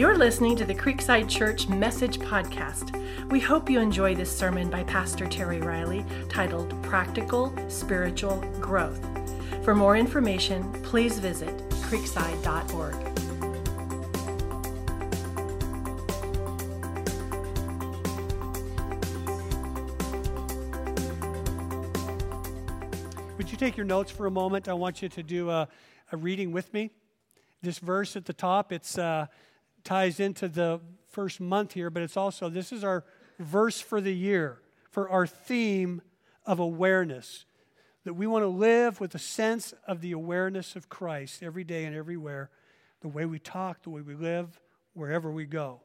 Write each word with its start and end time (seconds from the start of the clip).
You're 0.00 0.16
listening 0.16 0.56
to 0.56 0.64
the 0.64 0.74
Creekside 0.74 1.28
Church 1.28 1.68
Message 1.68 2.18
Podcast. 2.20 2.96
We 3.30 3.38
hope 3.38 3.68
you 3.68 3.80
enjoy 3.80 4.14
this 4.14 4.34
sermon 4.34 4.70
by 4.70 4.82
Pastor 4.84 5.26
Terry 5.26 5.60
Riley 5.60 6.06
titled 6.30 6.82
Practical 6.82 7.54
Spiritual 7.68 8.40
Growth. 8.62 9.06
For 9.62 9.74
more 9.74 9.98
information, 9.98 10.72
please 10.84 11.18
visit 11.18 11.54
creekside.org. 11.82 12.94
Would 23.36 23.52
you 23.52 23.58
take 23.58 23.76
your 23.76 23.84
notes 23.84 24.10
for 24.10 24.24
a 24.24 24.30
moment? 24.30 24.66
I 24.66 24.72
want 24.72 25.02
you 25.02 25.10
to 25.10 25.22
do 25.22 25.50
a, 25.50 25.68
a 26.10 26.16
reading 26.16 26.52
with 26.52 26.72
me. 26.72 26.90
This 27.60 27.78
verse 27.78 28.16
at 28.16 28.24
the 28.24 28.32
top, 28.32 28.72
it's 28.72 28.96
uh, 28.96 29.26
ties 29.84 30.20
into 30.20 30.48
the 30.48 30.80
first 31.08 31.40
month 31.40 31.72
here, 31.72 31.90
but 31.90 32.02
it's 32.02 32.16
also 32.16 32.48
this 32.48 32.72
is 32.72 32.84
our 32.84 33.04
verse 33.38 33.80
for 33.80 34.00
the 34.00 34.14
year, 34.14 34.60
for 34.90 35.08
our 35.08 35.26
theme 35.26 36.02
of 36.46 36.58
awareness. 36.58 37.44
That 38.04 38.14
we 38.14 38.26
want 38.26 38.44
to 38.44 38.48
live 38.48 39.00
with 39.00 39.14
a 39.14 39.18
sense 39.18 39.74
of 39.86 40.00
the 40.00 40.12
awareness 40.12 40.74
of 40.74 40.88
Christ 40.88 41.42
every 41.42 41.64
day 41.64 41.84
and 41.84 41.94
everywhere, 41.94 42.50
the 43.02 43.08
way 43.08 43.26
we 43.26 43.38
talk, 43.38 43.82
the 43.82 43.90
way 43.90 44.00
we 44.00 44.14
live, 44.14 44.58
wherever 44.94 45.30
we 45.30 45.44
go. 45.44 45.82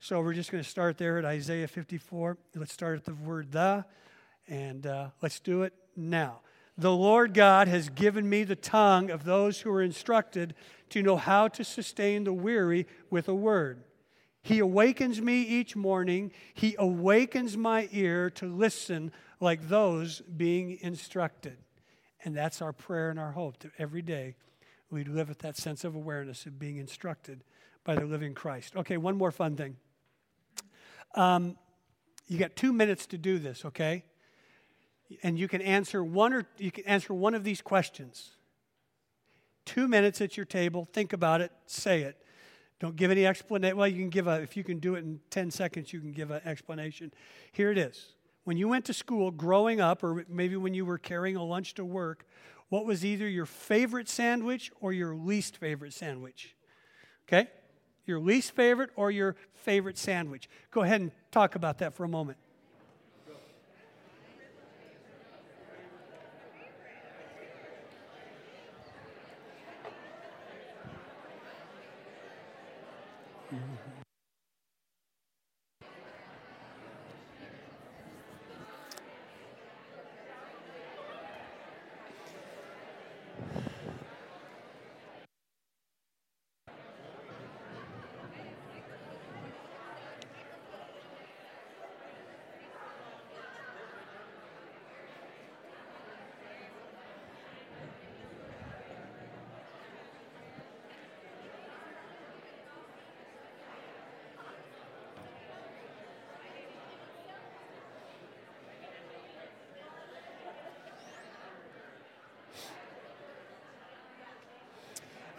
So 0.00 0.20
we're 0.20 0.34
just 0.34 0.50
going 0.50 0.64
to 0.64 0.68
start 0.68 0.98
there 0.98 1.18
at 1.18 1.24
Isaiah 1.24 1.68
54. 1.68 2.36
Let's 2.56 2.72
start 2.72 2.98
at 2.98 3.04
the 3.04 3.14
word 3.14 3.52
the, 3.52 3.84
and 4.48 4.84
uh, 4.84 5.08
let's 5.20 5.38
do 5.38 5.62
it 5.62 5.72
now. 5.96 6.40
The 6.76 6.92
Lord 6.92 7.34
God 7.34 7.68
has 7.68 7.90
given 7.90 8.28
me 8.28 8.44
the 8.44 8.56
tongue 8.56 9.10
of 9.10 9.24
those 9.24 9.60
who 9.60 9.70
are 9.70 9.82
instructed 9.82 10.54
to 10.90 11.02
know 11.02 11.16
how 11.16 11.48
to 11.48 11.64
sustain 11.64 12.24
the 12.24 12.32
weary 12.32 12.86
with 13.10 13.28
a 13.28 13.34
word. 13.34 13.84
He 14.42 14.58
awakens 14.58 15.20
me 15.20 15.42
each 15.42 15.76
morning. 15.76 16.32
He 16.54 16.74
awakens 16.78 17.56
my 17.56 17.88
ear 17.92 18.28
to 18.30 18.46
listen 18.46 19.12
like 19.38 19.68
those 19.68 20.20
being 20.20 20.78
instructed. 20.80 21.58
And 22.24 22.36
that's 22.36 22.62
our 22.62 22.72
prayer 22.72 23.10
and 23.10 23.18
our 23.18 23.32
hope 23.32 23.58
that 23.60 23.72
every 23.78 24.02
day 24.02 24.36
we 24.90 25.04
live 25.04 25.28
with 25.28 25.38
that 25.40 25.56
sense 25.56 25.84
of 25.84 25.94
awareness 25.94 26.46
of 26.46 26.58
being 26.58 26.78
instructed 26.78 27.44
by 27.84 27.94
the 27.94 28.04
living 28.04 28.34
Christ. 28.34 28.76
Okay, 28.76 28.96
one 28.96 29.16
more 29.16 29.30
fun 29.30 29.56
thing. 29.56 29.76
Um, 31.14 31.56
you 32.28 32.38
got 32.38 32.56
two 32.56 32.72
minutes 32.72 33.06
to 33.08 33.18
do 33.18 33.38
this, 33.38 33.64
okay? 33.64 34.04
And 35.22 35.38
you 35.38 35.48
can 35.48 35.62
answer 35.62 36.02
one 36.02 36.32
or 36.32 36.46
you 36.58 36.70
can 36.70 36.84
answer 36.84 37.14
one 37.14 37.34
of 37.34 37.44
these 37.44 37.60
questions. 37.60 38.32
Two 39.64 39.88
minutes 39.88 40.20
at 40.20 40.36
your 40.36 40.46
table, 40.46 40.88
think 40.92 41.12
about 41.12 41.40
it, 41.40 41.52
say 41.66 42.02
it. 42.02 42.16
Don't 42.80 42.96
give 42.96 43.12
any 43.12 43.26
explanation. 43.26 43.76
Well, 43.76 43.86
you 43.86 43.98
can 43.98 44.10
give 44.10 44.26
a, 44.26 44.42
if 44.42 44.56
you 44.56 44.64
can 44.64 44.80
do 44.80 44.96
it 44.96 45.04
in 45.04 45.20
10 45.30 45.52
seconds, 45.52 45.92
you 45.92 46.00
can 46.00 46.10
give 46.10 46.32
an 46.32 46.40
explanation. 46.44 47.12
Here 47.52 47.70
it 47.70 47.78
is. 47.78 48.14
When 48.44 48.56
you 48.56 48.66
went 48.66 48.84
to 48.86 48.92
school 48.92 49.30
growing 49.30 49.80
up, 49.80 50.02
or 50.02 50.24
maybe 50.28 50.56
when 50.56 50.74
you 50.74 50.84
were 50.84 50.98
carrying 50.98 51.36
a 51.36 51.44
lunch 51.44 51.74
to 51.74 51.84
work, 51.84 52.26
what 52.70 52.84
was 52.84 53.04
either 53.04 53.28
your 53.28 53.46
favorite 53.46 54.08
sandwich 54.08 54.72
or 54.80 54.92
your 54.92 55.14
least 55.14 55.58
favorite 55.58 55.92
sandwich? 55.92 56.56
Okay? 57.28 57.48
Your 58.04 58.18
least 58.18 58.56
favorite 58.56 58.90
or 58.96 59.12
your 59.12 59.36
favorite 59.54 59.96
sandwich. 59.96 60.48
Go 60.72 60.82
ahead 60.82 61.00
and 61.00 61.12
talk 61.30 61.54
about 61.54 61.78
that 61.78 61.94
for 61.94 62.02
a 62.02 62.08
moment. 62.08 62.38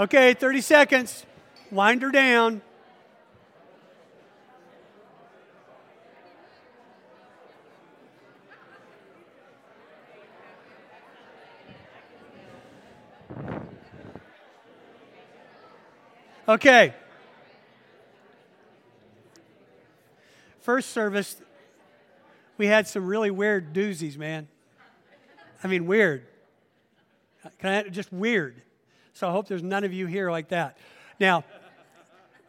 Okay, 0.04 0.34
30 0.34 0.60
seconds. 0.60 1.26
Wind 1.72 2.02
her 2.02 2.12
down. 2.12 2.62
Okay. 16.50 16.94
First 20.60 20.90
service, 20.90 21.38
we 22.58 22.68
had 22.68 22.90
some 22.90 23.08
really 23.08 23.32
weird 23.32 23.74
doozies, 23.74 24.18
man. 24.18 24.50
I 25.64 25.68
mean, 25.68 25.86
weird. 25.86 26.28
Can 27.60 27.70
I, 27.70 27.88
just 27.88 28.12
weird. 28.12 28.64
So 29.14 29.28
I 29.28 29.32
hope 29.32 29.48
there's 29.48 29.64
none 29.64 29.84
of 29.84 29.94
you 29.94 30.08
here 30.08 30.32
like 30.32 30.50
that. 30.50 30.78
Now, 31.20 31.44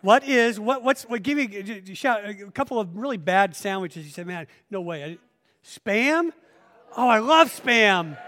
what 0.01 0.25
is 0.25 0.59
what? 0.59 0.83
What's 0.83 1.05
what? 1.05 1.23
Give 1.23 1.37
me 1.39 1.95
shout 1.95 2.29
a 2.29 2.51
couple 2.51 2.79
of 2.79 2.97
really 2.97 3.17
bad 3.17 3.55
sandwiches. 3.55 4.05
You 4.05 4.11
said, 4.11 4.27
"Man, 4.27 4.47
no 4.71 4.81
way." 4.81 5.05
I, 5.05 5.19
spam? 5.65 6.31
Oh, 6.97 7.09
I 7.09 7.19
love 7.19 7.49
spam. 7.49 8.19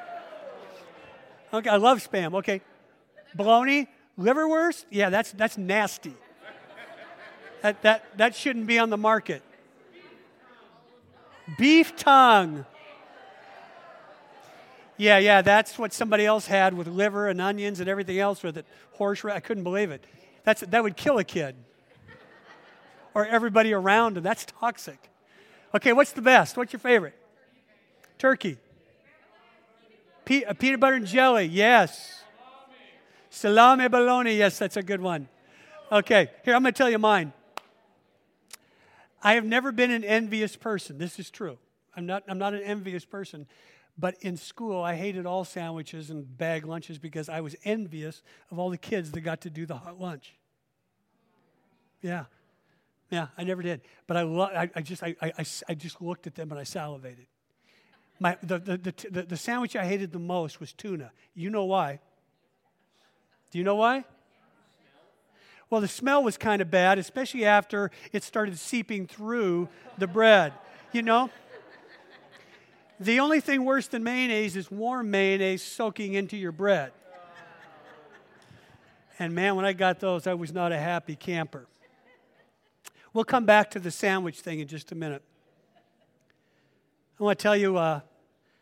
Okay, 1.53 1.69
I 1.69 1.77
love 1.77 2.07
spam. 2.07 2.35
Okay, 2.37 2.63
bologna, 3.35 3.89
liverwurst. 4.19 4.87
Yeah, 4.91 5.11
that's 5.11 5.33
that's 5.33 5.59
nasty. 5.59 6.15
That 7.63 7.83
that 7.83 8.19
that 8.19 8.35
shouldn't 8.35 8.67
be 8.67 8.79
on 8.79 8.91
the 8.91 8.97
market. 8.97 9.43
Beef 11.59 11.95
tongue. 11.97 12.65
Yeah, 14.99 15.19
yeah, 15.19 15.43
that's 15.43 15.79
what 15.79 15.93
somebody 15.93 16.25
else 16.25 16.47
had 16.47 16.75
with 16.75 16.87
liver 16.87 17.29
and 17.29 17.41
onions 17.41 17.81
and 17.81 17.89
everything 17.89 18.19
else 18.19 18.43
with 18.43 18.57
it. 18.57 18.67
Horse, 18.93 19.25
I 19.25 19.41
couldn't 19.41 19.65
believe 19.65 19.91
it. 19.91 20.05
That's, 20.45 20.63
that 20.63 20.83
would 20.83 20.97
kill 20.97 21.19
a 21.19 21.25
kid 21.25 21.57
or 23.15 23.27
everybody 23.27 23.73
around 23.73 24.17
him. 24.17 24.23
That's 24.23 24.47
toxic. 24.47 25.11
Okay, 25.75 25.93
what's 25.93 26.13
the 26.13 26.23
best? 26.23 26.57
What's 26.57 26.73
your 26.73 26.81
favorite? 26.81 27.15
Turkey. 28.19 28.57
Pe- 30.25 30.45
uh, 30.45 30.55
peanut 30.55 30.81
butter 30.81 30.97
and 30.97 31.07
jelly, 31.07 31.45
yes. 31.45 32.23
Salami 33.31 33.89
bologna, 33.89 34.35
yes, 34.35 34.59
that's 34.59 34.77
a 34.77 34.83
good 34.83 35.01
one. 35.01 35.29
Okay, 35.93 36.31
here, 36.45 36.55
I'm 36.55 36.63
going 36.63 36.73
to 36.73 36.79
tell 36.79 36.91
you 36.91 36.99
mine. 36.99 37.33
I 39.23 39.35
have 39.35 39.45
never 39.45 39.73
been 39.73 39.91
an 39.91 40.05
envious 40.05 40.57
person. 40.57 40.99
This 40.99 41.19
is 41.19 41.31
true. 41.31 41.59
I'm 41.97 42.07
not, 42.07 42.23
I'm 42.29 42.39
not 42.39 42.55
an 42.55 42.63
envious 42.63 43.05
person. 43.05 43.47
But 43.99 44.17
in 44.21 44.37
school, 44.37 44.83
I 44.83 44.95
hated 44.95 45.25
all 45.25 45.45
sandwiches 45.45 46.11
and 46.11 46.37
bag 46.37 46.67
lunches 46.67 46.99
because 46.99 47.29
I 47.29 47.41
was 47.41 47.57
envious 47.65 48.23
of 48.51 48.59
all 48.59 48.69
the 48.69 48.77
kids 48.77 49.11
that 49.13 49.21
got 49.23 49.41
to 49.43 49.51
do 49.51 49.65
the 49.65 49.77
hot 49.77 49.99
lunch. 49.99 50.35
Yeah. 52.03 52.25
Yeah, 53.11 53.29
I 53.39 53.45
never 53.45 53.63
did. 53.63 53.81
But 54.07 54.17
I, 54.17 54.23
lo- 54.23 54.51
I, 54.55 54.69
I, 54.75 54.83
just, 54.83 55.03
I, 55.03 55.15
I, 55.23 55.45
I 55.69 55.75
just 55.75 56.03
looked 56.03 56.27
at 56.27 56.35
them 56.35 56.51
and 56.51 56.61
I 56.61 56.65
salivated. 56.65 57.27
My, 58.19 58.37
the, 58.43 58.59
the, 58.59 58.77
the, 58.77 58.95
the, 59.11 59.23
the 59.23 59.37
sandwich 59.37 59.77
I 59.77 59.87
hated 59.87 60.13
the 60.13 60.19
most 60.19 60.61
was 60.61 60.73
tuna. 60.73 61.13
You 61.35 61.51
know 61.51 61.65
why? 61.65 62.01
Do 63.51 63.59
you 63.59 63.65
know 63.65 63.77
why? 63.77 64.05
Well, 65.71 65.81
the 65.81 65.89
smell 65.89 66.23
was 66.23 66.37
kind 66.37 66.63
of 66.63 66.71
bad, 66.71 66.99
especially 66.99 67.45
after 67.45 67.91
it 68.13 68.23
started 68.23 68.59
seeping 68.59 69.07
through 69.07 69.69
the 69.99 70.07
bread. 70.07 70.53
You 70.93 71.03
know? 71.03 71.31
The 72.99 73.21
only 73.21 73.41
thing 73.41 73.65
worse 73.65 73.89
than 73.89 74.03
mayonnaise 74.03 74.57
is 74.57 74.71
warm 74.71 75.11
mayonnaise 75.11 75.63
soaking 75.63 76.15
into 76.15 76.37
your 76.37 76.53
bread. 76.53 76.93
And 79.19 79.35
man, 79.35 79.57
when 79.57 79.65
I 79.65 79.73
got 79.73 80.01
those, 80.01 80.27
I 80.27 80.35
was 80.35 80.53
not 80.53 80.73
a 80.73 80.79
happy 80.79 81.17
camper. 81.17 81.67
We'll 83.13 83.25
come 83.25 83.47
back 83.47 83.71
to 83.73 83.79
the 83.79 83.91
sandwich 83.91 84.41
thing 84.41 84.61
in 84.61 84.69
just 84.69 84.93
a 84.93 84.95
minute. 84.95 85.23
I 87.19 87.23
want 87.23 87.39
to 87.39 87.43
tell 87.43 87.57
you, 87.57 87.77
uh, 87.77 88.01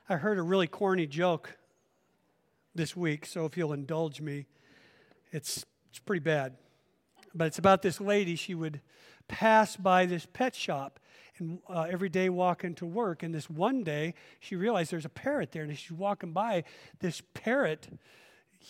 I 0.08 0.16
heard 0.16 0.38
a 0.38 0.42
really 0.42 0.68
corny 0.68 1.06
joke 1.06 1.56
this 2.74 2.96
week, 2.96 3.26
so 3.26 3.46
if 3.46 3.56
you'll 3.56 3.72
indulge 3.72 4.20
me, 4.20 4.46
it's, 5.32 5.64
it's 5.90 5.98
pretty 5.98 6.20
bad. 6.20 6.54
But 7.34 7.46
it's 7.46 7.58
about 7.58 7.82
this 7.82 8.00
lady. 8.00 8.36
She 8.36 8.54
would 8.54 8.80
pass 9.26 9.76
by 9.76 10.06
this 10.06 10.26
pet 10.32 10.54
shop 10.54 11.00
and 11.38 11.58
uh, 11.68 11.86
every 11.90 12.08
day 12.08 12.28
walking 12.28 12.74
to 12.76 12.86
work. 12.86 13.22
And 13.22 13.34
this 13.34 13.50
one 13.50 13.82
day, 13.82 14.14
she 14.40 14.56
realized 14.56 14.90
there's 14.90 15.04
a 15.04 15.10
parrot 15.10 15.52
there. 15.52 15.62
And 15.62 15.72
as 15.72 15.78
she's 15.78 15.92
walking 15.92 16.32
by, 16.32 16.64
this 17.00 17.22
parrot 17.34 17.88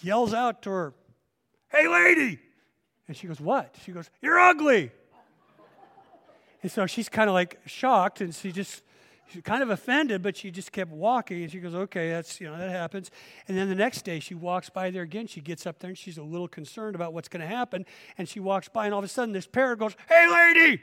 yells 0.02 0.34
out 0.34 0.62
to 0.62 0.70
her, 0.70 0.94
Hey, 1.69 1.88
lady! 1.88 2.38
And 3.08 3.16
she 3.16 3.26
goes, 3.26 3.40
What? 3.40 3.76
She 3.84 3.93
goes, 3.93 4.11
You're 4.22 4.38
ugly! 4.38 4.90
and 6.62 6.72
so 6.72 6.87
she's 6.87 7.08
kind 7.08 7.28
of 7.28 7.34
like 7.34 7.61
shocked 7.66 8.22
and 8.22 8.34
she 8.34 8.50
just 8.50 8.82
she's 9.26 9.43
kind 9.43 9.62
of 9.62 9.70
offended, 9.70 10.22
but 10.22 10.37
she 10.37 10.50
just 10.50 10.72
kept 10.72 10.90
walking. 10.90 11.43
And 11.43 11.50
she 11.50 11.58
goes, 11.58 11.75
okay, 11.75 12.10
that's, 12.10 12.40
you 12.40 12.49
know, 12.49 12.56
that 12.56 12.70
happens. 12.70 13.10
And 13.49 13.56
then 13.56 13.69
the 13.69 13.75
next 13.75 14.02
day 14.02 14.20
she 14.20 14.34
walks 14.34 14.70
by 14.70 14.90
there 14.90 15.02
again. 15.02 15.26
She 15.26 15.40
gets 15.40 15.67
up 15.67 15.78
there 15.78 15.90
and 15.90 15.99
she's 15.99 16.19
a 16.19 16.22
little 16.22 16.49
concerned 16.49 16.94
about 16.94 17.12
what's 17.12 17.28
going 17.28 17.40
to 17.40 17.46
happen. 17.46 17.84
And 18.19 18.28
she 18.28 18.40
walks 18.40 18.69
by 18.69 18.87
and 18.87 18.94
all 18.94 19.00
of 19.00 19.05
a 19.05 19.08
sudden 19.08 19.32
this 19.32 19.46
parrot 19.46 19.78
goes, 19.78 19.96
hey, 20.08 20.26
lady. 20.31 20.82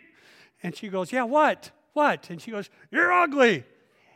And 0.63 0.75
she 0.75 0.89
goes, 0.89 1.11
yeah, 1.11 1.23
what? 1.23 1.71
What? 1.93 2.29
And 2.29 2.41
she 2.41 2.51
goes, 2.51 2.69
you're 2.91 3.11
ugly. 3.11 3.65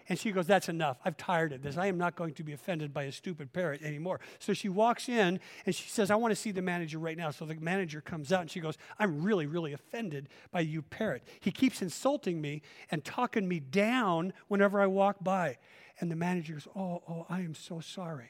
And 0.07 0.19
she 0.19 0.31
goes, 0.31 0.45
That's 0.45 0.69
enough. 0.69 0.97
I've 1.03 1.17
tired 1.17 1.51
of 1.51 1.63
this. 1.63 1.77
I 1.77 1.87
am 1.87 1.97
not 1.97 2.15
going 2.15 2.33
to 2.35 2.43
be 2.43 2.53
offended 2.53 2.93
by 2.93 3.03
a 3.03 3.11
stupid 3.11 3.51
parrot 3.53 3.81
anymore. 3.81 4.19
So 4.39 4.53
she 4.53 4.69
walks 4.69 5.09
in 5.09 5.39
and 5.65 5.75
she 5.75 5.89
says, 5.89 6.11
I 6.11 6.15
want 6.15 6.31
to 6.31 6.35
see 6.35 6.51
the 6.51 6.61
manager 6.61 6.99
right 6.99 7.17
now. 7.17 7.31
So 7.31 7.45
the 7.45 7.55
manager 7.55 8.01
comes 8.01 8.31
out 8.31 8.41
and 8.41 8.51
she 8.51 8.59
goes, 8.59 8.77
I'm 8.99 9.23
really, 9.23 9.47
really 9.47 9.73
offended 9.73 10.29
by 10.51 10.59
you, 10.59 10.83
parrot. 10.83 11.23
He 11.39 11.51
keeps 11.51 11.81
insulting 11.81 12.39
me 12.39 12.61
and 12.91 13.03
talking 13.03 13.47
me 13.47 13.59
down 13.59 14.33
whenever 14.47 14.79
I 14.79 14.85
walk 14.85 15.23
by. 15.23 15.57
And 15.99 16.11
the 16.11 16.15
manager 16.15 16.53
goes, 16.53 16.67
Oh, 16.75 17.01
oh, 17.09 17.25
I 17.27 17.41
am 17.41 17.55
so 17.55 17.79
sorry. 17.79 18.29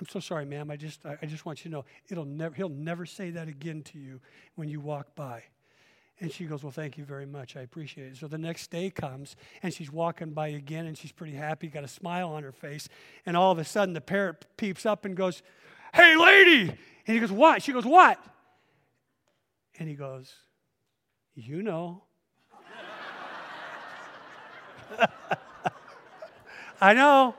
I'm 0.00 0.06
so 0.08 0.20
sorry, 0.20 0.44
ma'am. 0.44 0.70
I 0.70 0.76
just, 0.76 1.04
I 1.04 1.26
just 1.26 1.46
want 1.46 1.64
you 1.64 1.70
to 1.70 1.76
know 1.76 1.84
it'll 2.08 2.24
never, 2.24 2.54
he'll 2.54 2.68
never 2.68 3.06
say 3.06 3.30
that 3.30 3.48
again 3.48 3.82
to 3.84 3.98
you 3.98 4.20
when 4.54 4.68
you 4.68 4.80
walk 4.80 5.14
by. 5.16 5.44
And 6.20 6.30
she 6.30 6.44
goes, 6.44 6.62
Well, 6.62 6.70
thank 6.70 6.96
you 6.96 7.04
very 7.04 7.26
much. 7.26 7.56
I 7.56 7.62
appreciate 7.62 8.12
it. 8.12 8.16
So 8.16 8.28
the 8.28 8.38
next 8.38 8.70
day 8.70 8.90
comes, 8.90 9.34
and 9.62 9.74
she's 9.74 9.90
walking 9.90 10.30
by 10.30 10.48
again, 10.48 10.86
and 10.86 10.96
she's 10.96 11.12
pretty 11.12 11.34
happy, 11.34 11.66
got 11.66 11.82
a 11.84 11.88
smile 11.88 12.30
on 12.30 12.44
her 12.44 12.52
face. 12.52 12.88
And 13.26 13.36
all 13.36 13.50
of 13.50 13.58
a 13.58 13.64
sudden, 13.64 13.94
the 13.94 14.00
parrot 14.00 14.46
peeps 14.56 14.86
up 14.86 15.04
and 15.04 15.16
goes, 15.16 15.42
Hey, 15.92 16.16
lady! 16.16 16.68
And 17.06 17.14
he 17.14 17.18
goes, 17.18 17.32
What? 17.32 17.62
She 17.62 17.72
goes, 17.72 17.84
What? 17.84 18.22
And 19.78 19.88
he 19.88 19.94
goes, 19.96 20.32
You 21.34 21.62
know. 21.62 22.04
I 26.80 26.94
know. 26.94 27.34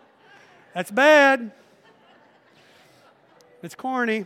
That's 0.73 0.91
bad. 0.91 1.51
It's 3.63 3.75
corny. 3.75 4.25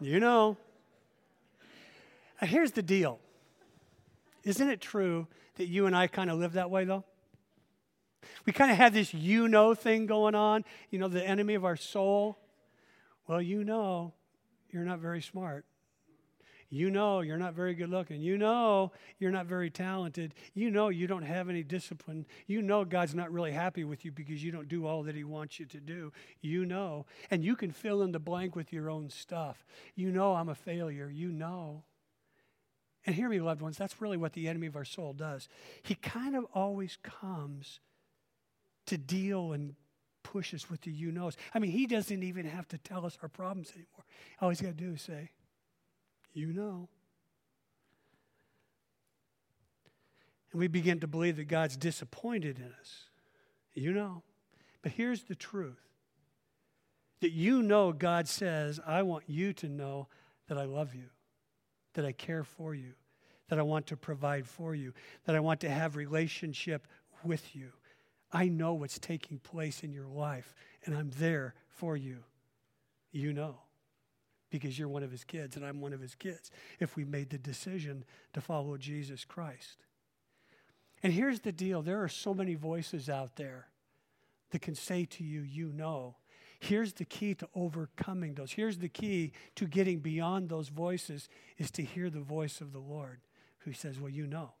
You 0.00 0.20
know. 0.20 0.56
Now, 2.40 2.48
here's 2.48 2.72
the 2.72 2.82
deal. 2.82 3.18
Isn't 4.44 4.70
it 4.70 4.80
true 4.80 5.26
that 5.56 5.66
you 5.66 5.86
and 5.86 5.94
I 5.94 6.06
kind 6.06 6.30
of 6.30 6.38
live 6.38 6.54
that 6.54 6.70
way, 6.70 6.84
though? 6.84 7.04
We 8.46 8.52
kind 8.52 8.70
of 8.70 8.78
have 8.78 8.94
this 8.94 9.12
you 9.12 9.48
know 9.48 9.74
thing 9.74 10.06
going 10.06 10.34
on, 10.34 10.64
you 10.90 10.98
know, 10.98 11.08
the 11.08 11.26
enemy 11.26 11.54
of 11.54 11.64
our 11.64 11.76
soul. 11.76 12.38
Well, 13.26 13.42
you 13.42 13.64
know 13.64 14.14
you're 14.72 14.84
not 14.84 15.00
very 15.00 15.20
smart. 15.20 15.64
You 16.70 16.88
know 16.88 17.20
you're 17.20 17.36
not 17.36 17.54
very 17.54 17.74
good 17.74 17.90
looking. 17.90 18.20
You 18.20 18.38
know 18.38 18.92
you're 19.18 19.32
not 19.32 19.46
very 19.46 19.70
talented. 19.70 20.34
You 20.54 20.70
know 20.70 20.88
you 20.88 21.08
don't 21.08 21.24
have 21.24 21.48
any 21.48 21.64
discipline. 21.64 22.26
You 22.46 22.62
know 22.62 22.84
God's 22.84 23.14
not 23.14 23.32
really 23.32 23.52
happy 23.52 23.82
with 23.82 24.04
you 24.04 24.12
because 24.12 24.42
you 24.42 24.52
don't 24.52 24.68
do 24.68 24.86
all 24.86 25.02
that 25.02 25.16
He 25.16 25.24
wants 25.24 25.58
you 25.58 25.66
to 25.66 25.80
do. 25.80 26.12
You 26.40 26.64
know. 26.64 27.06
And 27.30 27.44
you 27.44 27.56
can 27.56 27.72
fill 27.72 28.02
in 28.02 28.12
the 28.12 28.20
blank 28.20 28.54
with 28.54 28.72
your 28.72 28.88
own 28.88 29.10
stuff. 29.10 29.64
You 29.96 30.12
know 30.12 30.34
I'm 30.34 30.48
a 30.48 30.54
failure. 30.54 31.10
You 31.10 31.32
know. 31.32 31.82
And 33.06 33.16
hear 33.16 33.28
me, 33.28 33.40
loved 33.40 33.62
ones, 33.62 33.78
that's 33.78 34.00
really 34.00 34.18
what 34.18 34.34
the 34.34 34.46
enemy 34.46 34.66
of 34.66 34.76
our 34.76 34.84
soul 34.84 35.12
does. 35.12 35.48
He 35.82 35.94
kind 35.94 36.36
of 36.36 36.44
always 36.54 36.98
comes 37.02 37.80
to 38.86 38.98
deal 38.98 39.52
and 39.52 39.74
push 40.22 40.52
us 40.52 40.68
with 40.70 40.82
the 40.82 40.92
you 40.92 41.10
knows. 41.10 41.36
I 41.54 41.58
mean, 41.58 41.70
he 41.70 41.86
doesn't 41.86 42.22
even 42.22 42.44
have 42.46 42.68
to 42.68 42.78
tell 42.78 43.06
us 43.06 43.18
our 43.22 43.28
problems 43.28 43.70
anymore. 43.70 44.04
All 44.40 44.50
he's 44.50 44.60
got 44.60 44.76
to 44.76 44.84
do 44.84 44.92
is 44.92 45.02
say, 45.02 45.30
you 46.32 46.52
know. 46.52 46.88
And 50.52 50.60
we 50.60 50.68
begin 50.68 51.00
to 51.00 51.06
believe 51.06 51.36
that 51.36 51.48
God's 51.48 51.76
disappointed 51.76 52.58
in 52.58 52.72
us. 52.80 53.04
You 53.74 53.92
know. 53.92 54.22
But 54.82 54.92
here's 54.92 55.24
the 55.24 55.34
truth 55.34 55.80
that 57.20 57.32
you 57.32 57.62
know 57.62 57.92
God 57.92 58.26
says, 58.26 58.80
I 58.86 59.02
want 59.02 59.24
you 59.26 59.52
to 59.54 59.68
know 59.68 60.08
that 60.48 60.56
I 60.56 60.64
love 60.64 60.94
you, 60.94 61.10
that 61.94 62.04
I 62.04 62.12
care 62.12 62.44
for 62.44 62.74
you, 62.74 62.94
that 63.48 63.58
I 63.58 63.62
want 63.62 63.86
to 63.88 63.96
provide 63.96 64.46
for 64.46 64.74
you, 64.74 64.94
that 65.26 65.36
I 65.36 65.40
want 65.40 65.60
to 65.60 65.70
have 65.70 65.96
relationship 65.96 66.88
with 67.22 67.54
you. 67.54 67.72
I 68.32 68.48
know 68.48 68.72
what's 68.74 68.98
taking 68.98 69.38
place 69.38 69.82
in 69.82 69.92
your 69.92 70.06
life, 70.06 70.54
and 70.84 70.96
I'm 70.96 71.10
there 71.18 71.54
for 71.68 71.96
you. 71.96 72.18
You 73.12 73.32
know 73.32 73.58
because 74.50 74.78
you're 74.78 74.88
one 74.88 75.02
of 75.02 75.10
his 75.10 75.24
kids 75.24 75.56
and 75.56 75.64
I'm 75.64 75.80
one 75.80 75.92
of 75.92 76.00
his 76.00 76.14
kids 76.14 76.50
if 76.78 76.96
we 76.96 77.04
made 77.04 77.30
the 77.30 77.38
decision 77.38 78.04
to 78.32 78.40
follow 78.40 78.76
Jesus 78.76 79.24
Christ. 79.24 79.84
And 81.02 81.12
here's 81.12 81.40
the 81.40 81.52
deal 81.52 81.82
there 81.82 82.02
are 82.02 82.08
so 82.08 82.34
many 82.34 82.54
voices 82.54 83.08
out 83.08 83.36
there 83.36 83.68
that 84.50 84.60
can 84.62 84.74
say 84.74 85.04
to 85.06 85.24
you, 85.24 85.40
you 85.42 85.72
know. 85.72 86.16
Here's 86.62 86.92
the 86.92 87.06
key 87.06 87.34
to 87.36 87.48
overcoming 87.54 88.34
those. 88.34 88.52
Here's 88.52 88.78
the 88.78 88.88
key 88.88 89.32
to 89.56 89.66
getting 89.66 90.00
beyond 90.00 90.50
those 90.50 90.68
voices 90.68 91.30
is 91.56 91.70
to 91.70 91.82
hear 91.82 92.10
the 92.10 92.20
voice 92.20 92.60
of 92.60 92.72
the 92.72 92.78
Lord 92.78 93.20
who 93.60 93.72
says, 93.72 93.98
Well, 93.98 94.10
you 94.10 94.26
know. 94.26 94.52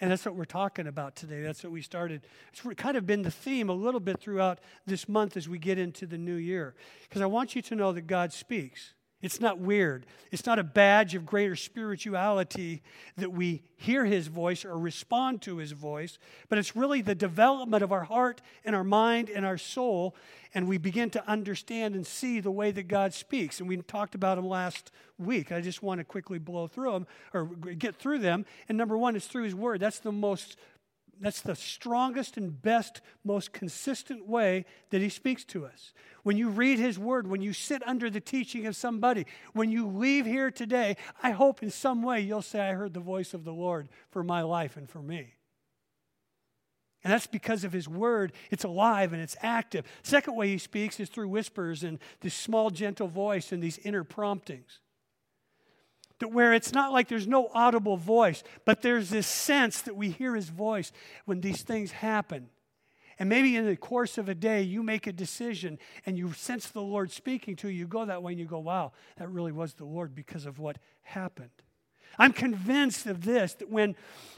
And 0.00 0.10
that's 0.10 0.26
what 0.26 0.36
we're 0.36 0.44
talking 0.44 0.86
about 0.86 1.16
today. 1.16 1.42
That's 1.42 1.64
what 1.64 1.72
we 1.72 1.80
started. 1.80 2.26
It's 2.52 2.62
kind 2.76 2.96
of 2.96 3.06
been 3.06 3.22
the 3.22 3.30
theme 3.30 3.70
a 3.70 3.74
little 3.74 3.98
bit 3.98 4.20
throughout 4.20 4.60
this 4.84 5.08
month 5.08 5.36
as 5.36 5.48
we 5.48 5.58
get 5.58 5.78
into 5.78 6.06
the 6.06 6.18
new 6.18 6.34
year. 6.34 6.74
Because 7.08 7.22
I 7.22 7.26
want 7.26 7.56
you 7.56 7.62
to 7.62 7.74
know 7.74 7.92
that 7.92 8.06
God 8.06 8.32
speaks. 8.32 8.92
It's 9.22 9.40
not 9.40 9.58
weird. 9.58 10.04
It's 10.30 10.44
not 10.44 10.58
a 10.58 10.62
badge 10.64 11.14
of 11.14 11.24
greater 11.24 11.56
spirituality 11.56 12.82
that 13.16 13.32
we 13.32 13.62
hear 13.76 14.04
his 14.04 14.26
voice 14.26 14.64
or 14.64 14.78
respond 14.78 15.40
to 15.42 15.56
his 15.56 15.72
voice, 15.72 16.18
but 16.48 16.58
it's 16.58 16.76
really 16.76 17.00
the 17.00 17.14
development 17.14 17.82
of 17.82 17.92
our 17.92 18.04
heart 18.04 18.42
and 18.64 18.76
our 18.76 18.84
mind 18.84 19.30
and 19.30 19.46
our 19.46 19.56
soul, 19.56 20.14
and 20.54 20.68
we 20.68 20.76
begin 20.76 21.08
to 21.10 21.28
understand 21.28 21.94
and 21.94 22.06
see 22.06 22.40
the 22.40 22.50
way 22.50 22.70
that 22.70 22.88
God 22.88 23.14
speaks. 23.14 23.58
And 23.58 23.68
we 23.68 23.78
talked 23.78 24.14
about 24.14 24.36
them 24.36 24.46
last 24.46 24.92
week. 25.18 25.50
I 25.50 25.62
just 25.62 25.82
want 25.82 25.98
to 25.98 26.04
quickly 26.04 26.38
blow 26.38 26.66
through 26.66 26.92
them 26.92 27.06
or 27.32 27.46
get 27.46 27.96
through 27.96 28.18
them. 28.18 28.44
And 28.68 28.76
number 28.76 28.98
one 28.98 29.16
is 29.16 29.26
through 29.26 29.44
his 29.44 29.54
word. 29.54 29.80
That's 29.80 29.98
the 29.98 30.12
most 30.12 30.58
that's 31.20 31.40
the 31.40 31.54
strongest 31.54 32.36
and 32.36 32.60
best, 32.60 33.00
most 33.24 33.52
consistent 33.52 34.26
way 34.26 34.64
that 34.90 35.00
he 35.00 35.08
speaks 35.08 35.44
to 35.46 35.64
us. 35.64 35.92
When 36.22 36.36
you 36.36 36.48
read 36.48 36.78
his 36.78 36.98
word, 36.98 37.26
when 37.26 37.40
you 37.40 37.52
sit 37.52 37.86
under 37.86 38.10
the 38.10 38.20
teaching 38.20 38.66
of 38.66 38.76
somebody, 38.76 39.26
when 39.52 39.70
you 39.70 39.86
leave 39.86 40.26
here 40.26 40.50
today, 40.50 40.96
I 41.22 41.30
hope 41.30 41.62
in 41.62 41.70
some 41.70 42.02
way 42.02 42.20
you'll 42.20 42.42
say, 42.42 42.60
I 42.60 42.74
heard 42.74 42.94
the 42.94 43.00
voice 43.00 43.34
of 43.34 43.44
the 43.44 43.52
Lord 43.52 43.88
for 44.10 44.22
my 44.22 44.42
life 44.42 44.76
and 44.76 44.88
for 44.88 45.00
me. 45.00 45.34
And 47.02 47.12
that's 47.12 47.26
because 47.26 47.62
of 47.62 47.72
his 47.72 47.88
word. 47.88 48.32
It's 48.50 48.64
alive 48.64 49.12
and 49.12 49.22
it's 49.22 49.36
active. 49.40 49.86
Second 50.02 50.34
way 50.34 50.48
he 50.48 50.58
speaks 50.58 50.98
is 50.98 51.08
through 51.08 51.28
whispers 51.28 51.84
and 51.84 51.98
this 52.20 52.34
small, 52.34 52.70
gentle 52.70 53.08
voice 53.08 53.52
and 53.52 53.62
these 53.62 53.78
inner 53.78 54.02
promptings 54.02 54.80
that 56.18 56.28
where 56.28 56.52
it's 56.52 56.72
not 56.72 56.92
like 56.92 57.08
there's 57.08 57.26
no 57.26 57.48
audible 57.52 57.96
voice, 57.96 58.42
but 58.64 58.82
there's 58.82 59.10
this 59.10 59.26
sense 59.26 59.82
that 59.82 59.96
we 59.96 60.10
hear 60.10 60.34
his 60.34 60.48
voice 60.48 60.92
when 61.24 61.40
these 61.40 61.62
things 61.62 61.92
happen. 61.92 62.48
And 63.18 63.28
maybe 63.28 63.56
in 63.56 63.66
the 63.66 63.76
course 63.76 64.18
of 64.18 64.28
a 64.28 64.34
day, 64.34 64.62
you 64.62 64.82
make 64.82 65.06
a 65.06 65.12
decision 65.12 65.78
and 66.04 66.18
you 66.18 66.32
sense 66.32 66.68
the 66.68 66.82
Lord 66.82 67.10
speaking 67.10 67.56
to 67.56 67.68
you. 67.68 67.80
You 67.80 67.86
go 67.86 68.04
that 68.04 68.22
way 68.22 68.32
and 68.32 68.40
you 68.40 68.46
go, 68.46 68.58
wow, 68.58 68.92
that 69.16 69.30
really 69.30 69.52
was 69.52 69.74
the 69.74 69.86
Lord 69.86 70.14
because 70.14 70.44
of 70.44 70.58
what 70.58 70.78
happened. 71.02 71.50
I'm 72.18 72.32
convinced 72.32 73.06
of 73.06 73.24
this 73.24 73.54
that 73.54 73.70
when, 73.70 73.94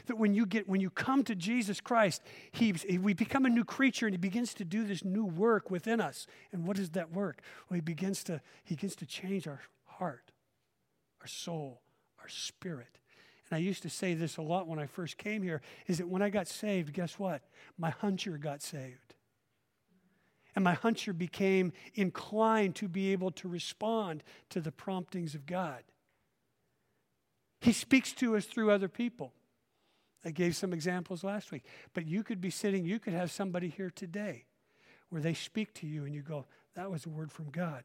that 0.07 0.17
when, 0.17 0.33
you, 0.33 0.45
get, 0.45 0.67
when 0.67 0.81
you 0.81 0.89
come 0.89 1.23
to 1.25 1.35
Jesus 1.35 1.79
Christ, 1.79 2.21
he, 2.51 2.73
we 2.97 3.13
become 3.13 3.45
a 3.45 3.49
new 3.49 3.63
creature 3.63 4.05
and 4.05 4.13
He 4.13 4.17
begins 4.17 4.53
to 4.55 4.65
do 4.65 4.83
this 4.85 5.05
new 5.05 5.25
work 5.25 5.69
within 5.71 6.01
us. 6.01 6.27
And 6.51 6.65
what 6.65 6.77
is 6.77 6.89
that 6.91 7.13
work? 7.13 7.41
Well, 7.69 7.75
He 7.75 7.81
begins 7.81 8.23
to, 8.25 8.41
he 8.65 8.75
begins 8.75 8.97
to 8.97 9.05
change 9.05 9.47
our 9.47 9.61
heart 9.85 10.31
our 11.21 11.27
soul, 11.27 11.81
our 12.19 12.27
spirit. 12.27 12.99
And 13.49 13.57
I 13.57 13.59
used 13.59 13.81
to 13.83 13.89
say 13.89 14.13
this 14.13 14.37
a 14.37 14.41
lot 14.41 14.67
when 14.67 14.79
I 14.79 14.85
first 14.85 15.17
came 15.17 15.41
here 15.41 15.61
is 15.87 15.97
that 15.97 16.07
when 16.07 16.21
I 16.21 16.29
got 16.29 16.47
saved, 16.47 16.93
guess 16.93 17.17
what? 17.17 17.41
My 17.77 17.91
huncher 17.91 18.39
got 18.39 18.61
saved. 18.61 19.15
And 20.55 20.63
my 20.63 20.75
huncher 20.75 21.17
became 21.17 21.73
inclined 21.95 22.75
to 22.75 22.87
be 22.87 23.11
able 23.11 23.31
to 23.31 23.47
respond 23.47 24.23
to 24.49 24.61
the 24.61 24.71
promptings 24.71 25.35
of 25.35 25.45
God. 25.45 25.83
He 27.61 27.71
speaks 27.71 28.13
to 28.13 28.35
us 28.35 28.45
through 28.45 28.71
other 28.71 28.87
people. 28.87 29.33
I 30.23 30.31
gave 30.31 30.55
some 30.55 30.73
examples 30.73 31.23
last 31.23 31.51
week. 31.51 31.63
But 31.93 32.05
you 32.05 32.23
could 32.23 32.41
be 32.41 32.49
sitting, 32.49 32.85
you 32.85 32.99
could 32.99 33.13
have 33.13 33.31
somebody 33.31 33.69
here 33.69 33.91
today 33.93 34.45
where 35.09 35.21
they 35.21 35.33
speak 35.33 35.73
to 35.75 35.87
you 35.87 36.05
and 36.05 36.13
you 36.13 36.21
go, 36.21 36.45
that 36.75 36.91
was 36.91 37.05
a 37.05 37.09
word 37.09 37.31
from 37.31 37.49
God. 37.49 37.83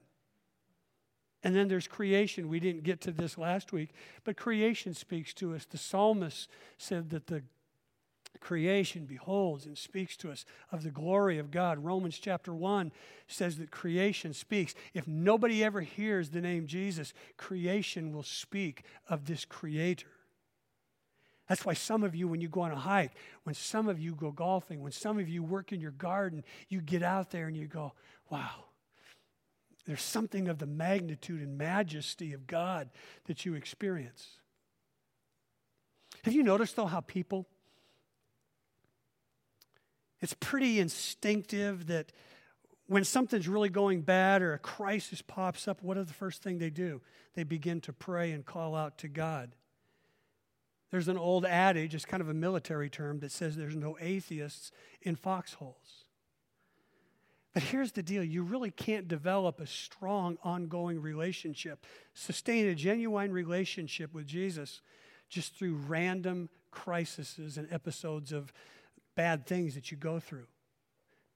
And 1.45 1.55
then 1.55 1.69
there's 1.69 1.87
creation. 1.87 2.49
We 2.49 2.59
didn't 2.59 2.85
get 2.85 3.03
to 3.03 3.13
this 3.13 3.37
last 3.37 3.71
week, 3.71 3.91
but 4.25 4.37
creation 4.37 4.95
speaks 4.95 5.35
to 5.35 5.55
us. 5.55 5.67
The 5.67 5.77
psalmist 5.77 6.49
said 6.79 7.11
that 7.11 7.27
the 7.27 7.43
creation 8.41 9.05
beholds 9.05 9.67
and 9.67 9.77
speaks 9.77 10.17
to 10.17 10.31
us 10.31 10.45
of 10.73 10.83
the 10.83 10.91
glory 10.91 11.39
of 11.39 11.51
God. 11.51 11.85
Romans 11.85 12.19
chapter 12.19 12.53
1 12.55 12.91
says 13.29 13.59
that 13.59 13.71
creation 13.71 14.33
speaks. 14.33 14.75
If 14.95 15.07
nobody 15.07 15.63
ever 15.63 15.83
hears 15.83 16.31
the 16.31 16.41
name 16.41 16.67
Jesus, 16.67 17.13
creation 17.37 18.13
will 18.13 18.23
speak 18.23 18.83
of 19.09 19.27
this 19.27 19.45
creator. 19.45 20.09
That's 21.49 21.65
why 21.65 21.75
some 21.75 22.03
of 22.03 22.15
you, 22.15 22.27
when 22.27 22.41
you 22.41 22.49
go 22.49 22.63
on 22.63 22.73
a 22.73 22.77
hike, 22.77 23.13
when 23.43 23.55
some 23.55 23.89
of 23.89 24.01
you 24.01 24.15
go 24.15 24.31
golfing, 24.31 24.83
when 24.83 24.93
some 24.93 25.19
of 25.19 25.29
you 25.29 25.43
work 25.43 25.73
in 25.73 25.81
your 25.81 25.91
garden, 25.91 26.43
you 26.71 26.81
get 26.81 27.03
out 27.03 27.31
there 27.31 27.49
and 27.49 27.57
you 27.57 27.67
go, 27.67 27.93
wow, 28.31 28.65
there's 29.87 30.03
something 30.03 30.49
of 30.49 30.59
the 30.59 30.67
magnitude 30.67 31.41
and 31.41 31.59
majesty 31.59 32.33
of 32.33 32.47
God 32.47 32.88
that 33.26 33.45
you 33.45 33.55
experience. 33.55 34.38
Have 36.25 36.33
you 36.33 36.43
noticed, 36.43 36.76
though, 36.76 36.87
how 36.87 37.00
people, 37.00 37.47
it's 40.21 40.35
pretty 40.41 40.81
instinctive 40.81 41.87
that 41.88 42.12
when 42.87 43.05
something's 43.05 43.49
really 43.49 43.69
going 43.69 44.03
bad 44.03 44.43
or 44.43 44.55
a 44.55 44.59
crisis 44.59 45.23
pops 45.23 45.69
up, 45.69 45.83
what 45.83 45.97
is 45.99 46.07
the 46.07 46.14
first 46.14 46.43
thing 46.43 46.59
they 46.59 46.71
do? 46.71 47.03
They 47.35 47.45
begin 47.45 47.81
to 47.83 47.93
pray 47.93 48.33
and 48.33 48.45
call 48.45 48.75
out 48.75 48.99
to 48.99 49.09
God. 49.09 49.55
There's 50.91 51.09
an 51.09 51.19
old 51.19 51.45
adage, 51.45 51.95
it's 51.95 52.05
kind 52.05 52.21
of 52.21 52.29
a 52.29 52.35
military 52.35 52.88
term, 52.88 53.19
that 53.19 53.33
says 53.33 53.57
there's 53.57 53.76
no 53.76 53.99
atheists 54.00 54.71
in 55.03 55.17
foxholes. 55.17 56.04
But 57.55 57.63
here's 57.63 57.93
the 57.93 58.03
deal 58.03 58.25
you 58.25 58.43
really 58.43 58.73
can't 58.73 59.07
develop 59.07 59.61
a 59.61 59.67
strong, 59.67 60.37
ongoing 60.43 61.01
relationship, 61.01 61.87
sustain 62.13 62.67
a 62.67 62.75
genuine 62.75 63.33
relationship 63.33 64.13
with 64.13 64.27
Jesus 64.27 64.83
just 65.29 65.57
through 65.57 65.77
random 65.87 66.49
crises 66.73 67.57
and 67.57 67.73
episodes 67.73 68.33
of 68.33 68.53
bad 69.17 69.47
things 69.47 69.77
that 69.77 69.93
you 69.93 69.97
go 69.97 70.19
through. 70.19 70.47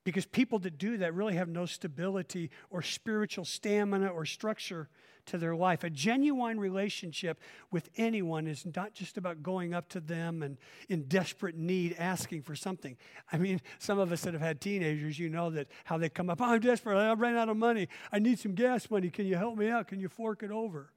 Because 0.05 0.27
people 0.27 0.59
that 0.61 0.79
do 0.79 0.97
that 0.99 1.15
really 1.15 1.35
have 1.35 1.49
no 1.49 1.67
stability 1.67 2.51
or 2.71 2.83
spiritual 2.83 3.45
stamina 3.45 4.09
or 4.09 4.25
structure 4.25 4.89
to 5.29 5.39
their 5.39 5.57
life. 5.57 5.85
A 5.85 5.91
genuine 5.91 6.61
relationship 6.61 7.41
with 7.71 7.89
anyone 7.97 8.47
is 8.47 8.67
not 8.75 8.93
just 8.93 9.17
about 9.17 9.43
going 9.43 9.75
up 9.75 9.89
to 9.91 10.01
them 10.01 10.43
and 10.43 10.59
in 10.89 11.05
desperate 11.05 11.57
need 11.57 11.97
asking 11.99 12.43
for 12.43 12.55
something. 12.55 12.97
I 13.33 13.39
mean, 13.39 13.61
some 13.79 13.99
of 13.99 14.13
us 14.13 14.23
that 14.23 14.35
have 14.35 14.43
had 14.43 14.61
teenagers, 14.61 15.19
you 15.19 15.29
know 15.29 15.51
that 15.51 15.69
how 15.85 15.99
they 15.99 16.09
come 16.09 16.31
up, 16.31 16.41
oh, 16.41 16.47
I'm 16.47 16.61
desperate, 16.61 16.97
I 16.97 17.13
ran 17.15 17.37
out 17.37 17.49
of 17.49 17.57
money, 17.57 17.89
I 18.13 18.19
need 18.19 18.39
some 18.39 18.55
gas 18.55 18.91
money, 18.91 19.11
can 19.11 19.27
you 19.27 19.37
help 19.37 19.57
me 19.57 19.69
out? 19.69 19.89
Can 19.89 20.01
you 20.01 20.09
fork 20.09 20.43
it 20.43 20.51
over? 20.51 20.93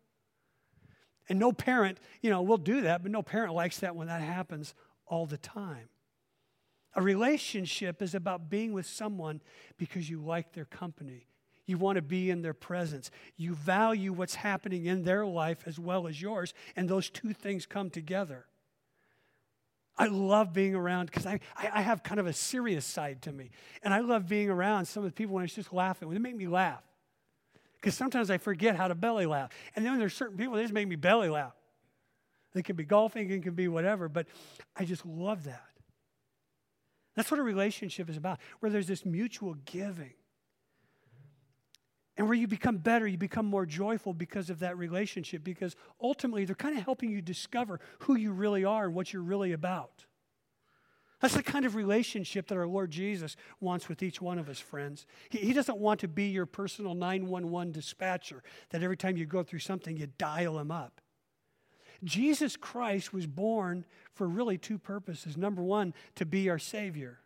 And 1.29 1.39
no 1.39 1.51
parent, 1.51 1.97
you 2.21 2.29
know, 2.29 2.41
will 2.41 2.57
do 2.57 2.81
that, 2.81 3.03
but 3.03 3.11
no 3.11 3.21
parent 3.21 3.53
likes 3.53 3.79
that 3.79 3.95
when 3.95 4.07
that 4.07 4.21
happens 4.21 4.73
all 5.05 5.25
the 5.25 5.37
time. 5.37 5.89
A 6.95 7.01
relationship 7.01 8.01
is 8.01 8.15
about 8.15 8.49
being 8.49 8.73
with 8.73 8.85
someone 8.85 9.41
because 9.77 10.09
you 10.09 10.19
like 10.19 10.53
their 10.53 10.65
company. 10.65 11.27
You 11.71 11.77
want 11.77 11.95
to 11.95 12.01
be 12.01 12.29
in 12.29 12.41
their 12.41 12.53
presence. 12.53 13.11
You 13.37 13.55
value 13.55 14.11
what's 14.11 14.35
happening 14.35 14.87
in 14.87 15.03
their 15.03 15.25
life 15.25 15.63
as 15.65 15.79
well 15.79 16.05
as 16.05 16.21
yours, 16.21 16.53
and 16.75 16.89
those 16.89 17.09
two 17.09 17.31
things 17.31 17.65
come 17.65 17.89
together. 17.89 18.45
I 19.97 20.07
love 20.07 20.51
being 20.51 20.75
around 20.75 21.05
because 21.05 21.25
I, 21.25 21.39
I, 21.55 21.81
have 21.81 22.03
kind 22.03 22.19
of 22.19 22.27
a 22.27 22.33
serious 22.33 22.85
side 22.85 23.21
to 23.21 23.31
me. 23.31 23.51
And 23.83 23.93
I 23.93 24.01
love 24.01 24.27
being 24.27 24.49
around 24.49 24.83
some 24.83 25.05
of 25.05 25.09
the 25.09 25.13
people 25.13 25.33
when 25.33 25.45
it's 25.45 25.55
just 25.55 25.71
laughing, 25.71 26.09
when 26.09 26.15
they 26.15 26.21
make 26.21 26.35
me 26.35 26.49
laugh. 26.49 26.83
Because 27.75 27.95
sometimes 27.95 28.29
I 28.29 28.37
forget 28.37 28.75
how 28.75 28.89
to 28.89 28.95
belly 28.95 29.25
laugh. 29.25 29.51
And 29.73 29.85
then 29.85 29.97
there's 29.97 30.13
certain 30.13 30.35
people 30.35 30.55
that 30.55 30.63
just 30.63 30.73
make 30.73 30.89
me 30.89 30.97
belly 30.97 31.29
laugh. 31.29 31.55
It 32.53 32.65
can 32.65 32.75
be 32.75 32.83
golfing, 32.83 33.31
it 33.31 33.43
can 33.43 33.53
be 33.53 33.69
whatever, 33.69 34.09
but 34.09 34.27
I 34.75 34.83
just 34.83 35.05
love 35.05 35.45
that. 35.45 35.63
That's 37.15 37.31
what 37.31 37.39
a 37.39 37.43
relationship 37.43 38.09
is 38.09 38.17
about, 38.17 38.39
where 38.59 38.69
there's 38.69 38.87
this 38.87 39.05
mutual 39.05 39.53
giving 39.63 40.15
and 42.21 42.27
where 42.27 42.37
you 42.37 42.47
become 42.47 42.77
better, 42.77 43.07
you 43.07 43.17
become 43.17 43.47
more 43.47 43.65
joyful 43.65 44.13
because 44.13 44.51
of 44.51 44.59
that 44.59 44.77
relationship, 44.77 45.43
because 45.43 45.75
ultimately 45.99 46.45
they're 46.45 46.53
kind 46.53 46.77
of 46.77 46.83
helping 46.83 47.09
you 47.09 47.19
discover 47.19 47.79
who 48.01 48.15
you 48.15 48.31
really 48.31 48.63
are 48.63 48.85
and 48.85 48.93
what 48.93 49.11
you're 49.11 49.23
really 49.23 49.53
about. 49.53 50.05
That's 51.19 51.33
the 51.33 51.41
kind 51.41 51.65
of 51.65 51.73
relationship 51.73 52.47
that 52.49 52.59
our 52.59 52.67
Lord 52.67 52.91
Jesus 52.91 53.35
wants 53.59 53.89
with 53.89 54.03
each 54.03 54.21
one 54.21 54.37
of 54.37 54.49
us, 54.49 54.59
friends. 54.59 55.07
He, 55.31 55.39
he, 55.39 55.51
doesn't 55.51 55.79
want 55.79 55.99
to 56.01 56.07
be 56.07 56.25
your 56.25 56.45
personal 56.45 56.93
911 56.93 57.71
dispatcher 57.71 58.43
that 58.69 58.83
every 58.83 58.97
time 58.97 59.17
you 59.17 59.25
go 59.25 59.41
through 59.41 59.57
something, 59.57 59.97
you 59.97 60.07
dial 60.19 60.59
him 60.59 60.69
up. 60.69 61.01
Jesus 62.03 62.55
Christ 62.55 63.11
was 63.11 63.25
born 63.25 63.83
for 64.13 64.27
really 64.27 64.59
two 64.59 64.77
purposes. 64.77 65.37
Number 65.37 65.63
one, 65.63 65.95
to 66.17 66.25
be 66.27 66.51
our 66.51 66.59
Savior. 66.59 67.17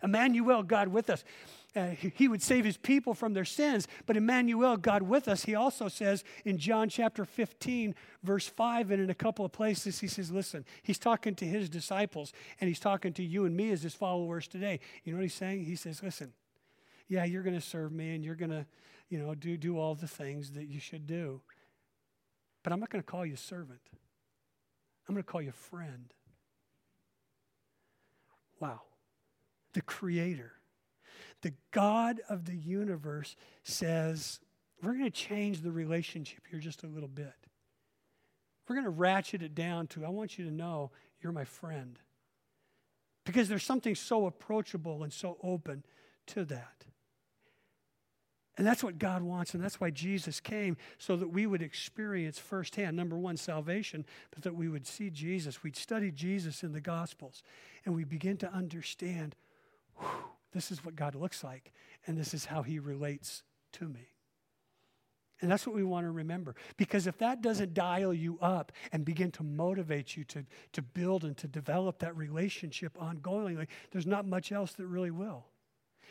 Emmanuel, 0.00 0.62
God 0.62 0.86
with 0.86 1.10
us 1.10 1.24
uh, 1.76 1.88
he 1.88 2.28
would 2.28 2.42
save 2.42 2.64
his 2.64 2.76
people 2.76 3.14
from 3.14 3.34
their 3.34 3.44
sins. 3.44 3.88
But 4.06 4.16
Emmanuel, 4.16 4.76
God 4.76 5.02
with 5.02 5.26
us, 5.26 5.44
he 5.44 5.54
also 5.54 5.88
says 5.88 6.22
in 6.44 6.56
John 6.56 6.88
chapter 6.88 7.24
15, 7.24 7.94
verse 8.22 8.46
5, 8.46 8.92
and 8.92 9.02
in 9.02 9.10
a 9.10 9.14
couple 9.14 9.44
of 9.44 9.52
places, 9.52 9.98
he 9.98 10.06
says, 10.06 10.30
Listen, 10.30 10.64
he's 10.82 10.98
talking 10.98 11.34
to 11.36 11.44
his 11.44 11.68
disciples, 11.68 12.32
and 12.60 12.68
he's 12.68 12.78
talking 12.78 13.12
to 13.14 13.24
you 13.24 13.44
and 13.44 13.56
me 13.56 13.72
as 13.72 13.82
his 13.82 13.94
followers 13.94 14.46
today. 14.46 14.78
You 15.02 15.12
know 15.12 15.18
what 15.18 15.24
he's 15.24 15.34
saying? 15.34 15.64
He 15.64 15.74
says, 15.74 16.02
Listen, 16.02 16.32
yeah, 17.08 17.24
you're 17.24 17.42
going 17.42 17.56
to 17.56 17.60
serve 17.60 17.92
me, 17.92 18.14
and 18.14 18.24
you're 18.24 18.36
going 18.36 18.50
to, 18.50 18.66
you 19.08 19.18
know, 19.18 19.34
do, 19.34 19.56
do 19.56 19.78
all 19.78 19.94
the 19.94 20.08
things 20.08 20.52
that 20.52 20.66
you 20.66 20.78
should 20.78 21.06
do. 21.06 21.40
But 22.62 22.72
I'm 22.72 22.80
not 22.80 22.90
going 22.90 23.02
to 23.02 23.10
call 23.10 23.26
you 23.26 23.36
servant. 23.36 23.80
I'm 25.08 25.14
going 25.14 25.24
to 25.24 25.30
call 25.30 25.42
you 25.42 25.52
friend. 25.52 26.14
Wow. 28.60 28.82
The 29.74 29.82
Creator 29.82 30.52
the 31.42 31.52
God 31.70 32.20
of 32.28 32.44
the 32.44 32.56
universe 32.56 33.36
says, 33.62 34.40
We're 34.82 34.92
going 34.92 35.04
to 35.04 35.10
change 35.10 35.62
the 35.62 35.72
relationship 35.72 36.40
here 36.50 36.60
just 36.60 36.82
a 36.82 36.88
little 36.88 37.08
bit. 37.08 37.34
We're 38.68 38.76
going 38.76 38.84
to 38.84 38.90
ratchet 38.90 39.42
it 39.42 39.54
down 39.54 39.86
to, 39.88 40.04
I 40.04 40.08
want 40.08 40.38
you 40.38 40.44
to 40.46 40.50
know 40.50 40.90
you're 41.20 41.32
my 41.32 41.44
friend. 41.44 41.98
Because 43.24 43.48
there's 43.48 43.64
something 43.64 43.94
so 43.94 44.26
approachable 44.26 45.02
and 45.02 45.12
so 45.12 45.38
open 45.42 45.84
to 46.26 46.44
that. 46.46 46.84
And 48.56 48.66
that's 48.66 48.84
what 48.84 48.98
God 48.98 49.22
wants, 49.22 49.54
and 49.54 49.62
that's 49.62 49.80
why 49.80 49.90
Jesus 49.90 50.38
came, 50.38 50.76
so 50.96 51.16
that 51.16 51.28
we 51.28 51.44
would 51.44 51.60
experience 51.60 52.38
firsthand, 52.38 52.96
number 52.96 53.18
one, 53.18 53.36
salvation, 53.36 54.06
but 54.30 54.44
that 54.44 54.54
we 54.54 54.68
would 54.68 54.86
see 54.86 55.10
Jesus. 55.10 55.64
We'd 55.64 55.76
study 55.76 56.12
Jesus 56.12 56.62
in 56.62 56.72
the 56.72 56.80
Gospels, 56.80 57.42
and 57.84 57.96
we 57.96 58.04
begin 58.04 58.36
to 58.38 58.52
understand 58.52 59.34
whew, 59.98 60.08
this 60.54 60.70
is 60.70 60.84
what 60.84 60.96
God 60.96 61.14
looks 61.14 61.44
like, 61.44 61.72
and 62.06 62.16
this 62.16 62.32
is 62.32 62.46
how 62.46 62.62
he 62.62 62.78
relates 62.78 63.42
to 63.72 63.88
me. 63.88 64.08
And 65.40 65.50
that's 65.50 65.66
what 65.66 65.76
we 65.76 65.82
want 65.82 66.06
to 66.06 66.10
remember. 66.10 66.54
Because 66.76 67.06
if 67.06 67.18
that 67.18 67.42
doesn't 67.42 67.74
dial 67.74 68.14
you 68.14 68.38
up 68.40 68.72
and 68.92 69.04
begin 69.04 69.30
to 69.32 69.42
motivate 69.42 70.16
you 70.16 70.24
to, 70.24 70.46
to 70.72 70.80
build 70.80 71.24
and 71.24 71.36
to 71.38 71.48
develop 71.48 71.98
that 71.98 72.16
relationship 72.16 72.96
ongoingly, 72.96 73.66
there's 73.90 74.06
not 74.06 74.26
much 74.26 74.52
else 74.52 74.72
that 74.74 74.86
really 74.86 75.10
will. 75.10 75.44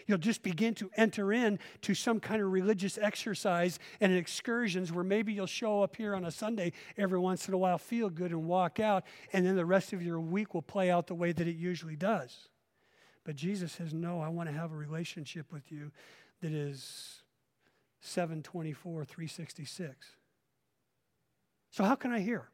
You'll 0.06 0.18
just 0.18 0.44
begin 0.44 0.76
to 0.76 0.92
enter 0.98 1.32
in 1.32 1.60
to 1.82 1.94
some 1.94 2.20
kind 2.20 2.42
of 2.42 2.52
religious 2.52 2.98
exercise 2.98 3.80
and 4.02 4.12
excursions 4.14 4.92
where 4.92 5.04
maybe 5.04 5.32
you'll 5.32 5.46
show 5.48 5.82
up 5.82 5.96
here 5.96 6.14
on 6.14 6.26
a 6.26 6.32
Sunday 6.32 6.74
every 6.98 7.20
once 7.20 7.48
in 7.48 7.54
a 7.54 7.58
while, 7.58 7.78
feel 7.78 8.10
good, 8.10 8.32
and 8.32 8.46
walk 8.46 8.80
out, 8.80 9.06
and 9.32 9.46
then 9.46 9.56
the 9.56 9.66
rest 9.66 9.94
of 9.94 10.04
your 10.04 10.20
week 10.20 10.54
will 10.54 10.62
play 10.62 10.92
out 10.92 11.08
the 11.08 11.16
way 11.16 11.32
that 11.32 11.48
it 11.48 11.56
usually 11.56 11.96
does. 11.96 12.50
But 13.24 13.36
Jesus 13.36 13.72
says, 13.72 13.94
No, 13.94 14.22
I 14.22 14.30
want 14.30 14.50
to 14.50 14.56
have 14.56 14.72
a 14.72 14.75
relationship 14.75 15.51
with 15.51 15.72
you 15.72 15.92
that 16.42 16.51
is 16.51 17.22
724, 18.01 19.06
366. 19.06 19.96
So, 21.72 21.84
how 21.84 21.96
can 21.96 22.12
I 22.12 22.20
hear? 22.20 22.50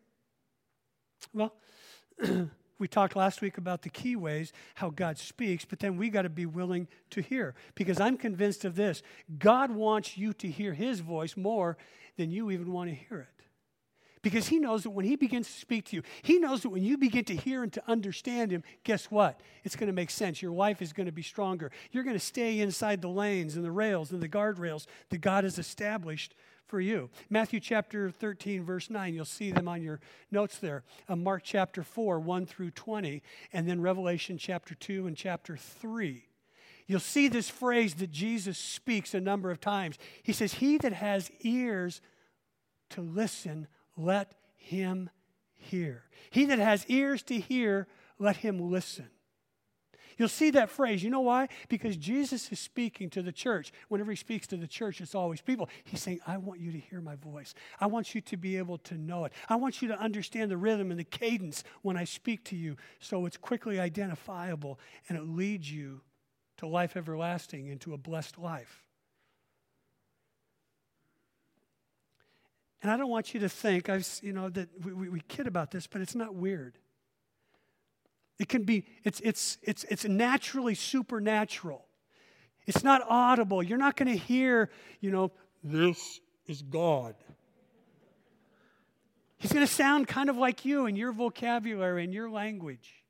Well, 1.34 1.54
we 2.80 2.88
talked 2.88 3.16
last 3.16 3.42
week 3.42 3.58
about 3.58 3.82
the 3.82 3.90
key 3.90 4.16
ways 4.16 4.54
how 4.76 4.90
God 4.90 5.18
speaks, 5.18 5.66
but 5.66 5.80
then 5.80 5.98
we 5.98 6.10
got 6.10 6.22
to 6.22 6.30
be 6.30 6.46
willing 6.46 6.88
to 7.10 7.22
hear 7.22 7.56
because 7.76 8.00
I'm 8.00 8.18
convinced 8.18 8.64
of 8.64 8.76
this 8.76 9.04
God 9.38 9.72
wants 9.72 10.18
you 10.18 10.34
to 10.34 10.48
hear 10.48 10.74
his 10.74 11.02
voice 11.02 11.36
more 11.36 11.78
than 12.18 12.32
you 12.32 12.52
even 12.52 12.72
want 12.72 12.90
to 12.90 12.96
hear 12.96 13.22
it. 13.22 13.39
Because 14.22 14.48
he 14.48 14.60
knows 14.60 14.84
that 14.84 14.90
when 14.90 15.06
he 15.06 15.16
begins 15.16 15.48
to 15.48 15.54
speak 15.54 15.86
to 15.86 15.96
you, 15.96 16.04
he 16.22 16.40
knows 16.40 16.62
that 16.62 16.70
when 16.70 16.84
you 16.84 16.98
begin 16.98 17.24
to 17.26 17.36
hear 17.36 17.64
and 17.64 17.72
to 17.74 17.84
understand 17.88 18.52
him, 18.52 18.64
guess 18.84 19.06
what? 19.06 19.40
It's 19.64 19.78
going 19.78 19.88
to 19.88 19.94
make 19.94 20.10
sense. 20.10 20.42
Your 20.42 20.52
life 20.52 20.82
is 20.82 20.92
going 20.92 21.06
to 21.06 21.14
be 21.14 21.22
stronger. 21.22 21.72
You're 21.92 22.04
going 22.04 22.18
to 22.18 22.20
stay 22.20 22.60
inside 22.60 23.02
the 23.02 23.08
lanes 23.08 23.56
and 23.56 23.64
the 23.64 23.72
rails 23.72 24.12
and 24.12 24.22
the 24.22 24.28
guardrails 24.28 24.88
that 25.10 25.20
God 25.20 25.46
has 25.46 25.58
established 25.58 26.36
for 26.68 26.82
you. 26.82 27.10
Matthew 27.30 27.60
chapter 27.62 28.12
13, 28.12 28.64
verse 28.64 28.90
9, 28.90 29.14
you'll 29.14 29.26
see 29.26 29.52
them 29.52 29.68
on 29.68 29.82
your 29.82 30.02
notes 30.32 30.58
there. 30.60 30.84
Uh, 31.08 31.16
Mark 31.16 31.42
chapter 31.44 31.82
4, 31.82 32.20
1 32.20 32.46
through 32.46 32.72
20, 32.72 33.24
and 33.54 33.68
then 33.68 33.82
Revelation 33.82 34.38
chapter 34.38 34.76
2 34.76 35.08
and 35.08 35.16
chapter 35.16 35.56
3. 35.56 36.26
You'll 36.88 37.00
see 37.00 37.28
this 37.28 37.50
phrase 37.50 37.96
that 37.96 38.12
Jesus 38.12 38.58
speaks 38.58 39.14
a 39.14 39.22
number 39.22 39.50
of 39.50 39.62
times. 39.62 39.98
He 40.24 40.34
says, 40.34 40.56
He 40.56 40.78
that 40.80 40.94
has 40.94 41.32
ears, 41.42 42.02
to 42.92 43.02
listen, 43.02 43.68
let 44.00 44.34
him 44.56 45.10
hear. 45.54 46.04
He 46.32 46.46
that 46.46 46.60
has 46.60 46.86
ears 46.88 47.22
to 47.24 47.40
hear, 47.40 47.88
let 48.18 48.38
him 48.38 48.60
listen. 48.60 49.08
You'll 50.18 50.28
see 50.28 50.52
that 50.52 50.70
phrase. 50.70 51.02
You 51.02 51.10
know 51.10 51.22
why? 51.22 51.48
Because 51.70 51.96
Jesus 51.96 52.52
is 52.52 52.60
speaking 52.60 53.10
to 53.12 53.22
the 53.22 53.32
church. 53.32 53.72
Whenever 53.88 54.12
he 54.12 54.18
speaks 54.18 54.48
to 54.48 54.58
the 54.58 54.68
church, 54.68 55.00
it's 55.00 55.16
always 55.16 55.40
people. 55.40 55.70
He's 55.86 56.02
saying, 56.02 56.20
I 56.28 56.36
want 56.38 56.60
you 56.60 56.74
to 56.74 56.78
hear 56.78 57.00
my 57.00 57.16
voice. 57.16 57.54
I 57.80 57.86
want 57.86 58.14
you 58.14 58.20
to 58.20 58.36
be 58.36 58.58
able 58.58 58.80
to 58.80 58.98
know 58.98 59.24
it. 59.24 59.32
I 59.48 59.56
want 59.56 59.82
you 59.82 59.88
to 59.88 59.98
understand 59.98 60.52
the 60.52 60.58
rhythm 60.58 60.92
and 60.92 61.00
the 61.00 61.06
cadence 61.06 61.64
when 61.84 61.96
I 61.96 62.04
speak 62.04 62.44
to 62.46 62.58
you 62.58 62.76
so 63.00 63.26
it's 63.26 63.38
quickly 63.38 63.80
identifiable 63.80 64.78
and 65.08 65.18
it 65.18 65.24
leads 65.24 65.72
you 65.72 66.02
to 66.58 66.68
life 66.68 66.98
everlasting 66.98 67.70
and 67.70 67.80
to 67.82 67.94
a 67.94 67.98
blessed 67.98 68.38
life. 68.38 68.84
And 72.82 72.92
I 72.92 72.98
don't 72.98 73.10
want 73.10 73.34
you 73.34 73.42
to 73.42 73.50
think, 73.50 73.90
I've, 73.90 74.08
you 74.22 74.32
know, 74.32 74.50
that 74.50 74.70
we, 74.84 74.94
we, 74.94 75.10
we 75.10 75.22
kid 75.22 75.48
about 75.48 75.72
this, 75.72 75.86
but 75.86 76.02
it's 76.02 76.16
not 76.16 76.34
weird. 76.34 76.78
It 78.40 78.48
can 78.48 78.64
be, 78.64 78.86
it's, 79.04 79.20
it's, 79.20 79.58
it's, 79.62 79.84
it's 79.86 80.06
naturally 80.06 80.76
supernatural. 80.76 81.86
It's 82.66 82.84
not 82.84 83.02
audible. 83.10 83.62
You're 83.62 83.78
not 83.78 83.98
going 83.98 84.08
to 84.08 84.18
hear, 84.18 84.70
you 85.02 85.12
know, 85.12 85.32
this 85.64 86.22
is 86.48 86.62
God. 86.62 87.16
He's 89.38 89.52
going 89.52 89.66
to 89.66 89.72
sound 89.72 90.08
kind 90.08 90.30
of 90.30 90.38
like 90.38 90.64
you 90.66 90.86
in 90.86 90.96
your 90.96 91.12
vocabulary 91.12 92.04
and 92.04 92.14
your 92.14 92.30
language, 92.30 93.04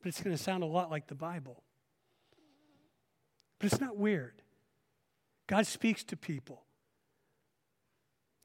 but 0.00 0.08
it's 0.08 0.20
going 0.22 0.36
to 0.36 0.42
sound 0.42 0.62
a 0.62 0.66
lot 0.66 0.90
like 0.90 1.06
the 1.06 1.14
Bible. 1.14 1.62
But 3.58 3.72
it's 3.72 3.80
not 3.80 3.96
weird. 3.96 4.42
God 5.46 5.66
speaks 5.66 6.02
to 6.04 6.16
people. 6.16 6.65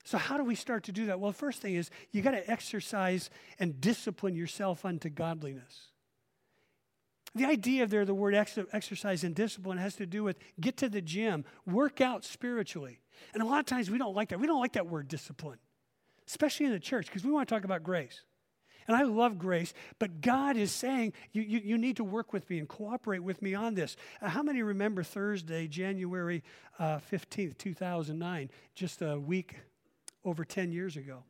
So, 0.04 0.18
how 0.18 0.38
do 0.38 0.44
we 0.44 0.56
start 0.56 0.84
to 0.86 0.92
do 0.92 1.06
that? 1.08 1.20
Well, 1.20 1.32
first 1.32 1.62
thing 1.62 1.76
is 1.76 1.90
you 2.12 2.22
got 2.22 2.32
to 2.32 2.50
exercise 2.50 3.30
and 3.60 3.80
discipline 3.80 4.36
yourself 4.36 4.86
unto 4.86 5.10
godliness. 5.10 5.92
The 7.34 7.46
idea 7.46 7.88
there, 7.88 8.04
the 8.04 8.14
word 8.14 8.36
ex- 8.36 8.60
exercise 8.74 9.24
and 9.24 9.34
discipline, 9.34 9.78
has 9.78 9.96
to 9.96 10.06
do 10.06 10.24
with 10.24 10.38
get 10.60 10.78
to 10.78 10.90
the 10.90 11.02
gym, 11.02 11.46
work 11.66 12.02
out 12.02 12.26
spiritually. 12.26 13.00
And 13.34 13.42
a 13.42 13.46
lot 13.46 13.60
of 13.60 13.66
times 13.66 13.90
we 13.90 13.98
don't 13.98 14.16
like 14.16 14.30
that. 14.30 14.40
We 14.40 14.48
don't 14.48 14.60
like 14.60 14.74
that 14.74 14.88
word 14.88 15.08
discipline, 15.08 15.60
especially 16.28 16.66
in 16.66 16.72
the 16.74 16.80
church, 16.80 17.06
because 17.06 17.24
we 17.24 17.32
want 17.32 17.48
to 17.48 17.56
talk 17.56 17.64
about 17.64 17.84
grace. 17.84 18.24
And 18.88 18.98
I 18.98 19.04
love 19.04 19.38
grace, 19.38 19.74
but 20.00 20.22
God 20.22 20.58
is 20.58 20.72
saying 20.72 21.14
you, 21.32 21.44
you, 21.44 21.62
you 21.64 21.78
need 21.78 21.98
to 21.98 22.04
work 22.04 22.34
with 22.34 22.50
me 22.50 22.58
and 22.58 22.68
cooperate 22.68 23.20
with 23.20 23.42
me 23.42 23.54
on 23.54 23.76
this. 23.76 23.96
Uh, 24.22 24.28
how 24.28 24.42
many 24.42 24.64
remember 24.64 25.04
Thursday, 25.04 25.68
January 25.68 26.44
uh, 26.80 27.00
15th, 27.12 27.58
2009, 27.58 28.50
just 28.74 29.02
a 29.04 29.20
week 29.20 29.56
over 30.24 30.44
10 30.46 30.72
years 30.72 30.98
ago? 30.98 31.24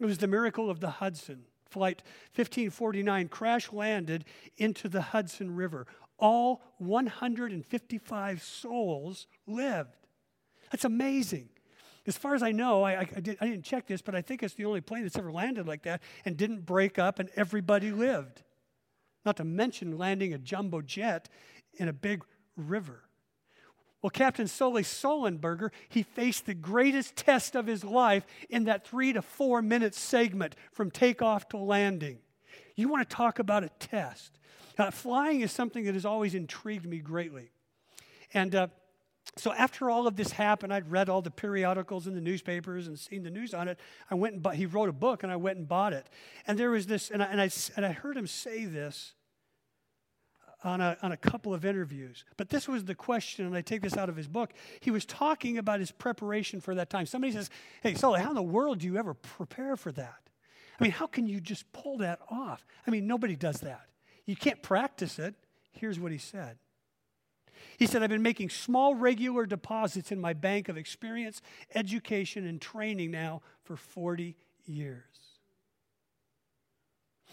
It 0.00 0.06
was 0.06 0.18
the 0.18 0.26
miracle 0.26 0.70
of 0.70 0.80
the 0.80 0.90
Hudson. 0.90 1.44
Flight 1.70 2.02
1549 2.34 3.28
crash 3.28 3.72
landed 3.72 4.24
into 4.58 4.88
the 4.88 5.00
Hudson 5.00 5.54
River. 5.54 5.86
All 6.18 6.62
155 6.78 8.42
souls 8.42 9.26
lived. 9.46 9.96
That's 10.70 10.84
amazing. 10.84 11.48
As 12.06 12.16
far 12.16 12.34
as 12.34 12.42
I 12.42 12.50
know, 12.50 12.82
I, 12.82 13.00
I, 13.00 13.04
did, 13.04 13.38
I 13.40 13.46
didn't 13.46 13.64
check 13.64 13.86
this, 13.86 14.02
but 14.02 14.14
I 14.14 14.22
think 14.22 14.42
it's 14.42 14.54
the 14.54 14.64
only 14.64 14.80
plane 14.80 15.04
that's 15.04 15.16
ever 15.16 15.30
landed 15.30 15.68
like 15.68 15.82
that 15.84 16.02
and 16.24 16.36
didn't 16.36 16.66
break 16.66 16.98
up 16.98 17.18
and 17.18 17.30
everybody 17.36 17.92
lived. 17.92 18.42
Not 19.24 19.36
to 19.36 19.44
mention 19.44 19.96
landing 19.96 20.34
a 20.34 20.38
jumbo 20.38 20.82
jet 20.82 21.28
in 21.74 21.88
a 21.88 21.92
big 21.92 22.24
river. 22.56 23.04
Well, 24.02 24.10
Captain 24.10 24.48
Sully 24.48 24.82
Sullenberger, 24.82 25.70
he 25.88 26.02
faced 26.02 26.46
the 26.46 26.54
greatest 26.54 27.14
test 27.14 27.54
of 27.54 27.68
his 27.68 27.84
life 27.84 28.26
in 28.50 28.64
that 28.64 28.84
three 28.84 29.12
to 29.12 29.22
four 29.22 29.62
minute 29.62 29.94
segment 29.94 30.56
from 30.72 30.90
takeoff 30.90 31.48
to 31.50 31.56
landing. 31.56 32.18
You 32.74 32.88
want 32.88 33.08
to 33.08 33.16
talk 33.16 33.38
about 33.38 33.62
a 33.62 33.70
test. 33.78 34.38
Flying 34.90 35.42
is 35.42 35.52
something 35.52 35.84
that 35.84 35.94
has 35.94 36.04
always 36.04 36.34
intrigued 36.34 36.86
me 36.86 36.98
greatly. 36.98 37.52
And 38.34 38.54
uh, 38.54 38.66
so 39.36 39.52
after 39.52 39.88
all 39.88 40.08
of 40.08 40.16
this 40.16 40.32
happened, 40.32 40.74
I'd 40.74 40.90
read 40.90 41.08
all 41.08 41.22
the 41.22 41.30
periodicals 41.30 42.08
in 42.08 42.14
the 42.14 42.20
newspapers 42.20 42.88
and 42.88 42.98
seen 42.98 43.22
the 43.22 43.30
news 43.30 43.54
on 43.54 43.68
it. 43.68 43.78
I 44.10 44.16
went 44.16 44.34
and 44.34 44.42
bought, 44.42 44.56
he 44.56 44.66
wrote 44.66 44.88
a 44.88 44.92
book 44.92 45.22
and 45.22 45.30
I 45.30 45.36
went 45.36 45.58
and 45.58 45.68
bought 45.68 45.92
it. 45.92 46.08
And 46.46 46.58
there 46.58 46.70
was 46.70 46.86
this, 46.86 47.10
and 47.10 47.22
I, 47.22 47.26
and 47.26 47.40
I, 47.40 47.50
and 47.76 47.86
I 47.86 47.92
heard 47.92 48.16
him 48.16 48.26
say 48.26 48.64
this 48.64 49.12
on 50.64 50.80
a, 50.80 50.96
on 51.02 51.12
a 51.12 51.16
couple 51.16 51.52
of 51.52 51.64
interviews. 51.64 52.24
But 52.36 52.48
this 52.48 52.68
was 52.68 52.84
the 52.84 52.94
question, 52.94 53.46
and 53.46 53.56
I 53.56 53.62
take 53.62 53.82
this 53.82 53.96
out 53.96 54.08
of 54.08 54.16
his 54.16 54.28
book. 54.28 54.52
He 54.80 54.90
was 54.90 55.04
talking 55.04 55.58
about 55.58 55.80
his 55.80 55.90
preparation 55.90 56.60
for 56.60 56.74
that 56.74 56.90
time. 56.90 57.06
Somebody 57.06 57.32
says, 57.32 57.50
Hey, 57.82 57.94
Sully, 57.94 58.20
how 58.20 58.30
in 58.30 58.34
the 58.34 58.42
world 58.42 58.78
do 58.80 58.86
you 58.86 58.96
ever 58.96 59.14
prepare 59.14 59.76
for 59.76 59.92
that? 59.92 60.22
I 60.78 60.82
mean, 60.82 60.92
how 60.92 61.06
can 61.06 61.26
you 61.26 61.40
just 61.40 61.70
pull 61.72 61.98
that 61.98 62.20
off? 62.30 62.64
I 62.86 62.90
mean, 62.90 63.06
nobody 63.06 63.36
does 63.36 63.60
that. 63.60 63.86
You 64.24 64.36
can't 64.36 64.62
practice 64.62 65.18
it. 65.18 65.34
Here's 65.72 65.98
what 65.98 66.12
he 66.12 66.18
said. 66.18 66.58
He 67.78 67.86
said, 67.86 68.02
I've 68.02 68.10
been 68.10 68.22
making 68.22 68.50
small, 68.50 68.94
regular 68.94 69.46
deposits 69.46 70.12
in 70.12 70.20
my 70.20 70.32
bank 70.32 70.68
of 70.68 70.76
experience, 70.76 71.40
education, 71.74 72.46
and 72.46 72.60
training 72.60 73.10
now 73.10 73.42
for 73.64 73.76
40 73.76 74.36
years. 74.64 75.02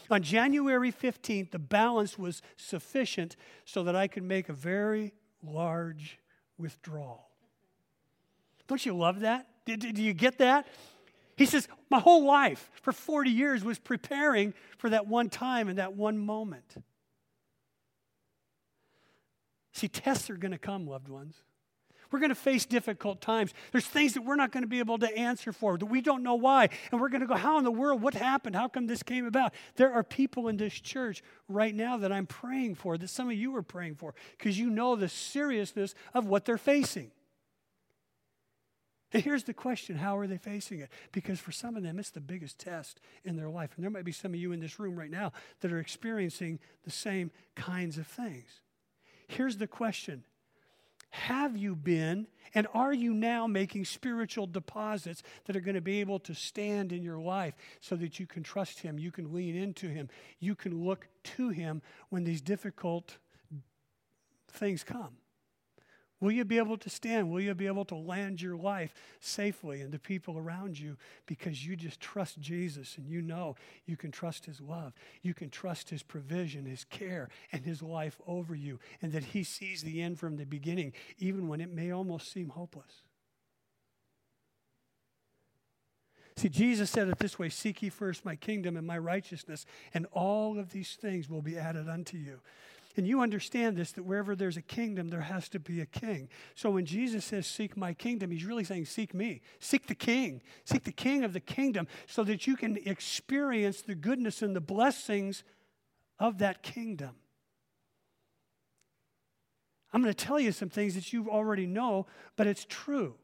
On 0.09 0.21
January 0.21 0.91
15th, 0.91 1.51
the 1.51 1.59
balance 1.59 2.17
was 2.17 2.41
sufficient 2.57 3.35
so 3.65 3.83
that 3.83 3.95
I 3.95 4.07
could 4.07 4.23
make 4.23 4.49
a 4.49 4.53
very 4.53 5.13
large 5.43 6.19
withdrawal. 6.57 7.27
Don't 8.67 8.85
you 8.85 8.95
love 8.95 9.21
that? 9.21 9.47
Do 9.65 10.01
you 10.01 10.13
get 10.13 10.37
that? 10.39 10.67
He 11.35 11.45
says, 11.45 11.67
My 11.89 11.99
whole 11.99 12.25
life 12.25 12.69
for 12.81 12.91
40 12.91 13.29
years 13.29 13.63
was 13.63 13.79
preparing 13.79 14.53
for 14.77 14.89
that 14.89 15.07
one 15.07 15.29
time 15.29 15.69
and 15.69 15.77
that 15.77 15.93
one 15.93 16.17
moment. 16.17 16.75
See, 19.71 19.87
tests 19.87 20.29
are 20.29 20.35
going 20.35 20.51
to 20.51 20.57
come, 20.57 20.85
loved 20.85 21.07
ones. 21.07 21.35
We're 22.11 22.19
going 22.19 22.29
to 22.29 22.35
face 22.35 22.65
difficult 22.65 23.21
times. 23.21 23.53
There's 23.71 23.85
things 23.85 24.13
that 24.13 24.21
we're 24.21 24.35
not 24.35 24.51
going 24.51 24.63
to 24.63 24.67
be 24.67 24.79
able 24.79 24.97
to 24.99 25.17
answer 25.17 25.51
for, 25.51 25.77
that 25.77 25.85
we 25.85 26.01
don't 26.01 26.23
know 26.23 26.35
why. 26.35 26.69
And 26.91 26.99
we're 26.99 27.09
going 27.09 27.21
to 27.21 27.27
go, 27.27 27.35
How 27.35 27.57
in 27.57 27.63
the 27.63 27.71
world? 27.71 28.01
What 28.01 28.15
happened? 28.15 28.55
How 28.55 28.67
come 28.67 28.87
this 28.87 29.03
came 29.03 29.25
about? 29.25 29.53
There 29.75 29.93
are 29.93 30.03
people 30.03 30.47
in 30.47 30.57
this 30.57 30.73
church 30.73 31.23
right 31.47 31.73
now 31.73 31.97
that 31.97 32.11
I'm 32.11 32.25
praying 32.25 32.75
for, 32.75 32.97
that 32.97 33.09
some 33.09 33.29
of 33.29 33.35
you 33.35 33.55
are 33.55 33.61
praying 33.61 33.95
for, 33.95 34.15
because 34.37 34.57
you 34.57 34.69
know 34.69 34.95
the 34.95 35.09
seriousness 35.09 35.93
of 36.13 36.25
what 36.25 36.45
they're 36.45 36.57
facing. 36.57 37.11
And 39.11 39.23
here's 39.23 39.43
the 39.43 39.53
question 39.53 39.95
how 39.95 40.17
are 40.17 40.27
they 40.27 40.37
facing 40.37 40.79
it? 40.79 40.89
Because 41.11 41.39
for 41.39 41.51
some 41.51 41.75
of 41.75 41.83
them, 41.83 41.99
it's 41.99 42.11
the 42.11 42.21
biggest 42.21 42.59
test 42.59 42.99
in 43.23 43.35
their 43.35 43.49
life. 43.49 43.71
And 43.75 43.83
there 43.83 43.91
might 43.91 44.05
be 44.05 44.11
some 44.11 44.33
of 44.33 44.39
you 44.39 44.51
in 44.51 44.59
this 44.59 44.79
room 44.79 44.95
right 44.95 45.09
now 45.09 45.31
that 45.61 45.71
are 45.71 45.79
experiencing 45.79 46.59
the 46.83 46.91
same 46.91 47.31
kinds 47.55 47.97
of 47.97 48.05
things. 48.05 48.61
Here's 49.27 49.57
the 49.57 49.67
question 49.67 50.23
have 51.09 51.57
you 51.57 51.75
been 51.75 52.27
and 52.53 52.67
are 52.73 52.93
you 52.93 53.13
now 53.13 53.47
making 53.47 53.85
spiritual 53.85 54.47
deposits 54.47 55.23
that 55.45 55.55
are 55.55 55.61
going 55.61 55.75
to 55.75 55.81
be 55.81 55.99
able 55.99 56.19
to 56.19 56.33
stand 56.33 56.91
in 56.91 57.03
your 57.03 57.19
life 57.19 57.53
so 57.79 57.95
that 57.95 58.19
you 58.19 58.25
can 58.25 58.43
trust 58.43 58.79
Him, 58.79 58.97
you 58.97 59.11
can 59.11 59.33
lean 59.33 59.55
into 59.55 59.87
Him, 59.87 60.09
you 60.39 60.55
can 60.55 60.83
look 60.83 61.07
to 61.23 61.49
Him 61.49 61.81
when 62.09 62.23
these 62.23 62.41
difficult 62.41 63.17
things 64.51 64.83
come? 64.83 65.17
Will 66.21 66.31
you 66.31 66.43
be 66.43 66.57
able 66.57 66.77
to 66.77 66.89
stand? 66.89 67.31
Will 67.31 67.39
you 67.39 67.53
be 67.55 67.67
able 67.67 67.85
to 67.85 67.95
land 67.95 68.41
your 68.41 68.57
life 68.57 68.93
safely 69.21 69.81
and 69.81 69.91
the 69.91 69.99
people 69.99 70.37
around 70.37 70.77
you 70.77 70.97
because 71.25 71.65
you 71.65 71.77
just 71.77 72.01
trust 72.01 72.39
Jesus 72.39 72.97
and 72.97 73.07
you 73.07 73.21
know 73.21 73.55
you 73.85 73.95
can 73.95 74.11
trust 74.11 74.45
His 74.45 74.59
love? 74.59 74.93
You 75.21 75.33
can 75.33 75.49
trust 75.49 75.89
His 75.89 76.03
provision, 76.03 76.65
His 76.65 76.83
care, 76.83 77.29
and 77.53 77.63
His 77.63 77.81
life 77.81 78.19
over 78.27 78.53
you, 78.53 78.79
and 79.01 79.13
that 79.13 79.23
He 79.23 79.43
sees 79.43 79.81
the 79.81 80.01
end 80.01 80.19
from 80.19 80.35
the 80.35 80.45
beginning, 80.45 80.91
even 81.19 81.47
when 81.47 81.61
it 81.61 81.71
may 81.71 81.91
almost 81.91 82.31
seem 82.31 82.49
hopeless. 82.49 83.03
See, 86.35 86.47
Jesus 86.47 86.89
said 86.89 87.09
it 87.09 87.19
this 87.19 87.37
way 87.37 87.49
Seek 87.49 87.81
ye 87.81 87.89
first 87.89 88.23
my 88.23 88.35
kingdom 88.35 88.77
and 88.77 88.87
my 88.87 88.97
righteousness, 88.97 89.65
and 89.93 90.05
all 90.11 90.57
of 90.57 90.71
these 90.71 90.95
things 90.95 91.29
will 91.29 91.41
be 91.41 91.57
added 91.57 91.89
unto 91.89 92.17
you. 92.17 92.39
And 92.97 93.07
you 93.07 93.21
understand 93.21 93.77
this 93.77 93.91
that 93.93 94.03
wherever 94.03 94.35
there's 94.35 94.57
a 94.57 94.61
kingdom, 94.61 95.09
there 95.09 95.21
has 95.21 95.47
to 95.49 95.59
be 95.59 95.79
a 95.79 95.85
king. 95.85 96.27
So 96.55 96.71
when 96.71 96.85
Jesus 96.85 97.23
says, 97.23 97.45
Seek 97.45 97.77
my 97.77 97.93
kingdom, 97.93 98.31
he's 98.31 98.45
really 98.45 98.63
saying, 98.63 98.85
Seek 98.85 99.13
me. 99.13 99.41
Seek 99.59 99.87
the 99.87 99.95
king. 99.95 100.41
Seek 100.65 100.83
the 100.83 100.91
king 100.91 101.23
of 101.23 101.33
the 101.33 101.39
kingdom 101.39 101.87
so 102.07 102.23
that 102.23 102.47
you 102.47 102.55
can 102.55 102.77
experience 102.85 103.81
the 103.81 103.95
goodness 103.95 104.41
and 104.41 104.55
the 104.55 104.61
blessings 104.61 105.43
of 106.17 106.39
that 106.39 106.63
kingdom. 106.63 107.15
I'm 109.93 110.01
going 110.01 110.13
to 110.13 110.25
tell 110.25 110.39
you 110.39 110.51
some 110.51 110.69
things 110.69 110.95
that 110.95 111.13
you 111.13 111.29
already 111.29 111.65
know, 111.65 112.05
but 112.35 112.47
it's 112.47 112.65
true. 112.67 113.15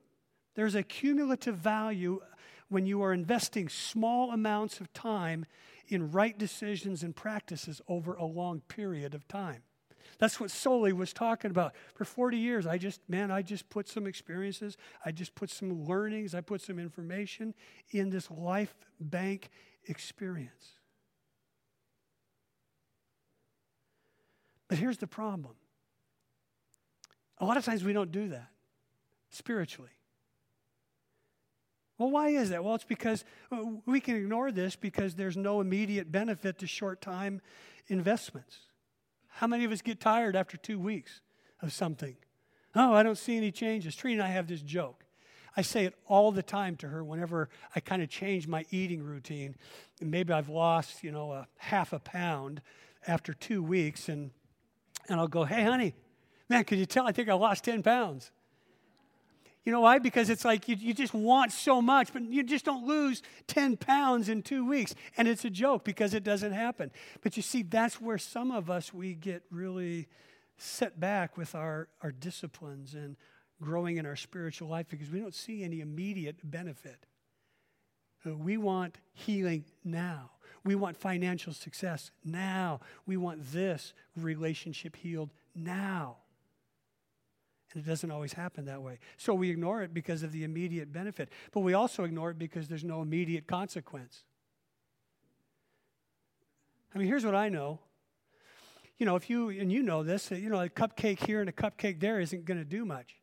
There's 0.55 0.75
a 0.75 0.83
cumulative 0.83 1.57
value 1.57 2.21
when 2.69 2.85
you 2.85 3.01
are 3.03 3.13
investing 3.13 3.69
small 3.69 4.31
amounts 4.31 4.79
of 4.79 4.91
time 4.93 5.45
in 5.87 6.11
right 6.11 6.37
decisions 6.37 7.03
and 7.03 7.15
practices 7.15 7.81
over 7.87 8.15
a 8.15 8.25
long 8.25 8.61
period 8.61 9.13
of 9.13 9.27
time. 9.27 9.63
That's 10.17 10.39
what 10.39 10.51
Sully 10.51 10.93
was 10.93 11.11
talking 11.11 11.51
about. 11.51 11.73
For 11.93 12.05
40 12.05 12.37
years, 12.37 12.65
I 12.65 12.77
just, 12.77 13.01
man, 13.09 13.31
I 13.31 13.41
just 13.41 13.69
put 13.69 13.87
some 13.87 14.07
experiences, 14.07 14.77
I 15.05 15.11
just 15.11 15.35
put 15.35 15.49
some 15.49 15.85
learnings, 15.85 16.33
I 16.33 16.41
put 16.41 16.61
some 16.61 16.79
information 16.79 17.53
in 17.91 18.09
this 18.09 18.31
life 18.31 18.75
bank 18.99 19.49
experience. 19.85 20.75
But 24.67 24.77
here's 24.77 24.97
the 24.97 25.07
problem 25.07 25.55
a 27.37 27.45
lot 27.45 27.57
of 27.57 27.65
times 27.65 27.83
we 27.83 27.91
don't 27.91 28.11
do 28.11 28.29
that 28.29 28.47
spiritually. 29.29 29.94
Well, 31.97 32.11
why 32.11 32.29
is 32.29 32.49
that? 32.49 32.63
Well, 32.63 32.75
it's 32.75 32.83
because 32.83 33.23
uh, 33.51 33.63
we 33.85 34.01
can 34.01 34.15
ignore 34.15 34.51
this 34.51 34.75
because 34.75 35.15
there's 35.15 35.37
no 35.37 35.61
immediate 35.61 36.11
benefit 36.11 36.59
to 36.59 36.67
short 36.67 37.01
time 37.01 37.41
investments. 37.87 38.59
How 39.27 39.47
many 39.47 39.65
of 39.65 39.71
us 39.71 39.81
get 39.81 39.99
tired 39.99 40.35
after 40.35 40.57
two 40.57 40.79
weeks 40.79 41.21
of 41.61 41.71
something? 41.71 42.15
Oh, 42.75 42.93
I 42.93 43.03
don't 43.03 43.17
see 43.17 43.37
any 43.37 43.51
changes. 43.51 43.95
Trina 43.95 44.23
and 44.23 44.31
I 44.31 44.33
have 44.33 44.47
this 44.47 44.61
joke. 44.61 45.05
I 45.57 45.61
say 45.61 45.85
it 45.85 45.93
all 46.05 46.31
the 46.31 46.43
time 46.43 46.75
to 46.77 46.87
her 46.89 47.03
whenever 47.03 47.49
I 47.75 47.79
kind 47.79 48.01
of 48.01 48.09
change 48.09 48.47
my 48.47 48.65
eating 48.71 49.01
routine. 49.01 49.55
And 50.01 50.11
maybe 50.11 50.33
I've 50.33 50.49
lost, 50.49 51.03
you 51.03 51.11
know, 51.11 51.31
a 51.31 51.47
half 51.57 51.93
a 51.93 51.99
pound 51.99 52.61
after 53.07 53.33
two 53.33 53.63
weeks. 53.63 54.09
And, 54.09 54.31
and 55.07 55.19
I'll 55.19 55.29
go, 55.29 55.45
hey, 55.45 55.63
honey, 55.63 55.95
man, 56.49 56.65
can 56.65 56.77
you 56.77 56.85
tell? 56.85 57.07
I 57.07 57.13
think 57.13 57.29
I 57.29 57.33
lost 57.33 57.63
10 57.63 57.83
pounds. 57.83 58.31
You 59.65 59.71
know 59.71 59.81
why? 59.81 59.97
Because 59.97 60.29
it's 60.29 60.45
like 60.45 60.69
you, 60.69 60.75
you 60.75 60.93
just 60.93 61.13
want 61.13 61.51
so 61.51 61.81
much, 61.81 62.13
but 62.13 62.21
you 62.21 62.43
just 62.43 62.65
don't 62.65 62.85
lose 62.85 63.23
10 63.47 63.77
pounds 63.77 64.29
in 64.29 64.43
two 64.43 64.65
weeks. 64.67 64.93
And 65.17 65.27
it's 65.27 65.43
a 65.43 65.49
joke 65.49 65.83
because 65.83 66.13
it 66.13 66.23
doesn't 66.23 66.51
happen. 66.51 66.91
But 67.23 67.35
you 67.35 67.41
see, 67.41 67.63
that's 67.63 67.99
where 67.99 68.19
some 68.19 68.51
of 68.51 68.69
us, 68.69 68.93
we 68.93 69.15
get 69.15 69.41
really 69.49 70.07
set 70.57 70.99
back 70.99 71.35
with 71.35 71.55
our, 71.55 71.89
our 72.03 72.11
disciplines 72.11 72.93
and 72.93 73.17
growing 73.59 73.97
in 73.97 74.05
our 74.05 74.15
spiritual 74.15 74.69
life 74.69 74.85
because 74.87 75.09
we 75.09 75.19
don't 75.19 75.33
see 75.33 75.63
any 75.63 75.81
immediate 75.81 76.37
benefit. 76.43 77.07
Uh, 78.25 78.35
we 78.35 78.57
want 78.57 78.99
healing 79.13 79.65
now. 79.83 80.29
We 80.63 80.75
want 80.75 80.95
financial 80.95 81.53
success 81.53 82.11
now. 82.23 82.81
We 83.05 83.17
want 83.17 83.51
this 83.51 83.93
relationship 84.15 84.95
healed 84.95 85.31
now. 85.55 86.17
And 87.73 87.83
it 87.83 87.87
doesn't 87.87 88.11
always 88.11 88.33
happen 88.33 88.65
that 88.65 88.81
way. 88.81 88.99
So 89.17 89.33
we 89.33 89.49
ignore 89.49 89.81
it 89.81 89.93
because 89.93 90.23
of 90.23 90.31
the 90.31 90.43
immediate 90.43 90.93
benefit. 90.93 91.29
But 91.51 91.61
we 91.61 91.73
also 91.73 92.03
ignore 92.03 92.31
it 92.31 92.39
because 92.39 92.67
there's 92.67 92.83
no 92.83 93.01
immediate 93.01 93.47
consequence. 93.47 94.23
I 96.93 96.97
mean, 96.97 97.07
here's 97.07 97.25
what 97.25 97.35
I 97.35 97.49
know. 97.49 97.79
You 98.97 99.05
know, 99.05 99.17
if 99.17 99.29
you, 99.29 99.49
and 99.49 99.71
you 99.71 99.83
know 99.83 100.03
this, 100.03 100.31
you 100.31 100.49
know, 100.49 100.61
a 100.61 100.69
cupcake 100.69 101.25
here 101.25 101.41
and 101.41 101.49
a 101.49 101.53
cupcake 101.53 101.99
there 101.99 102.21
isn't 102.21 102.45
going 102.45 102.59
to 102.59 102.65
do 102.65 102.85
much 102.85 103.15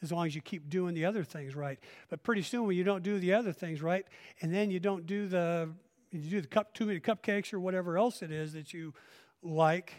as 0.00 0.12
long 0.12 0.26
as 0.26 0.34
you 0.34 0.40
keep 0.40 0.68
doing 0.68 0.94
the 0.94 1.04
other 1.04 1.24
things 1.24 1.56
right. 1.56 1.78
But 2.08 2.22
pretty 2.22 2.42
soon 2.42 2.66
when 2.66 2.76
you 2.76 2.84
don't 2.84 3.02
do 3.02 3.18
the 3.18 3.34
other 3.34 3.52
things 3.52 3.82
right, 3.82 4.06
and 4.40 4.54
then 4.54 4.70
you 4.70 4.78
don't 4.78 5.06
do 5.06 5.26
the, 5.26 5.70
you 6.12 6.30
do 6.30 6.40
the 6.40 6.46
cup, 6.46 6.72
too 6.74 6.86
many 6.86 7.00
cupcakes 7.00 7.52
or 7.52 7.58
whatever 7.58 7.98
else 7.98 8.22
it 8.22 8.30
is 8.30 8.52
that 8.52 8.72
you 8.72 8.94
like 9.42 9.94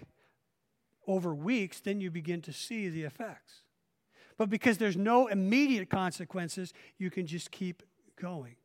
over 1.06 1.34
weeks, 1.34 1.80
then 1.80 2.00
you 2.00 2.12
begin 2.12 2.42
to 2.44 2.54
see 2.54 2.88
the 2.88 3.04
effects. 3.04 3.64
But 4.40 4.50
because 4.50 4.78
there's 4.78 4.96
no 4.96 5.28
immediate 5.28 5.90
consequences, 5.90 6.74
you 6.98 7.12
can 7.12 7.28
just 7.28 7.52
keep 7.52 7.84
going. 8.16 8.56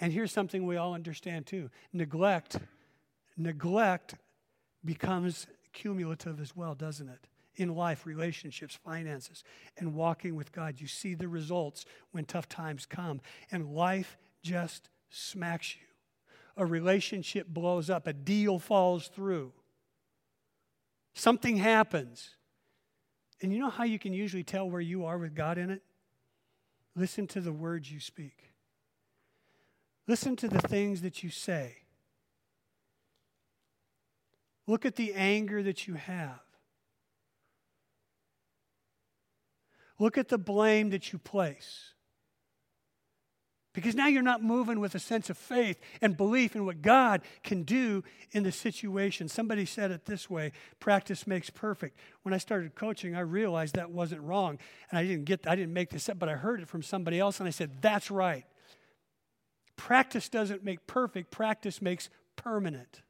And 0.00 0.12
here's 0.12 0.32
something 0.32 0.66
we 0.66 0.76
all 0.76 0.94
understand 0.94 1.46
too 1.46 1.70
neglect, 1.92 2.58
neglect 3.36 4.16
becomes 4.84 5.46
cumulative 5.72 6.40
as 6.40 6.56
well, 6.56 6.74
doesn't 6.74 7.08
it? 7.08 7.28
In 7.54 7.76
life, 7.76 8.04
relationships, 8.04 8.74
finances, 8.74 9.44
and 9.78 9.94
walking 9.94 10.34
with 10.34 10.50
God. 10.50 10.80
You 10.80 10.88
see 10.88 11.14
the 11.14 11.28
results 11.28 11.84
when 12.10 12.24
tough 12.24 12.48
times 12.48 12.86
come, 12.86 13.20
and 13.52 13.76
life 13.76 14.18
just 14.42 14.90
smacks 15.08 15.76
you. 15.76 15.86
A 16.56 16.66
relationship 16.66 17.46
blows 17.46 17.90
up, 17.90 18.08
a 18.08 18.12
deal 18.12 18.58
falls 18.58 19.06
through, 19.06 19.52
something 21.14 21.58
happens 21.58 22.30
and 23.44 23.52
you 23.52 23.58
know 23.60 23.68
how 23.68 23.84
you 23.84 23.98
can 23.98 24.14
usually 24.14 24.42
tell 24.42 24.70
where 24.70 24.80
you 24.80 25.04
are 25.04 25.18
with 25.18 25.34
God 25.34 25.58
in 25.58 25.68
it? 25.68 25.82
Listen 26.96 27.26
to 27.26 27.42
the 27.42 27.52
words 27.52 27.92
you 27.92 28.00
speak. 28.00 28.54
Listen 30.06 30.34
to 30.36 30.48
the 30.48 30.60
things 30.60 31.02
that 31.02 31.22
you 31.22 31.28
say. 31.28 31.76
Look 34.66 34.86
at 34.86 34.96
the 34.96 35.12
anger 35.12 35.62
that 35.62 35.86
you 35.86 35.92
have. 35.92 36.40
Look 39.98 40.16
at 40.16 40.28
the 40.28 40.38
blame 40.38 40.88
that 40.90 41.12
you 41.12 41.18
place. 41.18 41.93
Because 43.74 43.96
now 43.96 44.06
you're 44.06 44.22
not 44.22 44.42
moving 44.42 44.78
with 44.78 44.94
a 44.94 45.00
sense 45.00 45.28
of 45.28 45.36
faith 45.36 45.80
and 46.00 46.16
belief 46.16 46.54
in 46.54 46.64
what 46.64 46.80
God 46.80 47.22
can 47.42 47.64
do 47.64 48.04
in 48.30 48.44
the 48.44 48.52
situation. 48.52 49.28
Somebody 49.28 49.66
said 49.66 49.90
it 49.90 50.06
this 50.06 50.30
way 50.30 50.52
practice 50.78 51.26
makes 51.26 51.50
perfect. 51.50 51.98
When 52.22 52.32
I 52.32 52.38
started 52.38 52.76
coaching, 52.76 53.16
I 53.16 53.20
realized 53.20 53.74
that 53.74 53.90
wasn't 53.90 54.22
wrong. 54.22 54.58
And 54.90 54.98
I 54.98 55.04
didn't 55.04 55.24
get 55.24 55.46
I 55.48 55.56
didn't 55.56 55.74
make 55.74 55.90
this 55.90 56.08
up, 56.08 56.20
but 56.20 56.28
I 56.28 56.34
heard 56.34 56.60
it 56.60 56.68
from 56.68 56.82
somebody 56.82 57.18
else 57.18 57.40
and 57.40 57.48
I 57.48 57.50
said, 57.50 57.82
that's 57.82 58.12
right. 58.12 58.44
Practice 59.76 60.28
doesn't 60.28 60.64
make 60.64 60.86
perfect, 60.86 61.32
practice 61.32 61.82
makes 61.82 62.08
permanent. 62.36 63.02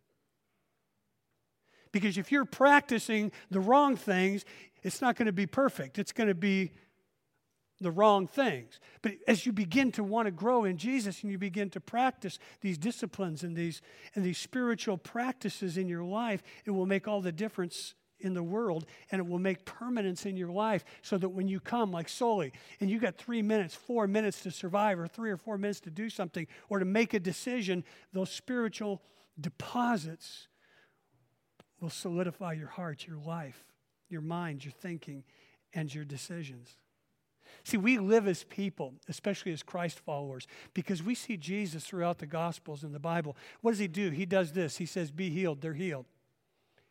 Because 1.93 2.17
if 2.17 2.33
you're 2.33 2.47
practicing 2.47 3.33
the 3.51 3.61
wrong 3.61 3.97
things, 3.97 4.47
it's 4.83 5.03
not 5.03 5.15
going 5.15 5.27
to 5.27 5.33
be 5.33 5.47
perfect. 5.47 5.99
It's 5.99 6.11
going 6.11 6.29
to 6.29 6.35
be 6.35 6.73
the 7.81 7.91
wrong 7.91 8.27
things. 8.27 8.79
But 9.03 9.15
as 9.27 9.47
you 9.47 9.53
begin 9.53 9.93
to 9.93 10.05
want 10.05 10.27
to 10.27 10.31
grow 10.31 10.65
in 10.65 10.77
Jesus 10.77 11.23
and 11.23 11.31
you 11.31 11.39
begin 11.39 11.71
to 11.71 11.81
practice 11.81 12.39
these 12.61 12.79
disciplines 12.79 13.43
and 13.43 13.57
these, 13.57 13.83
and 14.15 14.25
these 14.25 14.39
spiritual 14.39 14.97
practices 14.97 15.77
in 15.77 15.89
your 15.89 16.05
life, 16.05 16.43
it 16.65 16.71
will 16.71 16.87
make 16.87 17.09
all 17.09 17.21
the 17.21 17.33
difference 17.33 17.95
in 18.21 18.33
the 18.33 18.43
world 18.43 18.87
and 19.11 19.19
it 19.19 19.27
will 19.27 19.39
make 19.39 19.65
permanence 19.65 20.25
in 20.25 20.37
your 20.37 20.49
life 20.49 20.85
so 21.03 21.19
that 21.19 21.29
when 21.29 21.49
you 21.49 21.61
come 21.61 21.91
like 21.91 22.09
Sully 22.09 22.53
and 22.81 22.89
you 22.89 22.99
got 22.99 23.17
three 23.17 23.43
minutes, 23.43 23.75
four 23.75 24.07
minutes 24.07 24.43
to 24.43 24.51
survive, 24.51 24.99
or 24.99 25.07
three 25.07 25.31
or 25.31 25.37
four 25.37 25.59
minutes 25.59 25.81
to 25.81 25.91
do 25.91 26.09
something 26.09 26.47
or 26.69 26.79
to 26.79 26.85
make 26.85 27.13
a 27.13 27.21
decision, 27.21 27.85
those 28.13 28.31
spiritual 28.31 29.03
deposits 29.41 30.49
will 31.81 31.91
solidify 31.91 32.53
your 32.53 32.69
heart, 32.69 33.07
your 33.07 33.19
life, 33.19 33.65
your 34.09 34.23
mind, 34.23 34.65
your 34.65 34.73
thinking, 34.73 35.25
and 35.75 35.93
your 35.93 36.05
decisions. 36.05 36.77
See, 37.65 37.79
we 37.79 37.99
live 37.99 38.29
as 38.29 38.45
people, 38.45 38.93
especially 39.09 39.53
as 39.53 39.63
Christ 39.63 39.99
followers, 39.99 40.47
because 40.75 41.03
we 41.03 41.15
see 41.15 41.39
Jesus 41.39 41.85
throughout 41.85 42.19
the 42.19 42.27
Gospels 42.27 42.85
and 42.85 42.95
the 42.95 42.99
Bible. 43.01 43.37
What 43.63 43.71
does 43.71 43.81
he 43.81 43.89
do? 43.89 44.11
He 44.11 44.27
does 44.27 44.53
this. 44.53 44.77
He 44.77 44.85
says, 44.85 45.11
Be 45.11 45.31
healed, 45.31 45.63
they're 45.63 45.73
healed. 45.73 46.05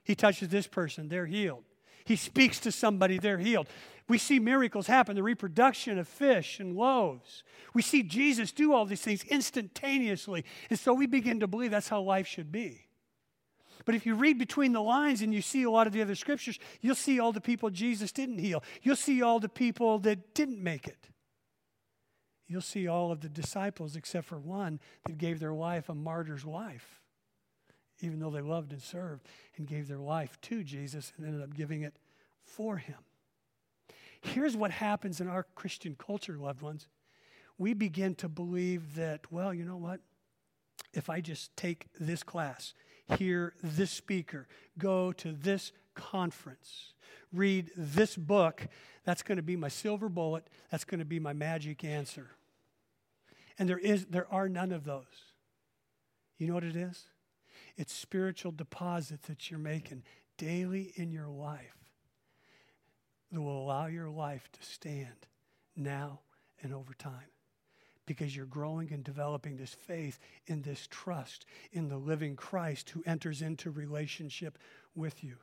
He 0.03 0.15
touches 0.15 0.49
this 0.49 0.65
person, 0.65 1.09
they're 1.09 1.27
healed. 1.27 1.63
He 2.05 2.15
speaks 2.15 2.59
to 2.61 2.71
somebody, 2.71 3.19
they're 3.19 3.37
healed. 3.37 3.67
We 4.09 4.17
see 4.17 4.39
miracles 4.39 4.87
happen, 4.87 5.15
the 5.15 5.23
reproduction 5.23 5.97
of 5.97 6.07
fish 6.07 6.59
and 6.59 6.75
loaves. 6.75 7.43
We 7.73 7.81
see 7.81 8.03
Jesus 8.03 8.51
do 8.51 8.73
all 8.73 8.85
these 8.85 9.01
things 9.01 9.23
instantaneously. 9.25 10.43
And 10.69 10.77
so 10.77 10.93
we 10.93 11.05
begin 11.05 11.39
to 11.39 11.47
believe 11.47 11.71
that's 11.71 11.87
how 11.87 12.01
life 12.01 12.27
should 12.27 12.51
be. 12.51 12.87
But 13.85 13.95
if 13.95 14.05
you 14.05 14.15
read 14.15 14.37
between 14.37 14.71
the 14.71 14.81
lines 14.81 15.21
and 15.21 15.33
you 15.33 15.41
see 15.41 15.63
a 15.63 15.71
lot 15.71 15.87
of 15.87 15.93
the 15.93 16.01
other 16.01 16.15
scriptures, 16.15 16.59
you'll 16.81 16.95
see 16.95 17.19
all 17.19 17.31
the 17.31 17.41
people 17.41 17.69
Jesus 17.69 18.11
didn't 18.11 18.39
heal. 18.39 18.63
You'll 18.81 18.95
see 18.95 19.21
all 19.21 19.39
the 19.39 19.49
people 19.49 19.99
that 19.99 20.33
didn't 20.33 20.61
make 20.61 20.87
it. 20.87 21.09
You'll 22.47 22.61
see 22.61 22.87
all 22.87 23.11
of 23.11 23.21
the 23.21 23.29
disciples, 23.29 23.95
except 23.95 24.27
for 24.27 24.37
one 24.37 24.79
that 25.05 25.17
gave 25.17 25.39
their 25.39 25.53
life 25.53 25.89
a 25.89 25.95
martyr's 25.95 26.45
life, 26.45 27.01
even 28.01 28.19
though 28.19 28.29
they 28.29 28.41
loved 28.41 28.71
and 28.71 28.81
served 28.81 29.27
and 29.57 29.67
gave 29.67 29.87
their 29.87 29.97
life 29.97 30.39
to 30.41 30.63
Jesus 30.63 31.13
and 31.17 31.25
ended 31.25 31.41
up 31.41 31.55
giving 31.55 31.81
it 31.81 31.95
for 32.43 32.77
him. 32.77 32.97
Here's 34.21 34.55
what 34.55 34.71
happens 34.71 35.19
in 35.19 35.27
our 35.27 35.45
Christian 35.55 35.95
culture, 35.97 36.37
loved 36.37 36.61
ones. 36.61 36.87
We 37.57 37.73
begin 37.73 38.15
to 38.15 38.29
believe 38.29 38.95
that, 38.95 39.31
well, 39.31 39.53
you 39.53 39.65
know 39.65 39.77
what? 39.77 39.99
If 40.93 41.09
I 41.09 41.21
just 41.21 41.55
take 41.57 41.87
this 41.99 42.23
class, 42.23 42.73
hear 43.17 43.53
this 43.61 43.91
speaker, 43.91 44.47
go 44.77 45.11
to 45.13 45.31
this 45.31 45.71
conference, 45.95 46.93
read 47.31 47.71
this 47.75 48.15
book. 48.15 48.67
That's 49.03 49.23
going 49.23 49.37
to 49.37 49.43
be 49.43 49.55
my 49.55 49.67
silver 49.67 50.09
bullet. 50.09 50.47
That's 50.71 50.85
going 50.85 50.99
to 50.99 51.05
be 51.05 51.19
my 51.19 51.33
magic 51.33 51.83
answer. 51.83 52.31
And 53.59 53.69
there 53.69 53.77
is 53.77 54.05
there 54.05 54.27
are 54.31 54.49
none 54.49 54.71
of 54.71 54.83
those. 54.83 55.33
You 56.37 56.47
know 56.47 56.55
what 56.55 56.63
it 56.63 56.75
is? 56.75 57.07
It's 57.77 57.93
spiritual 57.93 58.51
deposits 58.51 59.27
that 59.27 59.49
you're 59.49 59.59
making 59.59 60.03
daily 60.37 60.93
in 60.95 61.11
your 61.11 61.27
life 61.27 61.77
that 63.31 63.41
will 63.41 63.63
allow 63.63 63.87
your 63.87 64.09
life 64.09 64.49
to 64.53 64.63
stand 64.63 65.27
now 65.75 66.19
and 66.61 66.73
over 66.73 66.93
time 66.93 67.32
because 68.05 68.35
you're 68.35 68.45
growing 68.45 68.91
and 68.91 69.03
developing 69.03 69.55
this 69.55 69.73
faith 69.73 70.19
in 70.47 70.61
this 70.61 70.87
trust 70.89 71.45
in 71.71 71.87
the 71.87 71.97
living 71.97 72.35
Christ 72.35 72.89
who 72.89 73.03
enters 73.05 73.41
into 73.41 73.71
relationship 73.71 74.57
with 74.95 75.23
you. 75.23 75.37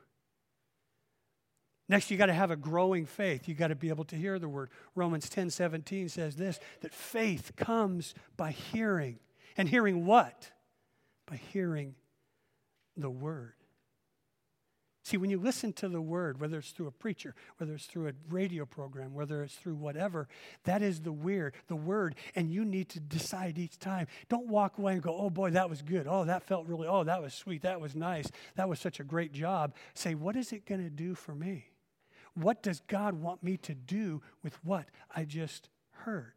Next, 1.89 2.09
you 2.09 2.17
got 2.17 2.27
to 2.27 2.33
have 2.33 2.51
a 2.51 2.55
growing 2.55 3.05
faith. 3.05 3.49
You 3.49 3.53
got 3.53 3.67
to 3.67 3.75
be 3.75 3.89
able 3.89 4.05
to 4.05 4.15
hear 4.15 4.39
the 4.39 4.47
word. 4.47 4.69
Romans 4.95 5.27
10 5.29 5.49
17 5.49 6.07
says 6.07 6.35
this 6.35 6.59
that 6.81 6.93
faith 6.93 7.51
comes 7.57 8.13
by 8.37 8.51
hearing. 8.51 9.19
And 9.57 9.67
hearing 9.67 10.05
what? 10.05 10.51
By 11.25 11.35
hearing 11.35 11.95
the 12.95 13.09
word. 13.09 13.55
See, 15.03 15.17
when 15.17 15.31
you 15.31 15.39
listen 15.39 15.73
to 15.73 15.89
the 15.89 16.01
word, 16.01 16.39
whether 16.39 16.59
it's 16.59 16.69
through 16.69 16.87
a 16.87 16.91
preacher, 16.91 17.33
whether 17.57 17.73
it's 17.73 17.87
through 17.87 18.09
a 18.09 18.13
radio 18.29 18.65
program, 18.65 19.15
whether 19.15 19.43
it's 19.43 19.55
through 19.55 19.75
whatever, 19.75 20.27
that 20.65 20.83
is 20.83 21.01
the 21.01 21.11
weird, 21.11 21.55
the 21.67 21.75
word, 21.75 22.15
and 22.35 22.51
you 22.51 22.63
need 22.63 22.89
to 22.89 22.99
decide 22.99 23.57
each 23.57 23.79
time. 23.79 24.05
Don't 24.29 24.47
walk 24.47 24.77
away 24.77 24.93
and 24.93 25.01
go, 25.01 25.15
oh 25.15 25.31
boy, 25.31 25.49
that 25.51 25.69
was 25.69 25.81
good. 25.81 26.05
Oh, 26.07 26.25
that 26.25 26.43
felt 26.43 26.67
really, 26.67 26.87
oh, 26.87 27.03
that 27.03 27.21
was 27.21 27.33
sweet. 27.33 27.63
That 27.63 27.81
was 27.81 27.95
nice. 27.95 28.29
That 28.55 28.69
was 28.69 28.79
such 28.79 28.99
a 28.99 29.03
great 29.03 29.33
job. 29.33 29.73
Say, 29.95 30.13
what 30.13 30.35
is 30.35 30.53
it 30.53 30.67
going 30.67 30.83
to 30.83 30.89
do 30.91 31.15
for 31.15 31.33
me? 31.33 31.65
What 32.35 32.61
does 32.61 32.81
God 32.81 33.15
want 33.15 33.43
me 33.43 33.57
to 33.57 33.73
do 33.73 34.21
with 34.43 34.63
what 34.63 34.85
I 35.15 35.25
just 35.25 35.69
heard? 35.91 36.33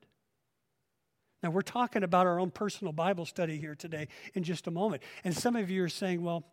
Now, 1.42 1.50
we're 1.50 1.60
talking 1.60 2.02
about 2.02 2.26
our 2.26 2.40
own 2.40 2.50
personal 2.50 2.94
Bible 2.94 3.26
study 3.26 3.58
here 3.58 3.74
today 3.74 4.08
in 4.32 4.42
just 4.42 4.66
a 4.66 4.70
moment. 4.70 5.02
And 5.22 5.36
some 5.36 5.54
of 5.54 5.68
you 5.68 5.84
are 5.84 5.90
saying, 5.90 6.22
well, 6.22 6.46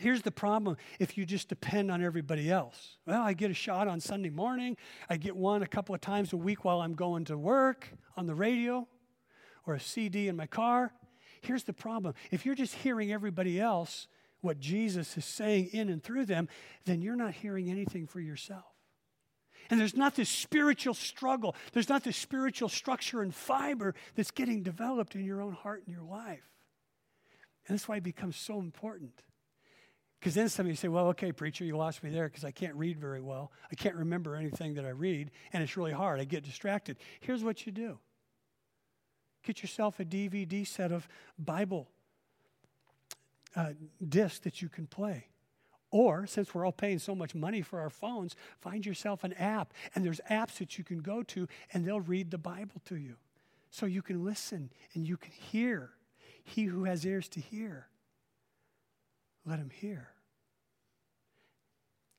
here's 0.00 0.22
the 0.22 0.30
problem 0.30 0.76
if 0.98 1.16
you 1.16 1.24
just 1.24 1.48
depend 1.48 1.90
on 1.90 2.02
everybody 2.02 2.50
else. 2.50 2.96
Well, 3.06 3.22
I 3.22 3.32
get 3.32 3.50
a 3.50 3.54
shot 3.54 3.86
on 3.86 4.00
Sunday 4.00 4.30
morning, 4.30 4.76
I 5.08 5.16
get 5.16 5.36
one 5.36 5.62
a 5.62 5.66
couple 5.66 5.94
of 5.94 6.00
times 6.00 6.32
a 6.32 6.36
week 6.36 6.64
while 6.64 6.80
I'm 6.80 6.94
going 6.94 7.24
to 7.26 7.38
work 7.38 7.88
on 8.16 8.26
the 8.26 8.34
radio 8.34 8.88
or 9.66 9.74
a 9.74 9.80
CD 9.80 10.28
in 10.28 10.36
my 10.36 10.46
car. 10.46 10.92
Here's 11.42 11.64
the 11.64 11.72
problem 11.72 12.14
if 12.30 12.44
you're 12.44 12.54
just 12.54 12.74
hearing 12.74 13.12
everybody 13.12 13.60
else, 13.60 14.08
what 14.40 14.58
Jesus 14.58 15.16
is 15.16 15.24
saying 15.24 15.70
in 15.72 15.88
and 15.88 16.02
through 16.02 16.26
them, 16.26 16.48
then 16.84 17.02
you're 17.02 17.16
not 17.16 17.34
hearing 17.34 17.70
anything 17.70 18.06
for 18.06 18.20
yourself. 18.20 18.64
And 19.68 19.78
there's 19.78 19.96
not 19.96 20.16
this 20.16 20.28
spiritual 20.28 20.94
struggle, 20.94 21.54
there's 21.72 21.88
not 21.88 22.04
this 22.04 22.16
spiritual 22.16 22.68
structure 22.68 23.22
and 23.22 23.34
fiber 23.34 23.94
that's 24.16 24.30
getting 24.30 24.62
developed 24.62 25.14
in 25.14 25.24
your 25.24 25.40
own 25.40 25.52
heart 25.52 25.82
and 25.86 25.94
your 25.94 26.04
life. 26.04 26.48
And 27.66 27.76
that's 27.76 27.86
why 27.86 27.96
it 27.96 28.02
becomes 28.02 28.36
so 28.36 28.58
important. 28.58 29.22
Because 30.20 30.34
then 30.34 30.50
somebody 30.50 30.76
say, 30.76 30.88
well, 30.88 31.08
okay, 31.08 31.32
preacher, 31.32 31.64
you 31.64 31.78
lost 31.78 32.02
me 32.02 32.10
there 32.10 32.28
because 32.28 32.44
I 32.44 32.50
can't 32.50 32.74
read 32.74 32.98
very 32.98 33.22
well. 33.22 33.50
I 33.72 33.74
can't 33.74 33.96
remember 33.96 34.36
anything 34.36 34.74
that 34.74 34.84
I 34.84 34.90
read, 34.90 35.30
and 35.52 35.62
it's 35.62 35.78
really 35.78 35.92
hard. 35.92 36.20
I 36.20 36.24
get 36.24 36.44
distracted. 36.44 36.98
Here's 37.20 37.42
what 37.42 37.66
you 37.66 37.72
do 37.72 37.98
get 39.42 39.62
yourself 39.62 39.98
a 39.98 40.04
DVD 40.04 40.66
set 40.66 40.92
of 40.92 41.08
Bible 41.38 41.88
uh, 43.56 43.70
disc 44.06 44.42
that 44.42 44.60
you 44.60 44.68
can 44.68 44.86
play. 44.86 45.26
Or, 45.90 46.26
since 46.26 46.54
we're 46.54 46.64
all 46.64 46.72
paying 46.72 47.00
so 47.00 47.14
much 47.14 47.34
money 47.34 47.62
for 47.62 47.80
our 47.80 47.90
phones, 47.90 48.36
find 48.60 48.86
yourself 48.86 49.24
an 49.24 49.32
app. 49.32 49.72
And 49.94 50.04
there's 50.04 50.20
apps 50.30 50.58
that 50.58 50.78
you 50.78 50.84
can 50.84 51.00
go 51.00 51.22
to, 51.24 51.48
and 51.72 51.84
they'll 51.84 52.00
read 52.00 52.30
the 52.30 52.38
Bible 52.38 52.80
to 52.84 52.96
you. 52.96 53.16
So 53.70 53.86
you 53.86 54.02
can 54.02 54.24
listen 54.24 54.70
and 54.94 55.08
you 55.08 55.16
can 55.16 55.32
hear. 55.32 55.90
He 56.44 56.64
who 56.64 56.84
has 56.84 57.04
ears 57.04 57.28
to 57.30 57.40
hear, 57.40 57.88
let 59.46 59.58
him 59.58 59.70
hear. 59.70 60.08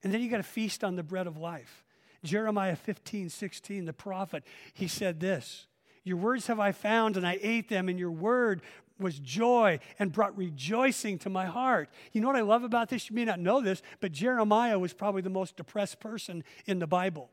And 0.04 0.14
then 0.14 0.22
you 0.22 0.30
got 0.30 0.38
to 0.38 0.44
feast 0.44 0.84
on 0.84 0.96
the 0.96 1.04
bread 1.04 1.28
of 1.28 1.38
life. 1.38 1.84
Jeremiah 2.24 2.76
15, 2.76 3.30
16, 3.30 3.86
the 3.86 3.94
prophet, 3.94 4.44
he 4.74 4.88
said 4.88 5.20
this 5.20 5.68
Your 6.04 6.18
words 6.18 6.48
have 6.48 6.60
I 6.60 6.72
found, 6.72 7.18
and 7.18 7.26
I 7.26 7.40
ate 7.42 7.70
them, 7.70 7.90
and 7.90 7.98
your 8.00 8.12
word 8.12 8.62
was 9.00 9.20
joy 9.20 9.80
and 9.98 10.12
brought 10.12 10.38
rejoicing 10.38 11.18
to 11.20 11.30
my 11.30 11.46
heart. 11.46 11.90
You 12.12 12.22
know 12.22 12.28
what 12.28 12.36
I 12.36 12.42
love 12.42 12.64
about 12.64 12.90
this? 12.90 13.10
You 13.10 13.16
may 13.16 13.26
not 13.26 13.40
know 13.40 13.62
this, 13.62 13.82
but 14.00 14.12
Jeremiah 14.12 14.78
was 14.78 14.94
probably 14.94 15.24
the 15.24 15.30
most 15.30 15.58
depressed 15.58 16.00
person 16.00 16.44
in 16.66 16.80
the 16.80 16.88
Bible. 16.88 17.30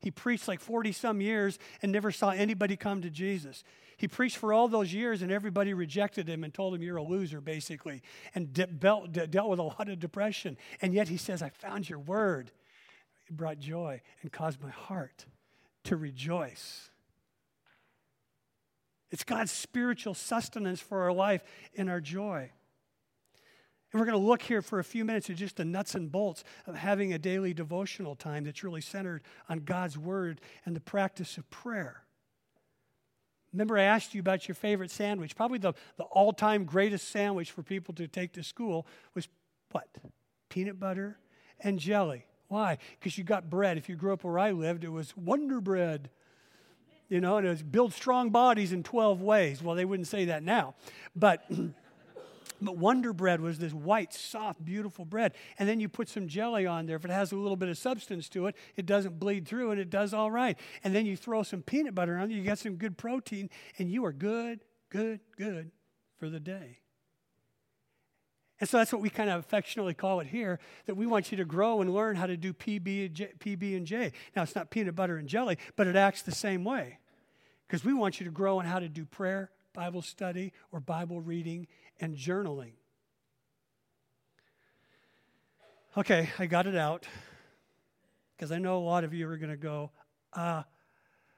He 0.00 0.10
preached 0.10 0.46
like 0.46 0.60
40 0.60 0.92
some 0.92 1.20
years 1.20 1.58
and 1.82 1.90
never 1.90 2.12
saw 2.12 2.30
anybody 2.30 2.76
come 2.76 3.02
to 3.02 3.10
Jesus. 3.10 3.64
He 3.96 4.08
preached 4.08 4.36
for 4.36 4.52
all 4.52 4.68
those 4.68 4.92
years 4.92 5.22
and 5.22 5.32
everybody 5.32 5.72
rejected 5.72 6.28
him 6.28 6.44
and 6.44 6.52
told 6.52 6.74
him 6.74 6.82
you're 6.82 6.96
a 6.96 7.02
loser, 7.02 7.40
basically, 7.40 8.02
and 8.34 8.52
de- 8.52 8.66
de- 8.66 9.26
dealt 9.26 9.48
with 9.48 9.58
a 9.58 9.62
lot 9.62 9.88
of 9.88 9.98
depression. 9.98 10.58
And 10.82 10.92
yet 10.92 11.08
he 11.08 11.16
says, 11.16 11.42
I 11.42 11.48
found 11.48 11.88
your 11.88 11.98
word. 11.98 12.50
It 13.26 13.36
brought 13.36 13.58
joy 13.58 14.02
and 14.22 14.30
caused 14.30 14.62
my 14.62 14.70
heart 14.70 15.24
to 15.84 15.96
rejoice. 15.96 16.90
It's 19.10 19.24
God's 19.24 19.52
spiritual 19.52 20.14
sustenance 20.14 20.80
for 20.80 21.02
our 21.02 21.12
life 21.12 21.42
and 21.76 21.88
our 21.88 22.00
joy. 22.00 22.50
And 23.96 24.00
we're 24.02 24.12
going 24.12 24.22
to 24.22 24.28
look 24.28 24.42
here 24.42 24.60
for 24.60 24.78
a 24.78 24.84
few 24.84 25.06
minutes 25.06 25.30
at 25.30 25.36
just 25.36 25.56
the 25.56 25.64
nuts 25.64 25.94
and 25.94 26.12
bolts 26.12 26.44
of 26.66 26.74
having 26.74 27.14
a 27.14 27.18
daily 27.18 27.54
devotional 27.54 28.14
time 28.14 28.44
that's 28.44 28.62
really 28.62 28.82
centered 28.82 29.22
on 29.48 29.60
God's 29.60 29.96
Word 29.96 30.42
and 30.66 30.76
the 30.76 30.80
practice 30.80 31.38
of 31.38 31.48
prayer. 31.48 32.02
Remember, 33.54 33.78
I 33.78 33.84
asked 33.84 34.12
you 34.12 34.20
about 34.20 34.48
your 34.48 34.54
favorite 34.54 34.90
sandwich. 34.90 35.34
Probably 35.34 35.56
the, 35.56 35.72
the 35.96 36.04
all 36.04 36.34
time 36.34 36.66
greatest 36.66 37.08
sandwich 37.08 37.52
for 37.52 37.62
people 37.62 37.94
to 37.94 38.06
take 38.06 38.34
to 38.34 38.42
school 38.42 38.86
was 39.14 39.28
what? 39.72 39.88
Peanut 40.50 40.78
butter 40.78 41.16
and 41.60 41.78
jelly. 41.78 42.26
Why? 42.48 42.76
Because 43.00 43.16
you 43.16 43.24
got 43.24 43.48
bread. 43.48 43.78
If 43.78 43.88
you 43.88 43.96
grew 43.96 44.12
up 44.12 44.24
where 44.24 44.38
I 44.38 44.50
lived, 44.50 44.84
it 44.84 44.92
was 44.92 45.16
Wonder 45.16 45.62
Bread 45.62 46.10
you 47.08 47.20
know, 47.20 47.36
and 47.36 47.46
it 47.46 47.50
was 47.50 47.62
build 47.62 47.92
strong 47.92 48.30
bodies 48.30 48.72
in 48.72 48.82
12 48.82 49.22
ways. 49.22 49.62
Well, 49.62 49.76
they 49.76 49.84
wouldn't 49.84 50.08
say 50.08 50.24
that 50.26 50.42
now. 50.42 50.74
But, 51.14 51.48
but 52.60 52.76
Wonder 52.76 53.12
Bread 53.12 53.40
was 53.40 53.58
this 53.58 53.72
white, 53.72 54.12
soft, 54.12 54.64
beautiful 54.64 55.04
bread. 55.04 55.34
And 55.58 55.68
then 55.68 55.80
you 55.80 55.88
put 55.88 56.08
some 56.08 56.28
jelly 56.28 56.66
on 56.66 56.86
there. 56.86 56.96
If 56.96 57.04
it 57.04 57.10
has 57.10 57.32
a 57.32 57.36
little 57.36 57.56
bit 57.56 57.68
of 57.68 57.78
substance 57.78 58.28
to 58.30 58.46
it, 58.46 58.56
it 58.76 58.86
doesn't 58.86 59.18
bleed 59.18 59.46
through 59.46 59.70
and 59.72 59.80
it 59.80 59.90
does 59.90 60.14
all 60.14 60.30
right. 60.30 60.58
And 60.84 60.94
then 60.94 61.06
you 61.06 61.16
throw 61.16 61.42
some 61.42 61.62
peanut 61.62 61.94
butter 61.94 62.16
on 62.16 62.28
there, 62.28 62.36
you 62.36 62.44
get 62.44 62.58
some 62.58 62.76
good 62.76 62.96
protein, 62.96 63.50
and 63.78 63.90
you 63.90 64.04
are 64.04 64.12
good, 64.12 64.60
good, 64.90 65.20
good 65.36 65.70
for 66.18 66.28
the 66.28 66.40
day. 66.40 66.80
And 68.58 68.68
so 68.68 68.78
that's 68.78 68.92
what 68.92 69.02
we 69.02 69.10
kind 69.10 69.28
of 69.28 69.40
affectionately 69.40 69.92
call 69.92 70.20
it 70.20 70.26
here 70.26 70.58
that 70.86 70.94
we 70.94 71.06
want 71.06 71.30
you 71.30 71.36
to 71.36 71.44
grow 71.44 71.82
and 71.82 71.92
learn 71.92 72.16
how 72.16 72.26
to 72.26 72.36
do 72.36 72.54
PB 72.54 73.06
and 73.06 73.14
J. 73.14 73.28
PB 73.38 73.76
and 73.76 73.86
J. 73.86 74.12
Now, 74.34 74.42
it's 74.42 74.54
not 74.54 74.70
peanut 74.70 74.94
butter 74.94 75.18
and 75.18 75.28
jelly, 75.28 75.58
but 75.76 75.86
it 75.86 75.96
acts 75.96 76.22
the 76.22 76.32
same 76.32 76.64
way 76.64 76.98
because 77.66 77.84
we 77.84 77.92
want 77.92 78.18
you 78.18 78.24
to 78.24 78.32
grow 78.32 78.58
in 78.60 78.66
how 78.66 78.78
to 78.78 78.88
do 78.88 79.04
prayer, 79.04 79.50
Bible 79.74 80.00
study, 80.00 80.52
or 80.72 80.80
Bible 80.80 81.20
reading 81.20 81.66
and 82.00 82.16
journaling. 82.16 82.72
Okay, 85.96 86.28
I 86.38 86.46
got 86.46 86.66
it 86.66 86.76
out 86.76 87.06
because 88.36 88.52
I 88.52 88.58
know 88.58 88.78
a 88.78 88.84
lot 88.84 89.04
of 89.04 89.14
you 89.14 89.28
are 89.28 89.38
going 89.38 89.50
to 89.50 89.56
go, 89.56 89.90
uh, 90.34 90.62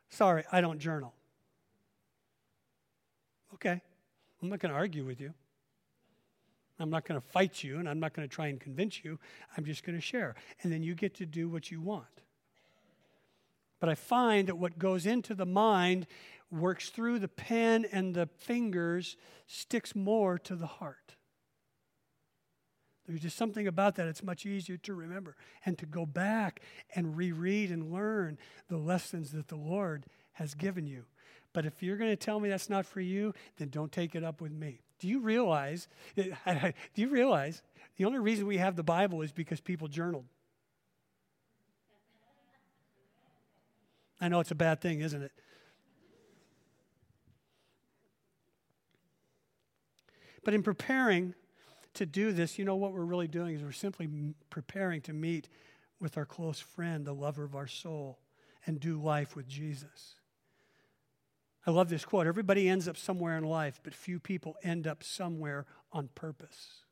sorry, 0.09 0.43
I 0.51 0.61
don't 0.61 0.81
journal. 0.81 1.15
Okay, 3.55 3.81
I'm 4.43 4.49
not 4.49 4.59
going 4.59 4.73
to 4.73 4.77
argue 4.77 5.05
with 5.05 5.21
you. 5.21 5.33
I'm 6.81 6.91
not 6.91 7.05
going 7.05 7.21
to 7.21 7.27
fight 7.27 7.63
you 7.63 7.79
and 7.79 7.89
I'm 7.89 7.99
not 7.99 8.15
going 8.15 8.29
to 8.29 8.33
try 8.33 8.49
and 8.49 8.61
convince 8.61 9.05
you. 9.05 9.19
I'm 9.57 9.65
just 9.65 9.85
going 9.85 9.97
to 9.97 10.03
share. 10.03 10.37
And 10.63 10.73
then 10.73 10.83
you 10.83 10.95
get 10.95 11.15
to 11.17 11.27
do 11.27 11.49
what 11.49 11.71
you 11.71 11.81
want. 11.81 12.07
But 13.81 13.89
I 13.89 13.95
find 13.95 14.49
that 14.49 14.57
what 14.57 14.79
goes 14.79 15.07
into 15.07 15.35
the 15.35 15.47
mind 15.47 16.07
works 16.51 16.89
through 16.91 17.19
the 17.19 17.29
pen 17.29 17.87
and 17.91 18.15
the 18.15 18.27
fingers, 18.39 19.17
sticks 19.47 19.95
more 19.95 20.39
to 20.39 20.57
the 20.57 20.67
heart. 20.67 21.17
There's 23.07 23.21
just 23.21 23.39
something 23.39 23.67
about 23.67 23.95
that. 23.97 24.07
It's 24.07 24.23
much 24.23 24.45
easier 24.45 24.77
to 24.77 24.95
remember 24.95 25.35
and 25.65 25.79
to 25.79 25.87
go 25.87 26.05
back 26.05 26.61
and 26.95 27.17
reread 27.17 27.71
and 27.71 27.91
learn 27.91 28.37
the 28.69 28.77
lessons 28.77 29.33
that 29.33 29.49
the 29.49 29.57
Lord 29.57 30.05
has 30.33 30.55
given 30.55 30.87
you. 30.87 31.05
But 31.55 31.65
if 31.65 31.83
you're 31.83 31.97
going 31.97 32.11
to 32.11 32.17
tell 32.17 32.39
me 32.39 32.51
that's 32.51 32.69
not 32.69 32.85
for 32.85 33.01
you, 33.01 33.33
then 33.57 33.71
don't 33.71 33.91
take 33.91 34.15
it 34.15 34.23
up 34.23 34.43
with 34.43 34.53
me. 34.53 34.83
Do 34.99 35.09
you 35.09 35.21
realize? 35.21 35.89
do 36.17 36.75
you 36.97 37.09
realize 37.09 37.63
the 37.97 38.05
only 38.05 38.19
reason 38.19 38.47
we 38.47 38.59
have 38.59 38.77
the 38.77 38.83
Bible 38.83 39.23
is 39.23 39.33
because 39.33 39.61
people 39.61 39.89
journaled? 39.89 40.27
I 44.21 44.29
know 44.29 44.41
it's 44.41 44.51
a 44.51 44.57
bad 44.57 44.83
thing, 44.83 45.01
isn't 45.01 45.23
it? 45.23 45.33
But 50.45 50.55
in 50.55 50.63
preparing 50.63 51.35
to 51.95 52.07
do 52.07 52.33
this, 52.33 52.59
you 52.59 52.65
know 52.65 52.77
what 52.77 52.93
we're 52.93 53.05
really 53.05 53.29
doing 53.29 53.55
is 53.55 53.63
we're 53.63 53.73
simply 53.73 54.35
preparing 54.51 55.01
to 55.03 55.13
meet 55.13 55.49
with 56.01 56.17
our 56.17 56.25
close 56.25 56.61
friend, 56.61 57.05
the 57.05 57.15
lover 57.15 57.45
of 57.45 57.55
our 57.57 57.67
soul, 57.67 58.19
and 58.67 58.79
do 58.79 59.01
life 59.01 59.35
with 59.35 59.49
Jesus. 59.49 60.15
I 61.67 61.71
love 61.71 61.89
this 61.89 62.05
quote 62.05 62.27
Everybody 62.27 62.69
ends 62.69 62.89
up 62.89 62.97
somewhere 62.97 63.37
in 63.37 63.45
life, 63.45 63.81
but 63.83 63.95
few 63.95 64.21
people 64.21 64.57
end 64.63 64.87
up 64.87 65.03
somewhere 65.03 65.67
on 65.93 66.09
purpose. 66.15 66.85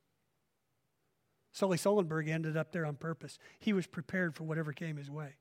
Sully 1.53 1.79
Sullenberg 1.79 2.29
ended 2.29 2.57
up 2.57 2.73
there 2.73 2.85
on 2.85 2.97
purpose. 2.97 3.39
He 3.59 3.73
was 3.73 3.87
prepared 3.87 4.35
for 4.35 4.45
whatever 4.45 4.75
came 4.75 4.99
his 4.99 5.11
way. 5.11 5.37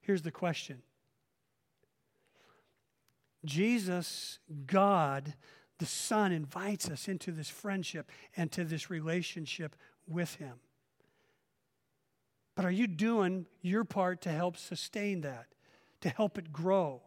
Here's 0.00 0.22
the 0.22 0.30
question 0.30 0.82
Jesus, 3.44 4.38
God, 4.66 5.34
the 5.78 5.86
Son, 5.86 6.32
invites 6.32 6.88
us 6.90 7.08
into 7.08 7.32
this 7.32 7.48
friendship 7.48 8.10
and 8.36 8.50
to 8.52 8.64
this 8.64 8.90
relationship 8.90 9.76
with 10.06 10.34
Him. 10.36 10.54
But 12.54 12.64
are 12.64 12.70
you 12.70 12.86
doing 12.86 13.46
your 13.62 13.84
part 13.84 14.20
to 14.22 14.30
help 14.30 14.56
sustain 14.56 15.20
that, 15.20 15.46
to 16.00 16.08
help 16.08 16.38
it 16.38 16.52
grow? 16.52 17.02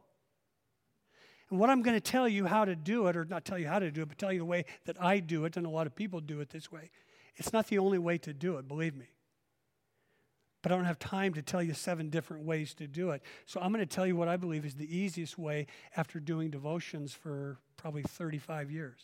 And 1.49 1.59
what 1.59 1.69
I'm 1.69 1.81
going 1.81 1.97
to 1.97 2.01
tell 2.01 2.29
you 2.29 2.45
how 2.45 2.63
to 2.63 2.75
do 2.75 3.07
it, 3.07 3.17
or 3.17 3.25
not 3.25 3.43
tell 3.43 3.59
you 3.59 3.67
how 3.67 3.79
to 3.79 3.91
do 3.91 4.03
it, 4.03 4.07
but 4.07 4.17
tell 4.17 4.31
you 4.31 4.39
the 4.39 4.45
way 4.45 4.63
that 4.85 5.01
I 5.01 5.19
do 5.19 5.43
it, 5.43 5.57
and 5.57 5.65
a 5.65 5.69
lot 5.69 5.85
of 5.85 5.95
people 5.95 6.21
do 6.21 6.39
it 6.39 6.49
this 6.49 6.71
way, 6.71 6.89
it's 7.35 7.51
not 7.51 7.67
the 7.67 7.77
only 7.77 7.97
way 7.97 8.17
to 8.19 8.33
do 8.33 8.57
it, 8.57 8.67
believe 8.67 8.95
me. 8.95 9.07
But 10.61 10.71
I 10.71 10.75
don't 10.75 10.85
have 10.85 10.99
time 10.99 11.33
to 11.33 11.41
tell 11.41 11.63
you 11.63 11.73
seven 11.73 12.09
different 12.09 12.45
ways 12.45 12.73
to 12.75 12.87
do 12.87 13.11
it. 13.11 13.23
So 13.45 13.59
I'm 13.59 13.71
going 13.71 13.85
to 13.85 13.95
tell 13.95 14.05
you 14.05 14.15
what 14.15 14.27
I 14.27 14.37
believe 14.37 14.65
is 14.65 14.75
the 14.75 14.95
easiest 14.95 15.37
way 15.37 15.65
after 15.97 16.19
doing 16.19 16.51
devotions 16.51 17.13
for 17.13 17.57
probably 17.77 18.03
35 18.03 18.69
years. 18.69 18.99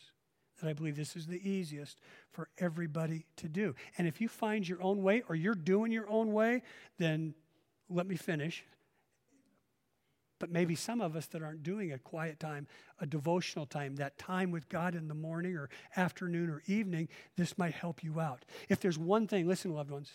That 0.60 0.68
I 0.68 0.72
believe 0.72 0.96
this 0.96 1.16
is 1.16 1.26
the 1.26 1.48
easiest 1.48 2.00
for 2.30 2.48
everybody 2.58 3.26
to 3.36 3.48
do. 3.48 3.74
And 3.96 4.06
if 4.06 4.20
you 4.20 4.28
find 4.28 4.68
your 4.68 4.82
own 4.82 5.02
way 5.02 5.22
or 5.28 5.34
you're 5.34 5.54
doing 5.54 5.92
your 5.92 6.08
own 6.08 6.32
way, 6.32 6.62
then 6.98 7.34
let 7.88 8.06
me 8.06 8.16
finish. 8.16 8.64
But 10.38 10.50
maybe 10.50 10.76
some 10.76 11.00
of 11.00 11.16
us 11.16 11.26
that 11.26 11.42
aren't 11.42 11.64
doing 11.64 11.92
a 11.92 11.98
quiet 11.98 12.38
time, 12.38 12.68
a 13.00 13.06
devotional 13.06 13.66
time, 13.66 13.96
that 13.96 14.18
time 14.18 14.52
with 14.52 14.68
God 14.68 14.94
in 14.94 15.08
the 15.08 15.14
morning 15.14 15.56
or 15.56 15.68
afternoon 15.96 16.50
or 16.50 16.62
evening, 16.66 17.08
this 17.36 17.58
might 17.58 17.74
help 17.74 18.04
you 18.04 18.20
out. 18.20 18.44
If 18.68 18.78
there's 18.78 18.98
one 18.98 19.26
thing, 19.26 19.48
listen, 19.48 19.72
loved 19.72 19.90
ones, 19.90 20.10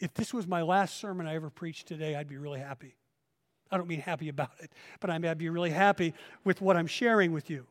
if 0.00 0.14
this 0.14 0.34
was 0.34 0.46
my 0.46 0.62
last 0.62 0.98
sermon 0.98 1.26
I 1.26 1.34
ever 1.34 1.50
preached 1.50 1.86
today, 1.86 2.14
I'd 2.16 2.28
be 2.28 2.36
really 2.36 2.60
happy. 2.60 2.96
I 3.70 3.76
don't 3.76 3.88
mean 3.88 4.00
happy 4.00 4.28
about 4.28 4.52
it, 4.60 4.70
but 5.00 5.10
I'd 5.10 5.38
be 5.38 5.48
really 5.48 5.70
happy 5.70 6.14
with 6.44 6.60
what 6.60 6.76
I'm 6.76 6.86
sharing 6.86 7.32
with 7.32 7.50
you 7.50 7.66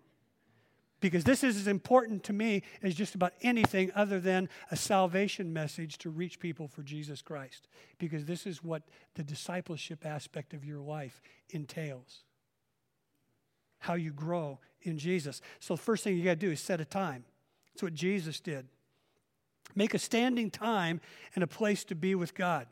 because 1.03 1.25
this 1.25 1.43
is 1.43 1.57
as 1.57 1.67
important 1.67 2.23
to 2.23 2.31
me 2.31 2.63
as 2.81 2.95
just 2.95 3.13
about 3.13 3.33
anything 3.41 3.91
other 3.93 4.21
than 4.21 4.47
a 4.71 4.77
salvation 4.77 5.51
message 5.51 5.97
to 5.97 6.09
reach 6.09 6.39
people 6.39 6.65
for 6.65 6.81
Jesus 6.81 7.21
Christ. 7.21 7.67
Because 7.97 8.23
this 8.23 8.47
is 8.47 8.63
what 8.63 8.83
the 9.15 9.23
discipleship 9.23 10.05
aspect 10.05 10.53
of 10.53 10.63
your 10.63 10.79
life 10.79 11.21
entails 11.49 12.23
how 13.79 13.95
you 13.95 14.13
grow 14.13 14.59
in 14.83 14.97
Jesus. 14.97 15.41
So, 15.59 15.75
the 15.75 15.81
first 15.81 16.05
thing 16.05 16.15
you 16.15 16.23
got 16.23 16.31
to 16.31 16.35
do 16.37 16.51
is 16.51 16.61
set 16.61 16.79
a 16.79 16.85
time. 16.85 17.25
That's 17.73 17.83
what 17.83 17.93
Jesus 17.93 18.39
did. 18.39 18.65
Make 19.75 19.93
a 19.93 19.99
standing 19.99 20.49
time 20.51 21.01
and 21.35 21.43
a 21.43 21.47
place 21.47 21.83
to 21.85 21.95
be 21.95 22.15
with 22.15 22.35
God. 22.35 22.67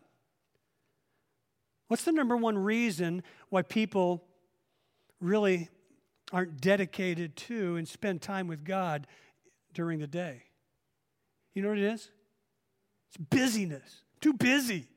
What's 1.87 2.03
the 2.03 2.11
number 2.11 2.37
one 2.37 2.57
reason 2.57 3.23
why 3.49 3.63
people 3.63 4.23
really 5.19 5.69
aren't 6.31 6.59
dedicated 6.59 7.35
to 7.35 7.75
and 7.75 7.87
spend 7.87 8.21
time 8.21 8.47
with 8.47 8.63
God 8.63 9.07
during 9.73 9.99
the 9.99 10.07
day. 10.07 10.43
You 11.53 11.61
know 11.61 11.69
what 11.69 11.77
it 11.77 11.93
is? 11.93 12.09
It's 13.09 13.17
busyness. 13.17 14.03
Too 14.19 14.33
busy. 14.33 14.87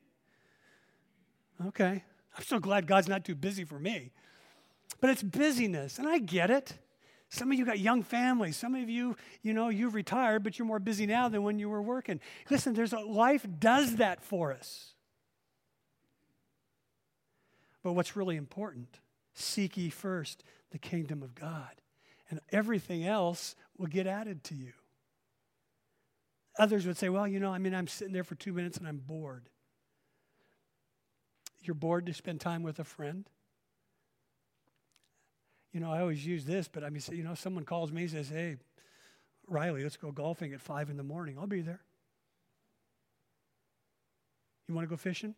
Okay. 1.67 2.05
I'm 2.37 2.45
so 2.45 2.59
glad 2.59 2.87
God's 2.87 3.09
not 3.09 3.25
too 3.25 3.35
busy 3.35 3.65
for 3.65 3.79
me. 3.79 4.13
But 5.01 5.11
it's 5.11 5.23
busyness, 5.23 5.99
and 5.99 6.09
I 6.09 6.19
get 6.19 6.51
it. 6.51 6.75
Some 7.35 7.51
of 7.51 7.59
you 7.59 7.65
got 7.65 7.81
young 7.81 8.05
families. 8.05 8.57
Some 8.57 8.77
of 8.77 8.89
you, 8.89 9.17
you 9.43 9.55
know, 9.55 9.69
you've 9.69 9.95
retired, 9.95 10.45
but 10.45 10.57
you're 10.57 10.67
more 10.67 10.79
busy 10.79 11.05
now 11.05 11.29
than 11.29 11.43
when 11.43 11.59
you 11.59 11.69
were 11.69 11.83
working. 11.83 12.21
Listen, 12.49 12.75
there's 12.75 12.93
a 12.93 13.01
life 13.01 13.45
does 13.59 13.97
that 13.97 14.23
for 14.23 14.53
us. 14.53 14.95
But 17.83 17.95
what's 17.95 18.15
really 18.15 18.37
important, 18.37 19.01
seek 19.35 19.77
ye 19.77 19.91
first 19.91 20.45
the 20.71 20.79
kingdom 20.79 21.25
of 21.25 21.35
God. 21.35 21.73
And 22.31 22.39
everything 22.53 23.05
else 23.05 23.57
will 23.77 23.89
get 23.89 24.07
added 24.07 24.45
to 24.45 24.55
you. 24.55 24.73
Others 26.57 26.87
would 26.87 26.97
say, 26.97 27.09
well, 27.09 27.27
you 27.27 27.41
know, 27.41 27.53
I 27.53 27.59
mean, 27.59 27.75
I'm 27.75 27.89
sitting 27.89 28.15
there 28.15 28.23
for 28.23 28.37
two 28.37 28.53
minutes 28.53 28.79
and 28.79 28.87
I'm 28.87 29.03
bored. 29.05 29.49
You're 31.63 31.75
bored 31.75 32.07
to 32.07 32.15
spend 32.15 32.41
time 32.41 32.63
with 32.63 32.79
a 32.79 32.85
friend? 32.85 33.29
You 35.75 35.81
know, 35.81 35.91
I 35.91 36.01
always 36.01 36.25
use 36.25 36.45
this, 36.45 36.69
but 36.69 36.85
I 36.85 36.89
mean, 36.89 37.03
you 37.11 37.25
know, 37.25 37.35
someone 37.35 37.65
calls 37.65 37.91
me 37.91 38.03
and 38.03 38.11
says, 38.13 38.29
hey, 38.29 38.57
Riley, 39.49 39.83
let's 39.83 39.97
go 39.97 40.13
golfing 40.13 40.55
at 40.55 40.61
five 40.61 40.89
in 40.89 40.97
the 40.97 41.03
morning. 41.03 41.37
I'll 41.37 41.49
be 41.49 41.63
there. 41.63 41.81
You 44.69 44.75
want 44.75 44.89
to 44.89 44.91
go 44.91 44.97
fishing? 44.97 45.35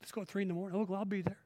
Let's 0.00 0.10
go 0.10 0.22
at 0.22 0.28
three 0.28 0.42
in 0.42 0.48
the 0.48 0.54
morning. 0.54 0.86
Oh, 0.90 0.94
I'll 0.94 1.04
be 1.04 1.22
there. 1.22 1.38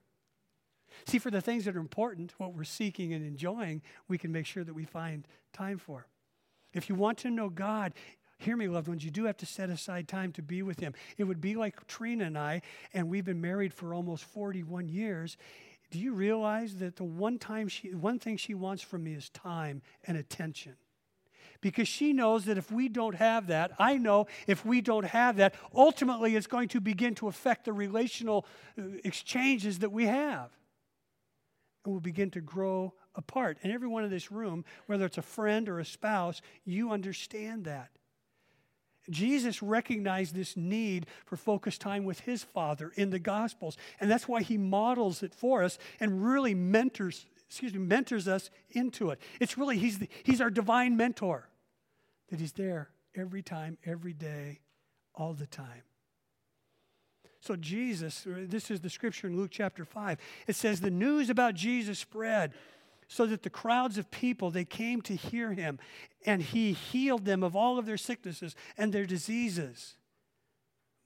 See, 1.05 1.18
for 1.18 1.31
the 1.31 1.42
things 1.42 1.66
that 1.66 1.76
are 1.76 1.81
important, 1.81 2.33
what 2.38 2.55
we're 2.55 2.64
seeking 2.64 3.12
and 3.12 3.24
enjoying, 3.24 3.83
we 4.09 4.16
can 4.16 4.33
make 4.33 4.46
sure 4.46 4.64
that 4.64 4.72
we 4.72 4.87
find 4.87 5.29
time 5.52 5.76
for. 5.76 6.07
If 6.72 6.88
you 6.88 6.94
want 6.94 7.18
to 7.18 7.31
know 7.31 7.50
God, 7.50 7.92
hear 8.38 8.57
me, 8.57 8.66
loved 8.66 8.88
ones, 8.88 9.05
you 9.05 9.11
do 9.11 9.24
have 9.24 9.37
to 9.38 9.46
set 9.46 9.68
aside 9.68 10.09
time 10.09 10.33
to 10.33 10.42
be 10.42 10.62
with 10.62 10.81
Him. 10.81 10.94
It 11.18 11.24
would 11.24 11.40
be 11.40 11.55
like 11.55 11.87
Trina 11.87 12.24
and 12.24 12.38
I, 12.38 12.62
and 12.94 13.11
we've 13.11 13.26
been 13.26 13.42
married 13.42 13.74
for 13.74 13.92
almost 13.92 14.24
41 14.24 14.88
years. 14.88 15.37
Do 15.90 15.99
you 15.99 16.12
realize 16.12 16.77
that 16.77 16.96
the 16.96 17.05
one 17.05 17.38
time 17.38 17.68
she, 17.68 17.94
one 17.94 18.18
thing 18.18 18.37
she 18.37 18.55
wants 18.55 18.83
from 18.83 19.05
me 19.05 19.14
is 19.14 19.31
time 19.31 19.83
and 20.05 20.16
attention? 20.16 20.77
because 21.62 21.88
she 21.88 22.12
knows 22.12 22.44
that 22.44 22.59
if 22.59 22.70
we 22.70 22.88
don't 22.88 23.14
have 23.14 23.46
that, 23.46 23.72
I 23.79 23.96
know 23.96 24.27
if 24.46 24.64
we 24.64 24.83
don't 24.83 25.07
have 25.07 25.37
that, 25.37 25.55
ultimately 25.75 26.37
it's 26.37 26.46
going 26.46 26.68
to 26.68 26.81
begin 26.81 27.14
to 27.16 27.29
affect 27.29 27.64
the 27.64 27.72
relational 27.72 28.46
uh, 28.79 28.83
exchanges 29.05 29.79
that 29.79 29.90
we 29.90 30.05
have 30.05 30.51
and 31.87 31.94
we'll 31.94 32.01
begin 32.01 32.31
to 32.33 32.40
grow 32.40 32.92
apart. 33.14 33.59
And 33.62 33.72
everyone 33.72 34.05
in 34.05 34.11
this 34.11 34.31
room, 34.31 34.64
whether 34.87 35.07
it's 35.07 35.18
a 35.18 35.22
friend 35.22 35.68
or 35.68 35.79
a 35.79 35.85
spouse, 35.85 36.42
you 36.64 36.90
understand 36.90 37.64
that. 37.64 37.90
Jesus 39.11 39.62
recognized 39.62 40.35
this 40.35 40.57
need 40.57 41.07
for 41.25 41.37
focused 41.37 41.81
time 41.81 42.05
with 42.05 42.21
his 42.21 42.42
Father 42.42 42.92
in 42.97 43.11
the 43.11 43.19
Gospels. 43.19 43.77
And 44.01 44.11
that's 44.11 44.29
why 44.29 44.42
he 44.42 44.59
models 44.59 45.23
it 45.23 45.35
for 45.35 45.62
us 45.62 45.79
and 46.01 46.25
really 46.25 46.55
mentors, 46.55 47.27
excuse 47.47 47.73
me, 47.73 47.81
mentors 47.81 48.29
us 48.29 48.51
into 48.71 49.11
it. 49.11 49.21
It's 49.40 49.57
really, 49.57 49.79
he's, 49.79 49.99
the, 49.99 50.09
he's 50.23 50.40
our 50.40 50.51
divine 50.51 50.97
mentor, 50.97 51.49
that 52.31 52.40
he's 52.40 52.53
there 52.53 52.90
every 53.14 53.42
time, 53.42 53.79
every 53.85 54.12
day, 54.12 54.61
all 55.14 55.33
the 55.33 55.47
time. 55.47 55.83
So, 57.40 57.55
Jesus, 57.55 58.25
this 58.27 58.73
is 58.73 58.81
the 58.81 58.90
scripture 58.90 59.29
in 59.29 59.37
Luke 59.37 59.51
chapter 59.53 59.85
5. 59.85 60.19
It 60.49 60.57
says, 60.57 60.81
The 60.81 60.90
news 60.90 61.31
about 61.31 61.55
Jesus 61.55 61.99
spread 61.99 62.53
so 63.09 63.27
that 63.27 63.42
the 63.42 63.51
crowds 63.51 63.99
of 63.99 64.11
people 64.11 64.51
they 64.51 64.64
came 64.64 65.01
to 65.03 65.14
hear 65.14 65.53
him 65.53 65.79
and 66.25 66.42
he 66.42 66.73
healed 66.73 67.25
them 67.25 67.42
of 67.42 67.55
all 67.55 67.79
of 67.79 67.87
their 67.87 67.97
sicknesses 67.97 68.55
and 68.77 68.92
their 68.92 69.07
diseases. 69.07 69.97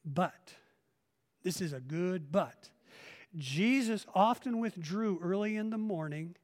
But 0.05 0.55
this 1.43 1.61
is 1.61 1.73
a 1.73 1.81
good 1.81 2.31
but 2.31 2.71
jesus 3.37 4.05
often 4.13 4.59
withdrew 4.59 5.21
early 5.23 5.57
in 5.57 5.71
the 5.71 5.79
morning 5.79 6.35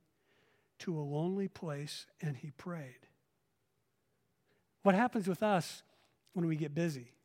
to 0.79 0.97
a 0.97 1.01
lonely 1.01 1.49
place 1.49 2.07
and 2.21 2.37
he 2.37 2.51
prayed. 2.53 3.09
What 4.83 4.95
happens 4.95 5.27
with 5.27 5.43
us 5.43 5.83
when 6.33 6.47
we 6.47 6.55
get 6.55 6.75
busy 6.75 7.16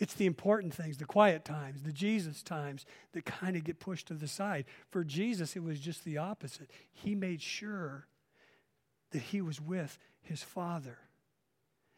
it's 0.00 0.14
the 0.14 0.24
important 0.24 0.72
things, 0.72 0.96
the 0.96 1.04
quiet 1.04 1.44
times, 1.44 1.82
the 1.82 1.92
Jesus 1.92 2.42
times 2.42 2.86
that 3.12 3.26
kind 3.26 3.54
of 3.54 3.64
get 3.64 3.78
pushed 3.78 4.08
to 4.08 4.14
the 4.14 4.26
side. 4.26 4.64
For 4.90 5.04
Jesus, 5.04 5.54
it 5.56 5.62
was 5.62 5.78
just 5.78 6.04
the 6.04 6.16
opposite. 6.16 6.70
He 6.90 7.14
made 7.14 7.42
sure 7.42 8.06
that 9.12 9.20
he 9.20 9.42
was 9.42 9.60
with 9.60 9.98
his 10.22 10.42
Father. 10.42 10.96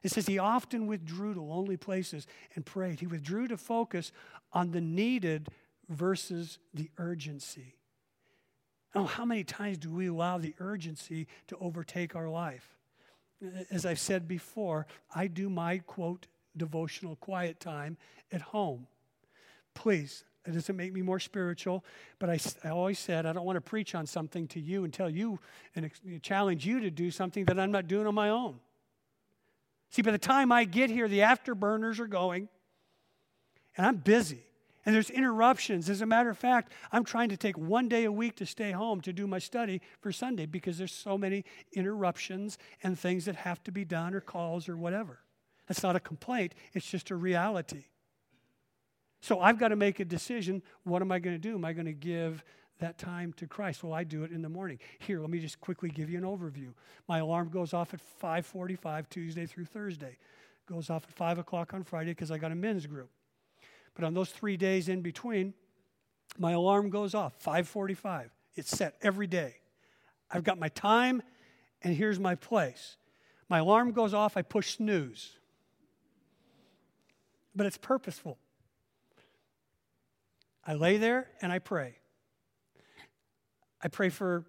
It 0.02 0.10
says 0.10 0.26
he 0.26 0.38
often 0.38 0.88
withdrew 0.88 1.34
to 1.34 1.40
lonely 1.40 1.76
places 1.76 2.26
and 2.56 2.66
prayed. 2.66 2.98
He 2.98 3.06
withdrew 3.06 3.46
to 3.48 3.56
focus 3.56 4.10
on 4.52 4.72
the 4.72 4.80
needed 4.80 5.48
versus 5.88 6.58
the 6.74 6.90
urgency. 6.98 7.76
Oh, 8.96 9.04
how 9.04 9.24
many 9.24 9.44
times 9.44 9.78
do 9.78 9.90
we 9.90 10.08
allow 10.08 10.38
the 10.38 10.54
urgency 10.58 11.28
to 11.46 11.56
overtake 11.58 12.16
our 12.16 12.28
life? 12.28 12.68
As 13.70 13.86
I've 13.86 14.00
said 14.00 14.26
before, 14.26 14.88
I 15.14 15.28
do 15.28 15.48
my 15.48 15.78
quote 15.78 16.26
devotional 16.56 17.16
quiet 17.16 17.60
time 17.60 17.96
at 18.30 18.40
home. 18.40 18.86
Please, 19.74 20.24
it 20.46 20.52
doesn't 20.52 20.76
make 20.76 20.92
me 20.92 21.02
more 21.02 21.20
spiritual, 21.20 21.84
but 22.18 22.28
I, 22.28 22.38
I 22.64 22.70
always 22.70 22.98
said 22.98 23.26
I 23.26 23.32
don't 23.32 23.44
want 23.44 23.56
to 23.56 23.60
preach 23.60 23.94
on 23.94 24.06
something 24.06 24.48
to 24.48 24.60
you 24.60 24.84
and 24.84 24.92
tell 24.92 25.08
you 25.08 25.38
and 25.76 25.90
challenge 26.22 26.66
you 26.66 26.80
to 26.80 26.90
do 26.90 27.10
something 27.10 27.44
that 27.44 27.58
I'm 27.58 27.70
not 27.70 27.86
doing 27.86 28.06
on 28.06 28.14
my 28.14 28.28
own. 28.28 28.58
See, 29.90 30.02
by 30.02 30.10
the 30.10 30.18
time 30.18 30.50
I 30.50 30.64
get 30.64 30.90
here, 30.90 31.06
the 31.06 31.20
afterburners 31.20 32.00
are 32.00 32.06
going, 32.06 32.48
and 33.76 33.86
I'm 33.86 33.96
busy. 33.96 34.42
And 34.84 34.94
there's 34.94 35.10
interruptions. 35.10 35.88
As 35.88 36.00
a 36.00 36.06
matter 36.06 36.28
of 36.28 36.38
fact, 36.38 36.72
I'm 36.90 37.04
trying 37.04 37.28
to 37.28 37.36
take 37.36 37.56
one 37.56 37.88
day 37.88 38.04
a 38.04 38.10
week 38.10 38.34
to 38.36 38.46
stay 38.46 38.72
home 38.72 39.00
to 39.02 39.12
do 39.12 39.28
my 39.28 39.38
study 39.38 39.80
for 40.00 40.10
Sunday 40.10 40.46
because 40.46 40.76
there's 40.76 40.92
so 40.92 41.16
many 41.16 41.44
interruptions 41.72 42.58
and 42.82 42.98
things 42.98 43.26
that 43.26 43.36
have 43.36 43.62
to 43.64 43.70
be 43.70 43.84
done 43.84 44.12
or 44.12 44.20
calls 44.20 44.68
or 44.68 44.76
whatever. 44.76 45.20
That's 45.72 45.82
not 45.82 45.96
a 45.96 46.00
complaint, 46.00 46.54
it's 46.74 46.84
just 46.84 47.10
a 47.10 47.16
reality. 47.16 47.84
So 49.22 49.40
I've 49.40 49.58
got 49.58 49.68
to 49.68 49.76
make 49.76 50.00
a 50.00 50.04
decision. 50.04 50.60
What 50.84 51.00
am 51.00 51.10
I 51.10 51.18
going 51.18 51.34
to 51.34 51.40
do? 51.40 51.54
Am 51.54 51.64
I 51.64 51.72
going 51.72 51.86
to 51.86 51.94
give 51.94 52.44
that 52.80 52.98
time 52.98 53.32
to 53.38 53.46
Christ? 53.46 53.82
Well, 53.82 53.94
I 53.94 54.04
do 54.04 54.22
it 54.22 54.32
in 54.32 54.42
the 54.42 54.50
morning. 54.50 54.80
Here, 54.98 55.18
let 55.18 55.30
me 55.30 55.38
just 55.38 55.62
quickly 55.62 55.88
give 55.88 56.10
you 56.10 56.18
an 56.18 56.24
overview. 56.24 56.74
My 57.08 57.20
alarm 57.20 57.48
goes 57.48 57.72
off 57.72 57.94
at 57.94 58.00
5:45 58.20 59.08
Tuesday 59.08 59.46
through 59.46 59.64
Thursday. 59.64 60.18
Goes 60.66 60.90
off 60.90 61.04
at 61.04 61.14
5 61.14 61.38
o'clock 61.38 61.72
on 61.72 61.84
Friday 61.84 62.10
because 62.10 62.30
I 62.30 62.36
got 62.36 62.52
a 62.52 62.54
men's 62.54 62.84
group. 62.84 63.08
But 63.94 64.04
on 64.04 64.12
those 64.12 64.28
three 64.28 64.58
days 64.58 64.90
in 64.90 65.00
between, 65.00 65.54
my 66.36 66.52
alarm 66.52 66.90
goes 66.90 67.14
off 67.14 67.42
5:45. 67.42 68.28
It's 68.56 68.68
set 68.68 68.96
every 69.00 69.26
day. 69.26 69.54
I've 70.30 70.44
got 70.44 70.58
my 70.58 70.68
time, 70.68 71.22
and 71.80 71.96
here's 71.96 72.20
my 72.20 72.34
place. 72.34 72.98
My 73.48 73.60
alarm 73.60 73.92
goes 73.92 74.12
off. 74.12 74.36
I 74.36 74.42
push 74.42 74.76
snooze, 74.76 75.38
but 77.54 77.66
it's 77.66 77.78
purposeful. 77.78 78.38
I 80.64 80.74
lay 80.74 80.96
there 80.96 81.28
and 81.40 81.52
I 81.52 81.58
pray. 81.58 81.96
I 83.82 83.88
pray 83.88 84.08
for 84.08 84.44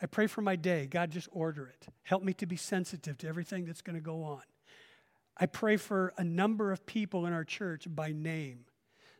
I 0.00 0.06
pray 0.06 0.26
for 0.26 0.42
my 0.42 0.56
day. 0.56 0.86
God, 0.86 1.10
just 1.10 1.28
order 1.32 1.66
it. 1.66 1.86
Help 2.02 2.22
me 2.22 2.34
to 2.34 2.46
be 2.46 2.56
sensitive 2.56 3.16
to 3.18 3.28
everything 3.28 3.64
that's 3.64 3.80
going 3.80 3.96
to 3.96 4.02
go 4.02 4.22
on. 4.24 4.42
I 5.36 5.46
pray 5.46 5.76
for 5.76 6.12
a 6.18 6.24
number 6.24 6.72
of 6.72 6.84
people 6.84 7.26
in 7.26 7.32
our 7.32 7.44
church 7.44 7.86
by 7.88 8.12
name 8.12 8.66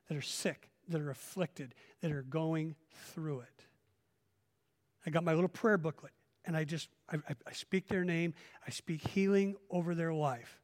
that 0.08 0.16
are 0.16 0.22
sick, 0.22 0.68
that 0.88 1.00
are 1.00 1.10
afflicted, 1.10 1.74
that 2.02 2.12
are 2.12 2.22
going 2.22 2.76
through 3.14 3.40
it. 3.40 3.64
I 5.06 5.10
got 5.10 5.24
my 5.24 5.32
little 5.32 5.48
prayer 5.48 5.78
booklet, 5.78 6.12
and 6.44 6.56
I 6.56 6.64
just 6.64 6.88
I, 7.10 7.16
I 7.46 7.52
speak 7.52 7.88
their 7.88 8.04
name. 8.04 8.34
I 8.66 8.70
speak 8.70 9.06
healing 9.08 9.56
over 9.70 9.94
their 9.94 10.12
life. 10.12 10.60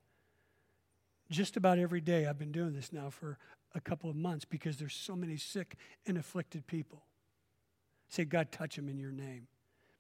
Just 1.30 1.56
about 1.56 1.78
every 1.78 2.00
day, 2.00 2.26
I've 2.26 2.38
been 2.38 2.52
doing 2.52 2.72
this 2.72 2.92
now 2.92 3.08
for 3.08 3.38
a 3.74 3.80
couple 3.80 4.10
of 4.10 4.16
months 4.16 4.44
because 4.44 4.78
there's 4.78 4.94
so 4.94 5.14
many 5.14 5.36
sick 5.36 5.76
and 6.06 6.18
afflicted 6.18 6.66
people. 6.66 7.04
Say, 8.08 8.24
God, 8.24 8.50
touch 8.50 8.74
them 8.74 8.88
in 8.88 8.98
your 8.98 9.12
name. 9.12 9.46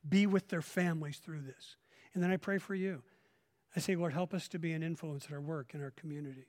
Be 0.08 0.26
with 0.26 0.48
their 0.48 0.62
families 0.62 1.18
through 1.18 1.42
this. 1.42 1.76
And 2.14 2.22
then 2.22 2.32
I 2.32 2.36
pray 2.36 2.58
for 2.58 2.74
you. 2.74 3.02
I 3.76 3.80
say, 3.80 3.94
Lord, 3.94 4.12
help 4.12 4.34
us 4.34 4.48
to 4.48 4.58
be 4.58 4.72
an 4.72 4.82
influence 4.82 5.26
at 5.26 5.32
our 5.32 5.40
work, 5.40 5.74
in 5.74 5.82
our 5.82 5.92
community. 5.92 6.46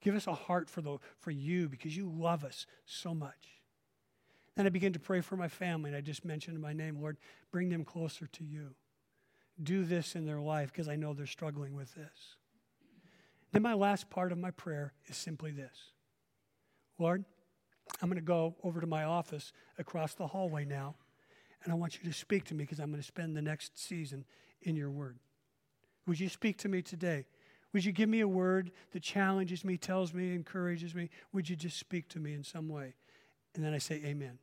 Give 0.00 0.14
us 0.14 0.26
a 0.26 0.34
heart 0.34 0.70
for, 0.70 0.80
the, 0.80 0.98
for 1.18 1.30
you 1.30 1.68
because 1.68 1.94
you 1.94 2.08
love 2.08 2.44
us 2.44 2.66
so 2.86 3.14
much. 3.14 3.60
Then 4.54 4.64
I 4.64 4.70
begin 4.70 4.94
to 4.94 4.98
pray 4.98 5.20
for 5.20 5.36
my 5.36 5.48
family, 5.48 5.90
and 5.90 5.96
I 5.96 6.00
just 6.00 6.24
mentioned 6.24 6.58
my 6.60 6.72
name, 6.72 6.98
Lord, 6.98 7.18
bring 7.50 7.68
them 7.68 7.84
closer 7.84 8.26
to 8.26 8.44
you. 8.44 8.74
Do 9.62 9.84
this 9.84 10.14
in 10.14 10.24
their 10.24 10.40
life 10.40 10.72
because 10.72 10.88
I 10.88 10.96
know 10.96 11.12
they're 11.12 11.26
struggling 11.26 11.74
with 11.74 11.94
this. 11.94 12.35
Then 13.56 13.62
my 13.62 13.72
last 13.72 14.10
part 14.10 14.32
of 14.32 14.38
my 14.38 14.50
prayer 14.50 14.92
is 15.06 15.16
simply 15.16 15.50
this 15.50 15.92
Lord, 16.98 17.24
I'm 18.02 18.10
going 18.10 18.20
to 18.20 18.20
go 18.20 18.54
over 18.62 18.82
to 18.82 18.86
my 18.86 19.04
office 19.04 19.54
across 19.78 20.12
the 20.12 20.26
hallway 20.26 20.66
now, 20.66 20.96
and 21.64 21.72
I 21.72 21.76
want 21.76 21.96
you 21.96 22.04
to 22.04 22.12
speak 22.12 22.44
to 22.48 22.54
me 22.54 22.64
because 22.64 22.80
I'm 22.80 22.90
going 22.90 23.00
to 23.00 23.06
spend 23.06 23.34
the 23.34 23.40
next 23.40 23.78
season 23.78 24.26
in 24.60 24.76
your 24.76 24.90
word. 24.90 25.16
Would 26.06 26.20
you 26.20 26.28
speak 26.28 26.58
to 26.58 26.68
me 26.68 26.82
today? 26.82 27.24
Would 27.72 27.82
you 27.82 27.92
give 27.92 28.10
me 28.10 28.20
a 28.20 28.28
word 28.28 28.72
that 28.92 29.02
challenges 29.02 29.64
me, 29.64 29.78
tells 29.78 30.12
me, 30.12 30.34
encourages 30.34 30.94
me? 30.94 31.08
Would 31.32 31.48
you 31.48 31.56
just 31.56 31.78
speak 31.78 32.10
to 32.10 32.20
me 32.20 32.34
in 32.34 32.44
some 32.44 32.68
way? 32.68 32.92
And 33.54 33.64
then 33.64 33.72
I 33.72 33.78
say, 33.78 34.02
Amen. 34.04 34.38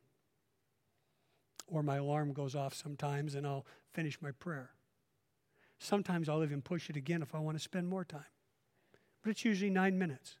Or 1.68 1.84
my 1.84 1.98
alarm 1.98 2.32
goes 2.32 2.56
off 2.56 2.74
sometimes 2.74 3.36
and 3.36 3.46
I'll 3.46 3.64
finish 3.92 4.20
my 4.20 4.32
prayer. 4.32 4.70
Sometimes 5.78 6.28
I'll 6.28 6.42
even 6.42 6.62
push 6.62 6.90
it 6.90 6.96
again 6.96 7.22
if 7.22 7.32
I 7.32 7.38
want 7.38 7.56
to 7.56 7.62
spend 7.62 7.86
more 7.86 8.04
time. 8.04 8.24
But 9.24 9.30
it's 9.30 9.44
usually 9.44 9.70
nine 9.70 9.98
minutes. 9.98 10.36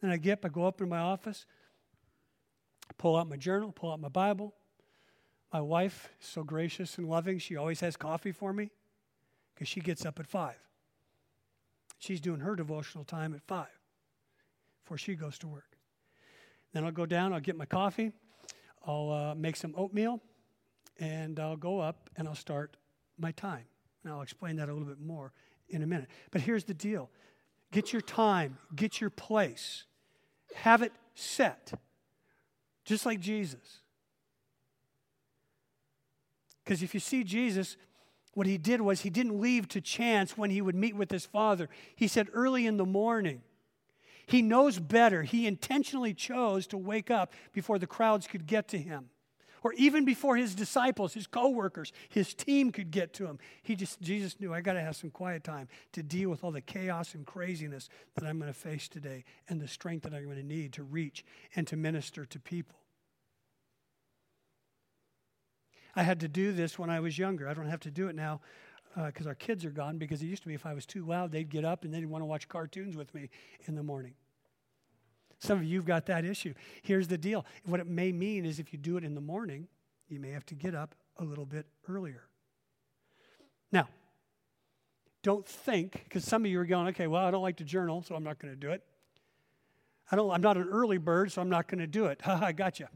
Then 0.00 0.10
I 0.10 0.16
get 0.16 0.38
up, 0.38 0.46
I 0.46 0.48
go 0.48 0.66
up 0.66 0.80
in 0.80 0.88
my 0.88 0.98
office, 0.98 1.46
pull 2.96 3.16
out 3.16 3.28
my 3.28 3.36
journal, 3.36 3.72
pull 3.72 3.92
out 3.92 4.00
my 4.00 4.08
Bible. 4.08 4.54
My 5.52 5.60
wife 5.60 6.08
is 6.20 6.28
so 6.28 6.44
gracious 6.44 6.96
and 6.96 7.08
loving. 7.08 7.38
She 7.38 7.56
always 7.56 7.80
has 7.80 7.96
coffee 7.96 8.32
for 8.32 8.52
me 8.52 8.70
because 9.52 9.66
she 9.68 9.80
gets 9.80 10.06
up 10.06 10.20
at 10.20 10.26
five. 10.26 10.56
She's 11.98 12.20
doing 12.20 12.40
her 12.40 12.54
devotional 12.54 13.04
time 13.04 13.34
at 13.34 13.42
five 13.42 13.78
before 14.82 14.96
she 14.96 15.14
goes 15.16 15.36
to 15.38 15.48
work. 15.48 15.76
Then 16.72 16.84
I'll 16.84 16.92
go 16.92 17.04
down, 17.04 17.32
I'll 17.32 17.40
get 17.40 17.56
my 17.56 17.66
coffee, 17.66 18.12
I'll 18.86 19.10
uh, 19.10 19.34
make 19.34 19.56
some 19.56 19.74
oatmeal, 19.76 20.20
and 20.98 21.38
I'll 21.38 21.56
go 21.56 21.80
up 21.80 22.10
and 22.16 22.28
I'll 22.28 22.34
start 22.34 22.76
my 23.18 23.32
time. 23.32 23.64
And 24.04 24.12
I'll 24.12 24.22
explain 24.22 24.56
that 24.56 24.68
a 24.68 24.72
little 24.72 24.88
bit 24.88 25.00
more 25.00 25.32
in 25.68 25.82
a 25.82 25.86
minute. 25.86 26.08
But 26.30 26.40
here's 26.40 26.64
the 26.64 26.74
deal 26.74 27.10
get 27.72 27.92
your 27.92 28.02
time, 28.02 28.58
get 28.76 29.00
your 29.00 29.10
place, 29.10 29.84
have 30.54 30.82
it 30.82 30.92
set, 31.14 31.72
just 32.84 33.04
like 33.04 33.18
Jesus. 33.18 33.80
Because 36.62 36.82
if 36.82 36.94
you 36.94 37.00
see 37.00 37.24
Jesus, 37.24 37.76
what 38.34 38.46
he 38.46 38.56
did 38.56 38.80
was 38.80 39.00
he 39.00 39.10
didn't 39.10 39.40
leave 39.40 39.68
to 39.68 39.80
chance 39.80 40.38
when 40.38 40.50
he 40.50 40.62
would 40.62 40.76
meet 40.76 40.94
with 40.94 41.10
his 41.10 41.26
father. 41.26 41.68
He 41.96 42.06
said 42.06 42.28
early 42.32 42.66
in 42.66 42.76
the 42.76 42.86
morning, 42.86 43.42
he 44.26 44.42
knows 44.42 44.78
better. 44.78 45.22
He 45.24 45.46
intentionally 45.46 46.14
chose 46.14 46.66
to 46.68 46.78
wake 46.78 47.10
up 47.10 47.32
before 47.52 47.78
the 47.78 47.86
crowds 47.86 48.26
could 48.26 48.46
get 48.46 48.68
to 48.68 48.78
him. 48.78 49.10
Or 49.62 49.72
even 49.74 50.04
before 50.04 50.36
his 50.36 50.54
disciples, 50.54 51.14
his 51.14 51.26
co-workers, 51.26 51.92
his 52.08 52.34
team 52.34 52.72
could 52.72 52.90
get 52.90 53.12
to 53.14 53.26
him. 53.26 53.38
He 53.62 53.76
just 53.76 54.00
Jesus 54.00 54.40
knew 54.40 54.52
I 54.52 54.60
got 54.60 54.74
to 54.74 54.80
have 54.80 54.96
some 54.96 55.10
quiet 55.10 55.44
time 55.44 55.68
to 55.92 56.02
deal 56.02 56.30
with 56.30 56.42
all 56.42 56.50
the 56.50 56.60
chaos 56.60 57.14
and 57.14 57.24
craziness 57.24 57.88
that 58.14 58.24
I'm 58.24 58.38
going 58.38 58.52
to 58.52 58.58
face 58.58 58.88
today 58.88 59.24
and 59.48 59.60
the 59.60 59.68
strength 59.68 60.02
that 60.02 60.14
I'm 60.14 60.24
going 60.24 60.36
to 60.36 60.42
need 60.42 60.72
to 60.74 60.82
reach 60.82 61.24
and 61.54 61.66
to 61.68 61.76
minister 61.76 62.24
to 62.24 62.40
people. 62.40 62.76
I 65.94 66.02
had 66.02 66.20
to 66.20 66.28
do 66.28 66.52
this 66.52 66.78
when 66.78 66.90
I 66.90 67.00
was 67.00 67.18
younger. 67.18 67.48
I 67.48 67.54
don't 67.54 67.68
have 67.68 67.80
to 67.80 67.90
do 67.90 68.08
it 68.08 68.14
now 68.14 68.40
because 69.06 69.26
uh, 69.26 69.30
our 69.30 69.34
kids 69.34 69.64
are 69.64 69.70
gone. 69.70 69.98
Because 69.98 70.22
it 70.22 70.26
used 70.26 70.42
to 70.42 70.48
be 70.48 70.54
if 70.54 70.66
I 70.66 70.74
was 70.74 70.86
too 70.86 71.04
loud, 71.04 71.32
they'd 71.32 71.48
get 71.48 71.64
up 71.64 71.84
and 71.84 71.92
they'd 71.92 72.04
want 72.06 72.22
to 72.22 72.26
watch 72.26 72.48
cartoons 72.48 72.96
with 72.96 73.14
me 73.14 73.28
in 73.66 73.74
the 73.74 73.82
morning. 73.82 74.14
Some 75.42 75.58
of 75.58 75.64
you 75.64 75.78
have 75.78 75.86
got 75.86 76.06
that 76.06 76.24
issue. 76.24 76.54
Here's 76.82 77.08
the 77.08 77.18
deal 77.18 77.44
what 77.64 77.80
it 77.80 77.88
may 77.88 78.12
mean 78.12 78.46
is 78.46 78.60
if 78.60 78.72
you 78.72 78.78
do 78.78 78.96
it 78.96 79.02
in 79.02 79.16
the 79.16 79.20
morning, 79.20 79.66
you 80.08 80.20
may 80.20 80.30
have 80.30 80.46
to 80.46 80.54
get 80.54 80.72
up 80.72 80.94
a 81.18 81.24
little 81.24 81.44
bit 81.44 81.66
earlier. 81.88 82.22
Now, 83.72 83.88
don't 85.24 85.44
think, 85.44 86.04
because 86.04 86.24
some 86.24 86.44
of 86.44 86.50
you 86.50 86.60
are 86.60 86.64
going, 86.64 86.86
okay, 86.88 87.08
well, 87.08 87.26
I 87.26 87.32
don't 87.32 87.42
like 87.42 87.56
to 87.56 87.64
journal, 87.64 88.02
so 88.02 88.14
I'm 88.14 88.22
not 88.22 88.38
going 88.38 88.52
to 88.52 88.60
do 88.60 88.70
it. 88.70 88.84
I 90.12 90.16
don't, 90.16 90.30
I'm 90.30 90.42
not 90.42 90.56
an 90.56 90.68
early 90.70 90.98
bird, 90.98 91.32
so 91.32 91.42
I'm 91.42 91.50
not 91.50 91.66
going 91.66 91.80
to 91.80 91.88
do 91.88 92.06
it. 92.06 92.20
Ha 92.24 92.38
I 92.40 92.52
got 92.52 92.78
you. 92.78 92.86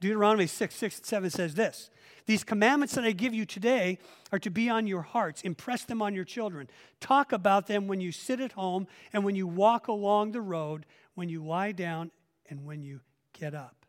Deuteronomy 0.00 0.46
6, 0.46 0.74
6, 0.74 0.98
and 0.98 1.06
7 1.06 1.30
says 1.30 1.54
this 1.54 1.90
These 2.26 2.44
commandments 2.44 2.94
that 2.94 3.04
I 3.04 3.12
give 3.12 3.34
you 3.34 3.46
today 3.46 3.98
are 4.32 4.38
to 4.38 4.50
be 4.50 4.68
on 4.68 4.86
your 4.86 5.02
hearts. 5.02 5.42
Impress 5.42 5.84
them 5.84 6.02
on 6.02 6.14
your 6.14 6.24
children. 6.24 6.68
Talk 7.00 7.32
about 7.32 7.66
them 7.66 7.86
when 7.86 8.00
you 8.00 8.12
sit 8.12 8.40
at 8.40 8.52
home 8.52 8.86
and 9.12 9.24
when 9.24 9.34
you 9.34 9.46
walk 9.46 9.88
along 9.88 10.32
the 10.32 10.40
road, 10.40 10.86
when 11.14 11.28
you 11.28 11.42
lie 11.44 11.72
down 11.72 12.10
and 12.48 12.64
when 12.64 12.82
you 12.82 13.00
get 13.32 13.54
up. 13.54 13.86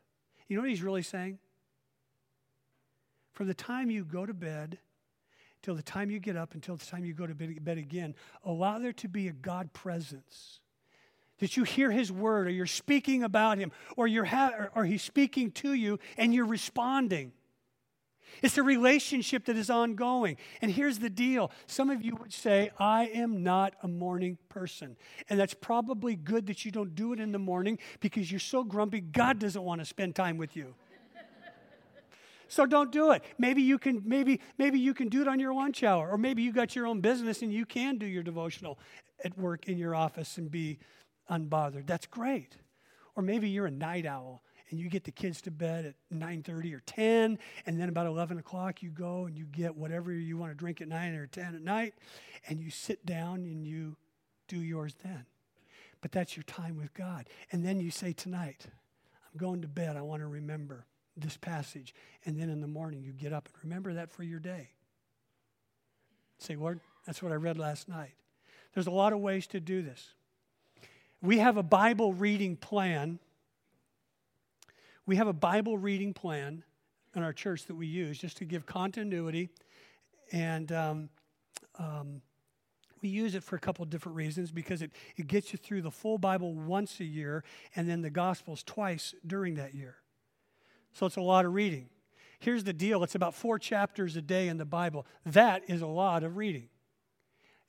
You 0.47 0.55
know 0.55 0.61
what 0.61 0.69
he's 0.69 0.83
really 0.83 1.03
saying? 1.03 1.39
From 3.33 3.47
the 3.47 3.53
time 3.53 3.91
you 3.91 4.03
go 4.03 4.25
to 4.25 4.33
bed 4.33 4.79
till 5.61 5.75
the 5.75 5.83
time 5.83 6.09
you 6.09 6.19
get 6.19 6.37
up, 6.37 6.53
until 6.53 6.77
the 6.77 6.85
time 6.85 7.03
you 7.03 7.13
go 7.13 7.27
to 7.27 7.35
bed 7.35 7.77
again, 7.77 8.15
allow 8.43 8.79
there 8.79 8.93
to 8.93 9.07
be 9.07 9.27
a 9.27 9.33
God 9.33 9.73
presence 9.73 10.61
that 11.39 11.57
you 11.57 11.63
hear 11.63 11.91
his 11.91 12.11
word 12.11 12.47
or 12.47 12.49
you're 12.49 12.65
speaking 12.65 13.23
about 13.23 13.57
him 13.57 13.71
or, 13.95 14.07
you're 14.07 14.25
ha- 14.25 14.69
or 14.75 14.85
he's 14.85 15.01
speaking 15.01 15.51
to 15.51 15.73
you 15.73 15.99
and 16.17 16.33
you're 16.33 16.45
responding. 16.45 17.31
It's 18.41 18.57
a 18.57 18.63
relationship 18.63 19.45
that 19.45 19.57
is 19.57 19.69
ongoing. 19.69 20.37
And 20.61 20.71
here's 20.71 20.99
the 20.99 21.09
deal 21.09 21.51
some 21.65 21.89
of 21.89 22.03
you 22.03 22.15
would 22.17 22.33
say, 22.33 22.71
I 22.77 23.05
am 23.07 23.43
not 23.43 23.75
a 23.81 23.87
morning 23.87 24.37
person. 24.49 24.95
And 25.29 25.39
that's 25.39 25.53
probably 25.53 26.15
good 26.15 26.47
that 26.47 26.65
you 26.65 26.71
don't 26.71 26.93
do 26.93 27.13
it 27.13 27.19
in 27.19 27.31
the 27.31 27.39
morning 27.39 27.79
because 27.99 28.31
you're 28.31 28.39
so 28.39 28.63
grumpy, 28.63 29.01
God 29.01 29.39
doesn't 29.39 29.63
want 29.63 29.81
to 29.81 29.85
spend 29.85 30.15
time 30.15 30.37
with 30.37 30.55
you. 30.55 30.75
so 32.47 32.65
don't 32.65 32.91
do 32.91 33.11
it. 33.11 33.23
Maybe 33.37 33.61
you 33.61 33.79
can 33.79 34.03
maybe 34.05 34.39
maybe 34.57 34.79
you 34.79 34.93
can 34.93 35.09
do 35.09 35.21
it 35.21 35.27
on 35.27 35.39
your 35.39 35.53
lunch 35.53 35.83
hour 35.83 36.09
or 36.09 36.17
maybe 36.17 36.41
you 36.43 36.53
got 36.53 36.75
your 36.75 36.85
own 36.85 37.01
business 37.01 37.41
and 37.41 37.51
you 37.51 37.65
can 37.65 37.97
do 37.97 38.05
your 38.05 38.23
devotional 38.23 38.77
at 39.23 39.37
work 39.37 39.67
in 39.67 39.77
your 39.77 39.95
office 39.95 40.37
and 40.37 40.51
be 40.51 40.77
unbothered. 41.29 41.87
That's 41.87 42.05
great. 42.05 42.55
Or 43.15 43.23
maybe 43.23 43.49
you're 43.49 43.65
a 43.65 43.71
night 43.71 44.05
owl 44.05 44.43
and 44.69 44.79
you 44.79 44.89
get 44.89 45.05
the 45.05 45.11
kids 45.11 45.41
to 45.41 45.51
bed 45.51 45.85
at 45.85 45.95
9.30 46.13 46.75
or 46.75 46.81
10 46.81 47.39
and 47.65 47.79
then 47.79 47.89
about 47.89 48.05
11 48.05 48.37
o'clock 48.37 48.81
you 48.81 48.89
go 48.89 49.25
and 49.25 49.37
you 49.37 49.45
get 49.45 49.75
whatever 49.75 50.11
you 50.11 50.37
want 50.37 50.51
to 50.51 50.55
drink 50.55 50.81
at 50.81 50.87
9 50.87 51.15
or 51.15 51.27
10 51.27 51.55
at 51.55 51.61
night 51.61 51.93
and 52.47 52.59
you 52.59 52.69
sit 52.69 53.05
down 53.05 53.39
and 53.39 53.65
you 53.65 53.95
do 54.47 54.61
yours 54.61 54.95
then. 55.03 55.25
But 56.01 56.11
that's 56.11 56.35
your 56.35 56.43
time 56.43 56.77
with 56.77 56.93
god. 56.93 57.29
And 57.51 57.65
then 57.65 57.79
you 57.79 57.91
say 57.91 58.13
tonight 58.13 58.67
i'm 59.33 59.39
going 59.39 59.61
to 59.61 59.67
bed. 59.67 59.95
I 59.95 60.01
want 60.01 60.21
to 60.21 60.27
remember 60.27 60.85
this 61.15 61.37
passage. 61.37 61.95
And 62.25 62.39
then 62.39 62.49
in 62.49 62.61
the 62.61 62.67
morning 62.67 63.01
you 63.01 63.13
get 63.13 63.33
up 63.33 63.47
and 63.47 63.63
remember 63.63 63.93
that 63.93 64.11
for 64.11 64.23
your 64.23 64.39
day. 64.39 64.71
Say 66.39 66.55
lord 66.55 66.81
that's 67.05 67.23
what 67.23 67.31
i 67.31 67.35
read 67.35 67.57
last 67.57 67.87
night. 67.87 68.15
There's 68.73 68.87
a 68.87 68.91
lot 68.91 69.13
of 69.13 69.19
ways 69.19 69.47
to 69.47 69.59
do 69.59 69.81
this 69.81 70.13
we 71.21 71.39
have 71.39 71.57
a 71.57 71.63
Bible 71.63 72.13
reading 72.13 72.55
plan. 72.55 73.19
We 75.05 75.15
have 75.15 75.27
a 75.27 75.33
Bible 75.33 75.77
reading 75.77 76.13
plan 76.13 76.63
in 77.15 77.23
our 77.23 77.33
church 77.33 77.65
that 77.65 77.75
we 77.75 77.87
use 77.87 78.19
just 78.19 78.37
to 78.37 78.45
give 78.45 78.65
continuity 78.65 79.49
and 80.31 80.71
um, 80.71 81.09
um, 81.79 82.21
We 83.01 83.09
use 83.09 83.35
it 83.35 83.43
for 83.43 83.55
a 83.55 83.59
couple 83.59 83.83
of 83.83 83.89
different 83.89 84.15
reasons 84.15 84.51
because 84.51 84.81
it, 84.81 84.91
it 85.15 85.27
gets 85.27 85.53
you 85.53 85.57
through 85.57 85.81
the 85.81 85.91
full 85.91 86.17
Bible 86.17 86.53
once 86.53 86.99
a 86.99 87.05
year 87.05 87.43
and 87.75 87.89
then 87.89 88.01
the 88.01 88.09
Gospels 88.09 88.63
twice 88.63 89.15
during 89.25 89.55
that 89.55 89.73
year. 89.73 89.95
So 90.93 91.05
it's 91.05 91.15
a 91.15 91.21
lot 91.21 91.45
of 91.45 91.53
reading. 91.53 91.89
Here's 92.39 92.63
the 92.63 92.73
deal 92.73 93.03
it's 93.03 93.15
about 93.15 93.33
four 93.33 93.57
chapters 93.57 94.15
a 94.15 94.21
day 94.21 94.47
in 94.47 94.57
the 94.57 94.65
Bible. 94.65 95.05
That 95.25 95.63
is 95.67 95.81
a 95.81 95.87
lot 95.87 96.23
of 96.23 96.37
reading. 96.37 96.69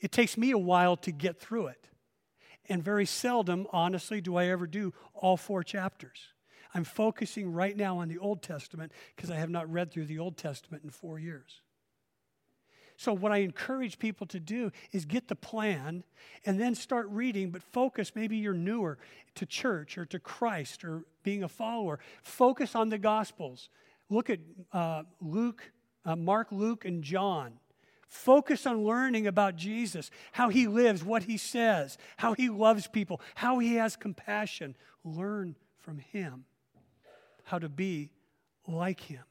It 0.00 0.12
takes 0.12 0.36
me 0.36 0.50
a 0.50 0.58
while 0.58 0.96
to 0.98 1.12
get 1.12 1.40
through 1.40 1.68
it. 1.68 1.88
And 2.68 2.82
very 2.82 3.06
seldom, 3.06 3.66
honestly, 3.72 4.20
do 4.20 4.36
I 4.36 4.46
ever 4.46 4.66
do 4.66 4.92
all 5.14 5.36
four 5.36 5.62
chapters. 5.62 6.18
I'm 6.74 6.84
focusing 6.84 7.52
right 7.52 7.76
now 7.76 7.98
on 7.98 8.08
the 8.08 8.18
Old 8.18 8.42
Testament 8.42 8.92
because 9.16 9.30
I 9.30 9.36
have 9.36 9.50
not 9.50 9.70
read 9.72 9.90
through 9.90 10.06
the 10.06 10.18
Old 10.18 10.36
Testament 10.36 10.84
in 10.84 10.90
four 10.90 11.18
years. 11.18 11.62
So, 12.98 13.12
what 13.12 13.30
I 13.30 13.38
encourage 13.38 14.00
people 14.00 14.26
to 14.26 14.40
do 14.40 14.72
is 14.90 15.04
get 15.04 15.28
the 15.28 15.36
plan 15.36 16.02
and 16.44 16.60
then 16.60 16.74
start 16.74 17.06
reading, 17.10 17.50
but 17.50 17.62
focus. 17.62 18.12
Maybe 18.16 18.36
you're 18.36 18.52
newer 18.52 18.98
to 19.36 19.46
church 19.46 19.96
or 19.96 20.04
to 20.06 20.18
Christ 20.18 20.84
or 20.84 21.04
being 21.22 21.44
a 21.44 21.48
follower. 21.48 22.00
Focus 22.22 22.74
on 22.74 22.88
the 22.88 22.98
Gospels. 22.98 23.68
Look 24.10 24.30
at 24.30 24.40
uh, 24.72 25.04
Luke, 25.20 25.62
uh, 26.04 26.16
Mark, 26.16 26.48
Luke, 26.50 26.84
and 26.84 27.04
John. 27.04 27.60
Focus 28.08 28.66
on 28.66 28.84
learning 28.84 29.26
about 29.26 29.54
Jesus, 29.54 30.10
how 30.32 30.48
he 30.48 30.66
lives, 30.66 31.04
what 31.04 31.24
he 31.24 31.36
says, 31.36 31.98
how 32.16 32.32
he 32.32 32.48
loves 32.48 32.86
people, 32.86 33.20
how 33.34 33.58
he 33.58 33.74
has 33.74 33.96
compassion. 33.96 34.74
Learn 35.04 35.54
from 35.76 35.98
him 35.98 36.46
how 37.44 37.58
to 37.58 37.68
be 37.68 38.10
like 38.66 39.00
him. 39.00 39.22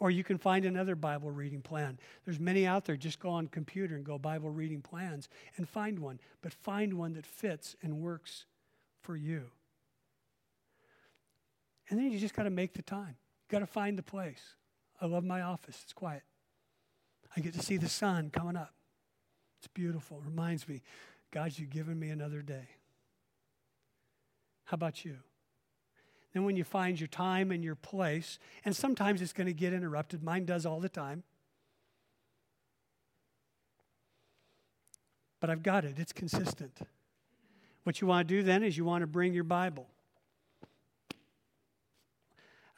Or 0.00 0.10
you 0.10 0.24
can 0.24 0.38
find 0.38 0.64
another 0.64 0.96
Bible 0.96 1.30
reading 1.30 1.60
plan. 1.60 1.98
There's 2.24 2.40
many 2.40 2.66
out 2.66 2.86
there. 2.86 2.96
Just 2.96 3.20
go 3.20 3.30
on 3.30 3.46
computer 3.46 3.94
and 3.94 4.04
go 4.04 4.18
Bible 4.18 4.50
reading 4.50 4.80
plans 4.80 5.28
and 5.56 5.68
find 5.68 5.98
one, 5.98 6.18
but 6.40 6.52
find 6.52 6.94
one 6.94 7.12
that 7.12 7.26
fits 7.26 7.76
and 7.82 8.00
works 8.00 8.46
for 9.00 9.16
you. 9.16 9.44
And 11.88 11.98
then 11.98 12.10
you 12.10 12.18
just 12.18 12.34
got 12.34 12.44
to 12.44 12.50
make 12.50 12.72
the 12.72 12.82
time. 12.82 13.16
You 13.48 13.52
got 13.52 13.58
to 13.60 13.66
find 13.66 13.98
the 13.98 14.02
place. 14.02 14.42
I 15.00 15.06
love 15.06 15.24
my 15.24 15.42
office. 15.42 15.78
It's 15.84 15.92
quiet. 15.92 16.22
I 17.36 17.40
get 17.40 17.54
to 17.54 17.62
see 17.62 17.76
the 17.76 17.88
sun 17.88 18.30
coming 18.30 18.56
up. 18.56 18.74
It's 19.58 19.68
beautiful. 19.68 20.18
It 20.18 20.28
reminds 20.28 20.68
me, 20.68 20.82
God, 21.30 21.52
you've 21.56 21.70
given 21.70 21.98
me 21.98 22.10
another 22.10 22.42
day. 22.42 22.68
How 24.64 24.74
about 24.74 25.04
you? 25.04 25.16
Then, 26.32 26.44
when 26.44 26.56
you 26.56 26.64
find 26.64 26.98
your 26.98 27.08
time 27.08 27.50
and 27.50 27.62
your 27.62 27.74
place, 27.74 28.38
and 28.64 28.74
sometimes 28.74 29.20
it's 29.20 29.32
going 29.34 29.46
to 29.46 29.52
get 29.52 29.72
interrupted, 29.72 30.22
mine 30.22 30.46
does 30.46 30.64
all 30.64 30.80
the 30.80 30.88
time. 30.88 31.24
But 35.40 35.50
I've 35.50 35.62
got 35.62 35.84
it, 35.84 35.98
it's 35.98 36.12
consistent. 36.12 36.78
What 37.82 38.00
you 38.00 38.06
want 38.06 38.28
to 38.28 38.34
do 38.34 38.42
then 38.42 38.62
is 38.62 38.76
you 38.76 38.84
want 38.84 39.02
to 39.02 39.06
bring 39.06 39.34
your 39.34 39.44
Bible. 39.44 39.88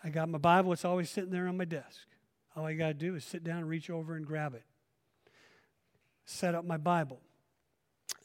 I 0.03 0.09
got 0.09 0.29
my 0.29 0.39
Bible, 0.39 0.73
it's 0.73 0.85
always 0.85 1.11
sitting 1.11 1.31
there 1.31 1.47
on 1.47 1.57
my 1.57 1.65
desk. 1.65 2.07
All 2.57 2.65
I 2.65 2.75
got 2.75 2.89
to 2.89 2.95
do 2.95 3.17
is 3.17 3.25
sit 3.25 3.43
down, 3.43 3.65
reach 3.65 3.91
over, 3.91 4.15
and 4.15 4.27
grab 4.27 4.55
it. 4.55 4.63
Set 6.25 6.55
up 6.55 6.65
my 6.65 6.77
Bible. 6.77 7.21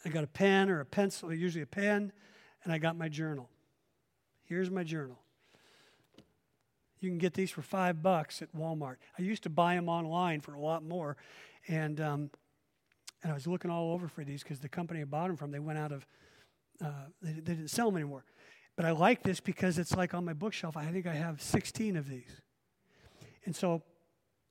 I 0.06 0.10
got 0.10 0.24
a 0.24 0.28
pen 0.28 0.70
or 0.70 0.80
a 0.80 0.86
pencil, 0.86 1.34
usually 1.34 1.64
a 1.64 1.68
pen, 1.68 2.12
and 2.64 2.72
I 2.72 2.78
got 2.78 2.98
my 2.98 3.10
journal. 3.10 3.50
Here's 4.44 4.70
my 4.72 4.84
journal. 4.84 5.20
You 7.00 7.10
can 7.10 7.18
get 7.18 7.34
these 7.34 7.52
for 7.52 7.62
five 7.62 8.02
bucks 8.02 8.42
at 8.42 8.54
Walmart. 8.56 8.98
I 9.18 9.22
used 9.22 9.44
to 9.44 9.50
buy 9.50 9.76
them 9.76 9.90
online 9.90 10.42
for 10.42 10.54
a 10.54 10.60
lot 10.60 10.84
more, 10.84 11.18
and 11.68 12.00
um, 12.02 12.30
and 13.24 13.32
I 13.32 13.36
was 13.36 13.48
looking 13.48 13.72
all 13.72 13.92
over 13.94 14.08
for 14.08 14.24
these 14.24 14.44
because 14.44 14.60
the 14.60 14.70
company 14.70 15.02
I 15.02 15.06
bought 15.06 15.28
them 15.28 15.38
from 15.38 15.52
they 15.52 15.60
went 15.60 15.80
out 15.80 15.92
of 15.92 16.06
uh, 16.84 17.06
they, 17.22 17.34
they 17.34 17.54
didn't 17.56 17.70
sell 17.70 17.88
them 17.88 17.98
anymore. 17.98 18.26
But 18.76 18.86
I 18.86 18.92
like 18.92 19.24
this 19.24 19.40
because 19.40 19.78
it's 19.78 19.96
like 19.96 20.14
on 20.14 20.24
my 20.26 20.34
bookshelf. 20.34 20.78
I 20.78 20.86
think 20.86 21.08
I 21.08 21.14
have 21.14 21.42
16 21.42 21.96
of 21.96 22.10
these, 22.10 22.42
and 23.46 23.56
so 23.56 23.82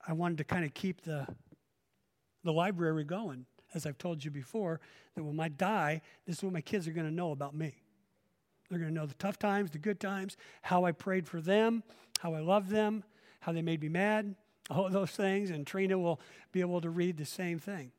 I 0.06 0.12
wanted 0.12 0.38
to 0.38 0.44
kind 0.44 0.64
of 0.64 0.74
keep 0.74 1.02
the, 1.02 1.26
the 2.44 2.52
library 2.52 3.04
going, 3.04 3.46
as 3.74 3.86
I've 3.86 3.98
told 3.98 4.24
you 4.24 4.30
before, 4.30 4.80
that 5.14 5.22
when 5.22 5.38
I 5.40 5.48
die, 5.48 6.00
this 6.26 6.38
is 6.38 6.42
what 6.42 6.52
my 6.52 6.60
kids 6.60 6.88
are 6.88 6.92
going 6.92 7.06
to 7.06 7.14
know 7.14 7.32
about 7.32 7.54
me. 7.54 7.74
They're 8.70 8.78
going 8.78 8.90
to 8.90 8.94
know 8.94 9.06
the 9.06 9.14
tough 9.14 9.38
times, 9.38 9.70
the 9.70 9.78
good 9.78 10.00
times, 10.00 10.36
how 10.62 10.84
I 10.84 10.92
prayed 10.92 11.26
for 11.26 11.40
them, 11.40 11.82
how 12.20 12.34
I 12.34 12.40
loved 12.40 12.70
them, 12.70 13.02
how 13.40 13.52
they 13.52 13.62
made 13.62 13.80
me 13.80 13.88
mad, 13.88 14.34
all 14.70 14.88
those 14.90 15.10
things. 15.10 15.50
And 15.50 15.66
Trina 15.66 15.98
will 15.98 16.20
be 16.52 16.60
able 16.60 16.80
to 16.80 16.90
read 16.90 17.16
the 17.16 17.24
same 17.24 17.58
thing. 17.58 17.92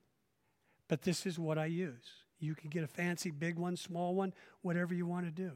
But 0.87 1.03
this 1.03 1.25
is 1.25 1.37
what 1.37 1.57
I 1.57 1.65
use. 1.65 2.23
You 2.39 2.55
can 2.55 2.69
get 2.69 2.83
a 2.83 2.87
fancy 2.87 3.31
big 3.31 3.57
one, 3.57 3.75
small 3.75 4.15
one, 4.15 4.33
whatever 4.61 4.93
you 4.93 5.05
want 5.05 5.25
to 5.25 5.31
do. 5.31 5.51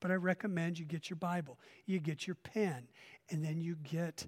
But 0.00 0.10
I 0.10 0.14
recommend 0.14 0.78
you 0.78 0.84
get 0.84 1.10
your 1.10 1.16
Bible, 1.16 1.58
you 1.84 1.98
get 1.98 2.26
your 2.26 2.36
pen, 2.36 2.88
and 3.30 3.44
then 3.44 3.60
you 3.60 3.76
get 3.76 4.26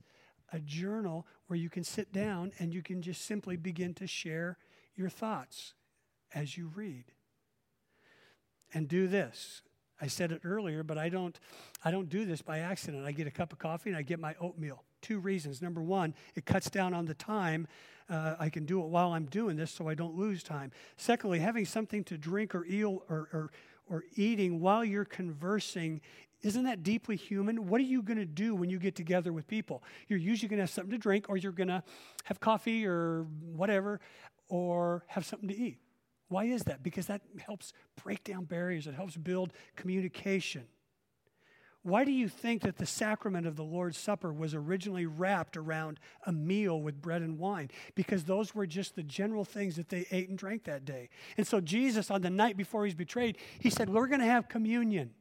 a 0.53 0.59
journal 0.59 1.27
where 1.47 1.59
you 1.59 1.71
can 1.71 1.85
sit 1.85 2.13
down 2.13 2.53
and 2.59 2.73
you 2.73 2.83
can 2.83 3.03
just 3.03 3.25
simply 3.25 3.57
begin 3.57 3.95
to 3.95 4.07
share 4.07 4.59
your 4.97 5.09
thoughts 5.09 5.75
as 6.35 6.57
you 6.57 6.71
read. 6.75 7.05
And 8.73 8.87
do 8.87 9.09
this. 9.09 9.63
I 10.01 10.07
said 10.07 10.33
it 10.33 10.41
earlier, 10.45 10.83
but 10.83 10.97
I 10.97 11.09
don't 11.09 11.39
I 11.85 11.91
don't 11.91 12.09
do 12.09 12.25
this 12.25 12.41
by 12.41 12.61
accident. 12.61 13.05
I 13.05 13.13
get 13.13 13.27
a 13.27 13.31
cup 13.31 13.53
of 13.53 13.59
coffee 13.59 13.91
and 13.91 13.97
I 13.97 14.03
get 14.03 14.19
my 14.19 14.35
oatmeal. 14.41 14.85
Two 15.03 15.19
reasons. 15.19 15.61
Number 15.61 15.83
one, 15.83 16.15
it 16.35 16.47
cuts 16.47 16.71
down 16.71 16.95
on 16.95 17.07
the 17.07 17.15
time. 17.15 17.67
Uh, 18.09 18.35
I 18.39 18.49
can 18.49 18.65
do 18.65 18.81
it 18.83 18.87
while 18.89 19.13
I'm 19.13 19.27
doing 19.27 19.57
this 19.57 19.71
so 19.71 19.89
I 19.89 19.95
don't 19.95 20.17
lose 20.17 20.43
time. 20.43 20.73
Secondly, 20.97 21.39
having 21.39 21.65
something 21.65 22.03
to 22.05 22.19
drink 22.19 22.55
or 22.55 22.65
eat 22.65 22.85
or, 22.85 23.01
or, 23.09 23.51
or 23.89 24.05
eating 24.17 24.61
while 24.61 24.85
you're 24.85 25.05
conversing 25.05 26.01
isn't 26.43 26.65
that 26.65 26.83
deeply 26.83 27.17
human? 27.17 27.69
What 27.69 27.81
are 27.81 27.85
you 27.85 28.03
going 28.03 28.19
to 28.19 28.25
do 28.25 28.55
when 28.55 28.71
you 28.71 28.79
get 28.79 28.95
together 28.95 29.33
with 29.33 29.47
people? 29.47 29.83
You're 30.09 30.19
usually 30.19 30.49
going 30.49 30.59
to 30.59 30.63
have 30.63 30.71
something 30.71 30.93
to 30.93 30.99
drink, 30.99 31.27
or 31.29 31.37
you're 31.37 31.53
going 31.53 31.69
to 31.69 31.83
have 32.25 32.41
coffee 32.41 32.87
or 32.87 33.27
whatever, 33.43 34.01
or 34.49 35.05
have 35.09 35.27
something 35.27 35.49
to 35.49 35.57
eat. 35.57 35.79
Why 36.29 36.45
is 36.45 36.63
that? 36.65 36.83
Because 36.83 37.07
that 37.07 37.23
helps 37.45 37.73
break 38.03 38.25
down 38.25 38.45
barriers, 38.45 38.87
it 38.87 38.95
helps 38.95 39.17
build 39.17 39.53
communication. 39.77 40.65
Why 41.83 42.05
do 42.05 42.13
you 42.13 42.29
think 42.29 42.63
that 42.63 42.77
the 42.77 42.85
sacrament 42.85 43.47
of 43.47 43.57
the 43.57 43.65
Lord's 43.65 43.97
Supper 43.97 44.33
was 44.33 44.55
originally 44.55 45.07
wrapped 45.07 45.57
around 45.57 45.99
a 46.27 46.33
meal 46.33 46.81
with 46.81 47.01
bread 47.01 47.23
and 47.23 47.39
wine? 47.39 47.71
Because 47.95 48.25
those 48.25 48.55
were 48.55 48.67
just 48.67 48.97
the 48.97 49.03
general 49.03 49.47
things 49.47 49.77
that 49.77 49.89
they 49.89 50.07
ate 50.11 50.29
and 50.29 50.37
drank 50.37 50.65
that 50.65 50.85
day. 50.85 51.09
And 51.39 51.47
so, 51.47 51.59
Jesus, 51.59 52.11
on 52.11 52.21
the 52.21 52.29
night 52.29 52.59
before 52.59 52.85
he's 52.85 52.95
betrayed, 52.95 53.39
he 53.61 53.71
said, 53.71 53.89
We're 53.89 54.09
going 54.09 54.21
to 54.21 54.27
have 54.27 54.47
communion. 54.47 55.13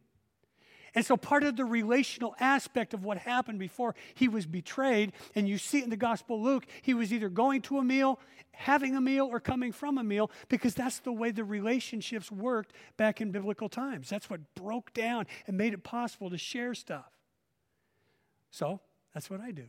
And 0.95 1.05
so, 1.05 1.17
part 1.17 1.43
of 1.43 1.55
the 1.55 1.65
relational 1.65 2.35
aspect 2.39 2.93
of 2.93 3.03
what 3.03 3.17
happened 3.17 3.59
before 3.59 3.95
he 4.15 4.27
was 4.27 4.45
betrayed, 4.45 5.13
and 5.35 5.47
you 5.47 5.57
see 5.57 5.79
it 5.79 5.83
in 5.83 5.89
the 5.89 5.97
Gospel 5.97 6.41
Luke, 6.41 6.65
he 6.81 6.93
was 6.93 7.13
either 7.13 7.29
going 7.29 7.61
to 7.63 7.77
a 7.77 7.83
meal, 7.83 8.19
having 8.51 8.95
a 8.95 9.01
meal, 9.01 9.27
or 9.31 9.39
coming 9.39 9.71
from 9.71 9.97
a 9.97 10.03
meal, 10.03 10.31
because 10.47 10.73
that's 10.73 10.99
the 10.99 11.11
way 11.11 11.31
the 11.31 11.43
relationships 11.43 12.31
worked 12.31 12.73
back 12.97 13.21
in 13.21 13.31
biblical 13.31 13.69
times. 13.69 14.09
That's 14.09 14.29
what 14.29 14.55
broke 14.55 14.93
down 14.93 15.27
and 15.47 15.57
made 15.57 15.73
it 15.73 15.83
possible 15.83 16.29
to 16.29 16.37
share 16.37 16.73
stuff. 16.73 17.11
So, 18.51 18.79
that's 19.13 19.29
what 19.29 19.41
I 19.41 19.51
do. 19.51 19.65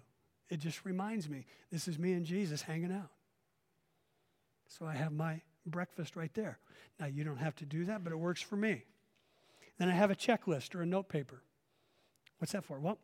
It 0.48 0.58
just 0.58 0.84
reminds 0.84 1.28
me 1.28 1.46
this 1.70 1.86
is 1.86 1.98
me 1.98 2.12
and 2.12 2.24
Jesus 2.24 2.62
hanging 2.62 2.92
out. 2.92 3.10
So, 4.68 4.86
I 4.86 4.94
have 4.94 5.12
my 5.12 5.42
breakfast 5.66 6.16
right 6.16 6.32
there. 6.34 6.58
Now, 6.98 7.06
you 7.06 7.24
don't 7.24 7.36
have 7.36 7.56
to 7.56 7.66
do 7.66 7.84
that, 7.86 8.04
but 8.04 8.12
it 8.12 8.16
works 8.16 8.40
for 8.40 8.56
me. 8.56 8.84
Then 9.80 9.88
I 9.88 9.92
have 9.92 10.10
a 10.10 10.14
checklist 10.14 10.74
or 10.74 10.82
a 10.82 10.86
note 10.86 11.08
paper. 11.08 11.42
What's 12.36 12.52
that 12.52 12.64
for? 12.64 12.78
Well, 12.78 12.98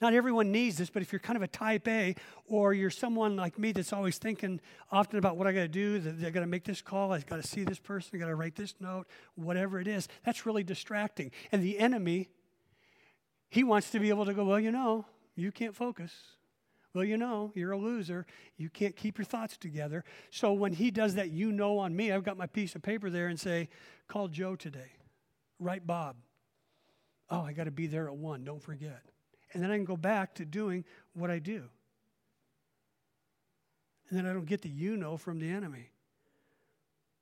not 0.00 0.12
everyone 0.12 0.50
needs 0.50 0.78
this, 0.78 0.90
but 0.90 1.00
if 1.00 1.12
you're 1.12 1.20
kind 1.20 1.36
of 1.36 1.42
a 1.42 1.48
type 1.48 1.86
A 1.86 2.16
or 2.46 2.74
you're 2.74 2.90
someone 2.90 3.36
like 3.36 3.56
me 3.56 3.70
that's 3.70 3.92
always 3.92 4.18
thinking 4.18 4.60
often 4.90 5.16
about 5.16 5.36
what 5.36 5.46
I 5.46 5.52
got 5.52 5.60
to 5.60 5.68
do, 5.68 6.00
that 6.00 6.26
I 6.26 6.30
got 6.30 6.40
to 6.40 6.48
make 6.48 6.64
this 6.64 6.82
call, 6.82 7.12
I 7.12 7.20
got 7.20 7.40
to 7.40 7.46
see 7.46 7.62
this 7.62 7.78
person, 7.78 8.10
I 8.16 8.18
got 8.18 8.26
to 8.26 8.34
write 8.34 8.56
this 8.56 8.74
note, 8.80 9.06
whatever 9.36 9.80
it 9.80 9.86
is, 9.86 10.08
that's 10.24 10.44
really 10.44 10.64
distracting. 10.64 11.30
And 11.52 11.62
the 11.62 11.78
enemy, 11.78 12.30
he 13.48 13.62
wants 13.62 13.90
to 13.92 14.00
be 14.00 14.08
able 14.08 14.24
to 14.24 14.34
go, 14.34 14.44
well, 14.44 14.58
you 14.58 14.72
know, 14.72 15.06
you 15.36 15.52
can't 15.52 15.76
focus. 15.76 16.12
Well, 16.94 17.04
you 17.04 17.16
know, 17.16 17.52
you're 17.54 17.70
a 17.70 17.78
loser. 17.78 18.26
You 18.56 18.70
can't 18.70 18.96
keep 18.96 19.18
your 19.18 19.24
thoughts 19.24 19.56
together. 19.56 20.02
So 20.32 20.52
when 20.52 20.72
he 20.72 20.90
does 20.90 21.14
that, 21.14 21.30
you 21.30 21.52
know, 21.52 21.78
on 21.78 21.94
me, 21.94 22.10
I've 22.10 22.24
got 22.24 22.36
my 22.36 22.46
piece 22.46 22.74
of 22.74 22.82
paper 22.82 23.08
there 23.08 23.28
and 23.28 23.38
say, 23.38 23.68
call 24.08 24.26
Joe 24.26 24.56
today. 24.56 24.90
Write 25.58 25.86
Bob. 25.86 26.16
Oh, 27.30 27.40
I 27.40 27.52
got 27.52 27.64
to 27.64 27.70
be 27.70 27.86
there 27.86 28.08
at 28.08 28.16
one. 28.16 28.44
Don't 28.44 28.62
forget. 28.62 29.02
And 29.52 29.62
then 29.62 29.70
I 29.70 29.76
can 29.76 29.84
go 29.84 29.96
back 29.96 30.34
to 30.36 30.44
doing 30.44 30.84
what 31.14 31.30
I 31.30 31.38
do. 31.38 31.64
And 34.08 34.18
then 34.18 34.26
I 34.26 34.32
don't 34.32 34.46
get 34.46 34.62
the 34.62 34.68
you 34.68 34.96
know 34.96 35.16
from 35.16 35.38
the 35.38 35.48
enemy. 35.48 35.90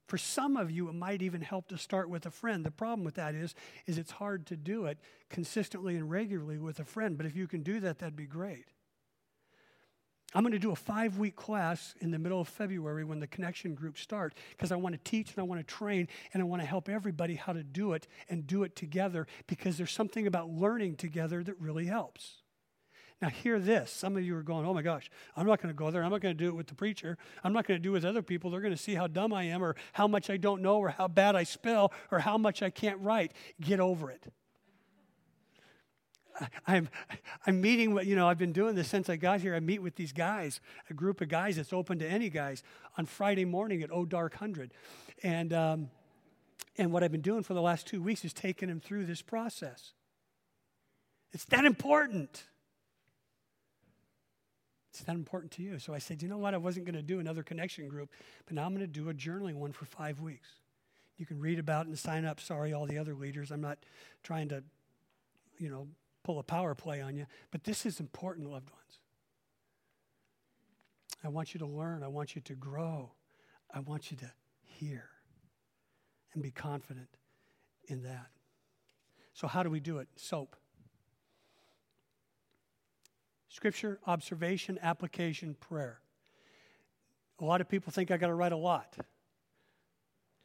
For 0.08 0.18
some 0.18 0.56
of 0.56 0.70
you, 0.70 0.88
it 0.88 0.94
might 0.94 1.22
even 1.22 1.40
help 1.40 1.68
to 1.68 1.78
start 1.78 2.10
with 2.10 2.26
a 2.26 2.30
friend. 2.30 2.66
The 2.66 2.70
problem 2.70 3.04
with 3.04 3.14
that 3.14 3.34
is, 3.34 3.54
is 3.86 3.96
it's 3.96 4.10
hard 4.10 4.46
to 4.46 4.56
do 4.56 4.86
it 4.86 4.98
consistently 5.30 5.96
and 5.96 6.10
regularly 6.10 6.58
with 6.58 6.80
a 6.80 6.84
friend. 6.84 7.16
But 7.16 7.26
if 7.26 7.36
you 7.36 7.46
can 7.46 7.62
do 7.62 7.80
that, 7.80 7.98
that'd 7.98 8.16
be 8.16 8.26
great. 8.26 8.66
I'm 10.34 10.42
going 10.42 10.52
to 10.52 10.58
do 10.58 10.70
a 10.70 10.76
five 10.76 11.18
week 11.18 11.36
class 11.36 11.94
in 12.00 12.10
the 12.10 12.18
middle 12.18 12.40
of 12.40 12.48
February 12.48 13.04
when 13.04 13.20
the 13.20 13.26
connection 13.26 13.74
groups 13.74 14.00
start 14.00 14.34
because 14.50 14.72
I 14.72 14.76
want 14.76 14.94
to 14.94 15.10
teach 15.10 15.30
and 15.30 15.38
I 15.38 15.42
want 15.42 15.60
to 15.60 15.74
train 15.74 16.08
and 16.32 16.42
I 16.42 16.46
want 16.46 16.62
to 16.62 16.66
help 16.66 16.88
everybody 16.88 17.34
how 17.34 17.52
to 17.52 17.62
do 17.62 17.92
it 17.92 18.06
and 18.28 18.46
do 18.46 18.62
it 18.62 18.74
together 18.74 19.26
because 19.46 19.76
there's 19.76 19.92
something 19.92 20.26
about 20.26 20.48
learning 20.50 20.96
together 20.96 21.42
that 21.44 21.60
really 21.60 21.86
helps. 21.86 22.42
Now, 23.20 23.28
hear 23.28 23.60
this. 23.60 23.92
Some 23.92 24.16
of 24.16 24.24
you 24.24 24.36
are 24.36 24.42
going, 24.42 24.66
oh 24.66 24.74
my 24.74 24.82
gosh, 24.82 25.08
I'm 25.36 25.46
not 25.46 25.62
going 25.62 25.72
to 25.72 25.78
go 25.78 25.92
there. 25.92 26.02
I'm 26.02 26.10
not 26.10 26.20
going 26.20 26.36
to 26.36 26.44
do 26.44 26.48
it 26.48 26.56
with 26.56 26.66
the 26.66 26.74
preacher. 26.74 27.16
I'm 27.44 27.52
not 27.52 27.68
going 27.68 27.78
to 27.78 27.82
do 27.82 27.90
it 27.90 27.92
with 27.92 28.04
other 28.04 28.22
people. 28.22 28.50
They're 28.50 28.60
going 28.60 28.74
to 28.74 28.82
see 28.82 28.96
how 28.96 29.06
dumb 29.06 29.32
I 29.32 29.44
am 29.44 29.62
or 29.62 29.76
how 29.92 30.08
much 30.08 30.28
I 30.28 30.38
don't 30.38 30.60
know 30.60 30.78
or 30.78 30.88
how 30.88 31.06
bad 31.06 31.36
I 31.36 31.44
spell 31.44 31.92
or 32.10 32.18
how 32.18 32.36
much 32.36 32.62
I 32.62 32.70
can't 32.70 32.98
write. 33.00 33.32
Get 33.60 33.78
over 33.78 34.10
it. 34.10 34.26
I'm, 36.66 36.88
I'm 37.46 37.60
meeting 37.60 37.98
you 38.04 38.16
know, 38.16 38.28
I've 38.28 38.38
been 38.38 38.52
doing 38.52 38.74
this 38.74 38.88
since 38.88 39.08
I 39.08 39.16
got 39.16 39.40
here. 39.40 39.54
I 39.54 39.60
meet 39.60 39.82
with 39.82 39.96
these 39.96 40.12
guys, 40.12 40.60
a 40.90 40.94
group 40.94 41.20
of 41.20 41.28
guys 41.28 41.56
that's 41.56 41.72
open 41.72 41.98
to 42.00 42.06
any 42.06 42.30
guys 42.30 42.62
on 42.96 43.06
Friday 43.06 43.44
morning 43.44 43.82
at 43.82 43.90
Oh 43.92 44.04
Dark 44.04 44.32
100. 44.32 44.72
And, 45.22 45.52
um, 45.52 45.90
and 46.76 46.92
what 46.92 47.02
I've 47.02 47.12
been 47.12 47.20
doing 47.20 47.42
for 47.42 47.54
the 47.54 47.62
last 47.62 47.86
two 47.86 48.02
weeks 48.02 48.24
is 48.24 48.32
taking 48.32 48.68
them 48.68 48.80
through 48.80 49.06
this 49.06 49.22
process. 49.22 49.92
It's 51.32 51.44
that 51.46 51.64
important. 51.64 52.44
It's 54.90 55.00
that 55.04 55.14
important 55.14 55.52
to 55.52 55.62
you. 55.62 55.78
So 55.78 55.94
I 55.94 55.98
said, 55.98 56.22
you 56.22 56.28
know 56.28 56.36
what? 56.36 56.52
I 56.52 56.58
wasn't 56.58 56.84
going 56.84 56.96
to 56.96 57.02
do 57.02 57.18
another 57.18 57.42
connection 57.42 57.88
group, 57.88 58.10
but 58.44 58.54
now 58.54 58.66
I'm 58.66 58.74
going 58.74 58.86
to 58.86 58.86
do 58.86 59.08
a 59.08 59.14
journaling 59.14 59.54
one 59.54 59.72
for 59.72 59.86
five 59.86 60.20
weeks. 60.20 60.48
You 61.16 61.24
can 61.24 61.40
read 61.40 61.58
about 61.58 61.86
and 61.86 61.98
sign 61.98 62.24
up. 62.24 62.40
Sorry, 62.40 62.72
all 62.72 62.86
the 62.86 62.98
other 62.98 63.14
leaders. 63.14 63.50
I'm 63.50 63.60
not 63.60 63.78
trying 64.22 64.48
to, 64.48 64.62
you 65.58 65.70
know, 65.70 65.86
pull 66.24 66.38
a 66.38 66.42
power 66.42 66.74
play 66.74 67.00
on 67.00 67.16
you, 67.16 67.26
but 67.50 67.64
this 67.64 67.84
is 67.84 68.00
important, 68.00 68.48
loved 68.48 68.70
ones. 68.70 69.00
I 71.24 71.28
want 71.28 71.54
you 71.54 71.58
to 71.58 71.66
learn. 71.66 72.02
I 72.02 72.08
want 72.08 72.34
you 72.34 72.42
to 72.42 72.54
grow. 72.54 73.12
I 73.72 73.80
want 73.80 74.10
you 74.10 74.16
to 74.18 74.30
hear 74.62 75.08
and 76.34 76.42
be 76.42 76.50
confident 76.50 77.08
in 77.88 78.02
that. 78.02 78.28
So, 79.32 79.46
how 79.46 79.62
do 79.62 79.70
we 79.70 79.80
do 79.80 79.98
it? 79.98 80.08
SOAP. 80.16 80.56
Scripture, 83.48 84.00
observation, 84.06 84.78
application, 84.82 85.54
prayer. 85.54 86.00
A 87.38 87.44
lot 87.44 87.60
of 87.60 87.68
people 87.68 87.92
think 87.92 88.10
I 88.10 88.16
got 88.16 88.28
to 88.28 88.34
write 88.34 88.52
a 88.52 88.56
lot. 88.56 88.96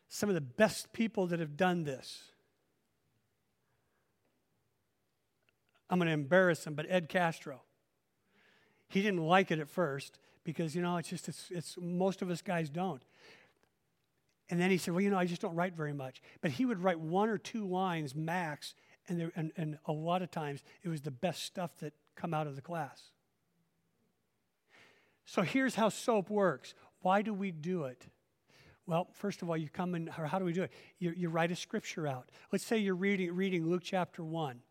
Some 0.10 0.30
of 0.30 0.36
the 0.36 0.42
best 0.42 0.94
people 0.94 1.28
that 1.28 1.40
have 1.40 1.58
done 1.58 1.84
this 1.84 2.32
I'm 5.90 6.00
going 6.00 6.08
to 6.08 6.14
embarrass 6.14 6.66
him, 6.66 6.74
but 6.74 6.86
Ed 6.90 7.10
Castro. 7.10 7.62
He 8.90 9.02
didn't 9.02 9.26
like 9.26 9.52
it 9.52 9.60
at 9.60 9.70
first 9.70 10.20
because, 10.44 10.76
you 10.76 10.82
know, 10.82 10.98
it's 10.98 11.10
just, 11.10 11.28
it's, 11.28 11.48
it's 11.50 11.76
most 11.80 12.22
of 12.22 12.30
us 12.30 12.42
guys 12.42 12.70
don't. 12.70 13.04
And 14.50 14.60
then 14.62 14.72
he 14.72 14.78
said, 14.78 14.94
well, 14.94 15.02
you 15.02 15.10
know, 15.10 15.18
I 15.18 15.26
just 15.26 15.42
don't 15.42 15.56
write 15.56 15.76
very 15.76 15.94
much. 15.94 16.22
But 16.42 16.52
he 16.52 16.66
would 16.66 16.82
write 16.82 17.00
one 17.00 17.30
or 17.30 17.38
two 17.38 17.68
lines 17.68 18.16
max, 18.16 18.76
and, 19.10 19.20
there, 19.20 19.32
and, 19.36 19.52
and 19.58 19.78
a 19.86 19.92
lot 19.92 20.22
of 20.22 20.32
times 20.32 20.64
it 20.84 20.90
was 20.90 21.02
the 21.02 21.12
best 21.12 21.44
stuff 21.44 21.72
that 21.80 21.94
come 22.16 22.34
out 22.34 22.48
of 22.48 22.56
the 22.56 22.62
class. 22.62 23.12
So 25.26 25.42
here's 25.42 25.76
how 25.76 25.90
soap 25.90 26.30
works. 26.30 26.74
Why 27.02 27.22
do 27.22 27.34
we 27.34 27.52
do 27.52 27.84
it? 27.84 28.06
Well, 28.86 29.10
first 29.12 29.42
of 29.42 29.50
all, 29.50 29.58
you 29.58 29.68
come 29.68 29.96
in, 29.96 30.10
or 30.18 30.26
how 30.26 30.40
do 30.40 30.46
we 30.46 30.54
do 30.54 30.64
it? 30.64 30.72
You, 30.98 31.14
you 31.16 31.28
write 31.28 31.52
a 31.52 31.56
scripture 31.58 32.08
out. 32.08 32.32
Let's 32.54 32.66
say 32.66 32.78
you're 32.78 32.96
reading, 32.96 33.36
reading 33.36 33.70
Luke 33.70 33.82
chapter 33.84 34.24
1. 34.24 34.62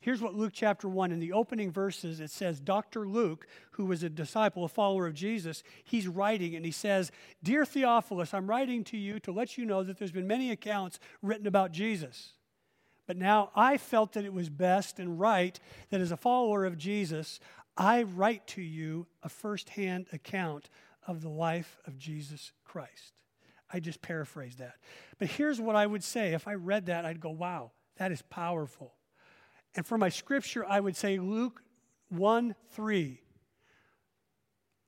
Here's 0.00 0.20
what 0.20 0.34
Luke 0.34 0.52
chapter 0.54 0.88
1, 0.88 1.10
in 1.10 1.18
the 1.18 1.32
opening 1.32 1.70
verses, 1.70 2.20
it 2.20 2.30
says, 2.30 2.60
Dr. 2.60 3.08
Luke, 3.08 3.46
who 3.72 3.86
was 3.86 4.02
a 4.02 4.08
disciple, 4.08 4.64
a 4.64 4.68
follower 4.68 5.06
of 5.06 5.14
Jesus, 5.14 5.62
he's 5.84 6.06
writing 6.06 6.54
and 6.54 6.64
he 6.64 6.70
says, 6.70 7.10
Dear 7.42 7.64
Theophilus, 7.64 8.34
I'm 8.34 8.48
writing 8.48 8.84
to 8.84 8.96
you 8.96 9.18
to 9.20 9.32
let 9.32 9.58
you 9.58 9.64
know 9.64 9.82
that 9.82 9.98
there's 9.98 10.12
been 10.12 10.26
many 10.26 10.50
accounts 10.50 11.00
written 11.22 11.46
about 11.46 11.72
Jesus. 11.72 12.34
But 13.06 13.16
now 13.16 13.50
I 13.54 13.78
felt 13.78 14.12
that 14.12 14.24
it 14.24 14.32
was 14.32 14.48
best 14.48 14.98
and 14.98 15.18
right 15.18 15.58
that 15.90 16.00
as 16.00 16.12
a 16.12 16.16
follower 16.16 16.64
of 16.64 16.76
Jesus, 16.76 17.40
I 17.76 18.02
write 18.02 18.46
to 18.48 18.62
you 18.62 19.06
a 19.22 19.28
firsthand 19.28 20.06
account 20.12 20.68
of 21.06 21.22
the 21.22 21.28
life 21.28 21.78
of 21.86 21.98
Jesus 21.98 22.52
Christ. 22.64 23.22
I 23.72 23.80
just 23.80 24.02
paraphrased 24.02 24.58
that. 24.58 24.74
But 25.18 25.28
here's 25.28 25.60
what 25.60 25.76
I 25.76 25.86
would 25.86 26.04
say 26.04 26.34
if 26.34 26.46
I 26.46 26.54
read 26.54 26.86
that, 26.86 27.04
I'd 27.04 27.20
go, 27.20 27.30
wow, 27.30 27.72
that 27.96 28.12
is 28.12 28.22
powerful. 28.22 28.94
And 29.76 29.86
for 29.86 29.98
my 29.98 30.08
scripture, 30.08 30.64
I 30.66 30.80
would 30.80 30.96
say 30.96 31.18
Luke 31.18 31.62
1 32.08 32.54
3. 32.72 33.20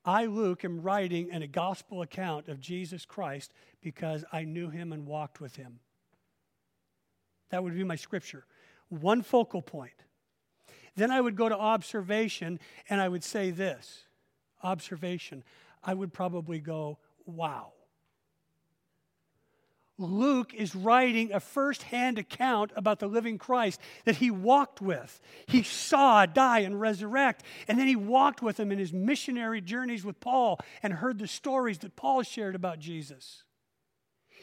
I, 0.04 0.24
Luke, 0.24 0.64
am 0.64 0.80
writing 0.80 1.28
in 1.30 1.42
a 1.42 1.46
gospel 1.46 2.00
account 2.00 2.48
of 2.48 2.60
Jesus 2.60 3.04
Christ 3.04 3.52
because 3.82 4.24
I 4.32 4.44
knew 4.44 4.70
him 4.70 4.92
and 4.92 5.06
walked 5.06 5.38
with 5.38 5.56
him. 5.56 5.80
That 7.50 7.62
would 7.62 7.74
be 7.74 7.84
my 7.84 7.96
scripture. 7.96 8.44
One 8.88 9.20
focal 9.20 9.60
point. 9.60 9.92
Then 10.96 11.10
I 11.10 11.20
would 11.20 11.36
go 11.36 11.50
to 11.50 11.56
observation 11.56 12.58
and 12.88 13.00
I 13.00 13.08
would 13.08 13.22
say 13.22 13.50
this 13.50 14.04
observation. 14.62 15.44
I 15.84 15.92
would 15.94 16.12
probably 16.12 16.58
go, 16.58 16.98
wow. 17.26 17.72
Luke 19.98 20.54
is 20.54 20.76
writing 20.76 21.32
a 21.32 21.40
first-hand 21.40 22.18
account 22.18 22.70
about 22.76 23.00
the 23.00 23.08
living 23.08 23.36
Christ 23.36 23.80
that 24.04 24.16
he 24.16 24.30
walked 24.30 24.80
with. 24.80 25.20
He 25.46 25.64
saw 25.64 26.24
die 26.24 26.60
and 26.60 26.80
resurrect, 26.80 27.42
and 27.66 27.78
then 27.78 27.88
he 27.88 27.96
walked 27.96 28.40
with 28.40 28.58
him 28.58 28.70
in 28.70 28.78
his 28.78 28.92
missionary 28.92 29.60
journeys 29.60 30.04
with 30.04 30.20
Paul 30.20 30.60
and 30.82 30.92
heard 30.92 31.18
the 31.18 31.26
stories 31.26 31.78
that 31.78 31.96
Paul 31.96 32.22
shared 32.22 32.54
about 32.54 32.78
Jesus. 32.78 33.42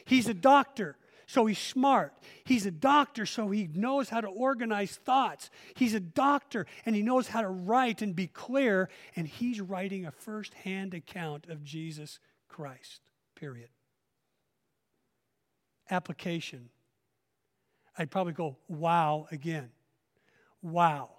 He's 0.04 0.28
a 0.28 0.34
doctor, 0.34 0.98
so 1.26 1.46
he's 1.46 1.58
smart. 1.58 2.12
He's 2.44 2.66
a 2.66 2.70
doctor, 2.70 3.24
so 3.24 3.48
he 3.48 3.68
knows 3.72 4.10
how 4.10 4.20
to 4.20 4.28
organize 4.28 4.96
thoughts. 4.96 5.50
He's 5.74 5.94
a 5.94 6.00
doctor, 6.00 6.66
and 6.84 6.94
he 6.94 7.02
knows 7.02 7.28
how 7.28 7.40
to 7.40 7.48
write 7.48 8.02
and 8.02 8.14
be 8.14 8.26
clear, 8.26 8.90
and 9.16 9.26
he's 9.26 9.60
writing 9.60 10.04
a 10.04 10.10
first-hand 10.10 10.92
account 10.92 11.46
of 11.48 11.64
Jesus 11.64 12.18
Christ, 12.46 13.00
period 13.34 13.70
application, 15.90 16.68
I'd 17.98 18.10
probably 18.10 18.32
go, 18.32 18.56
wow, 18.68 19.26
again. 19.30 19.70
Wow. 20.62 21.10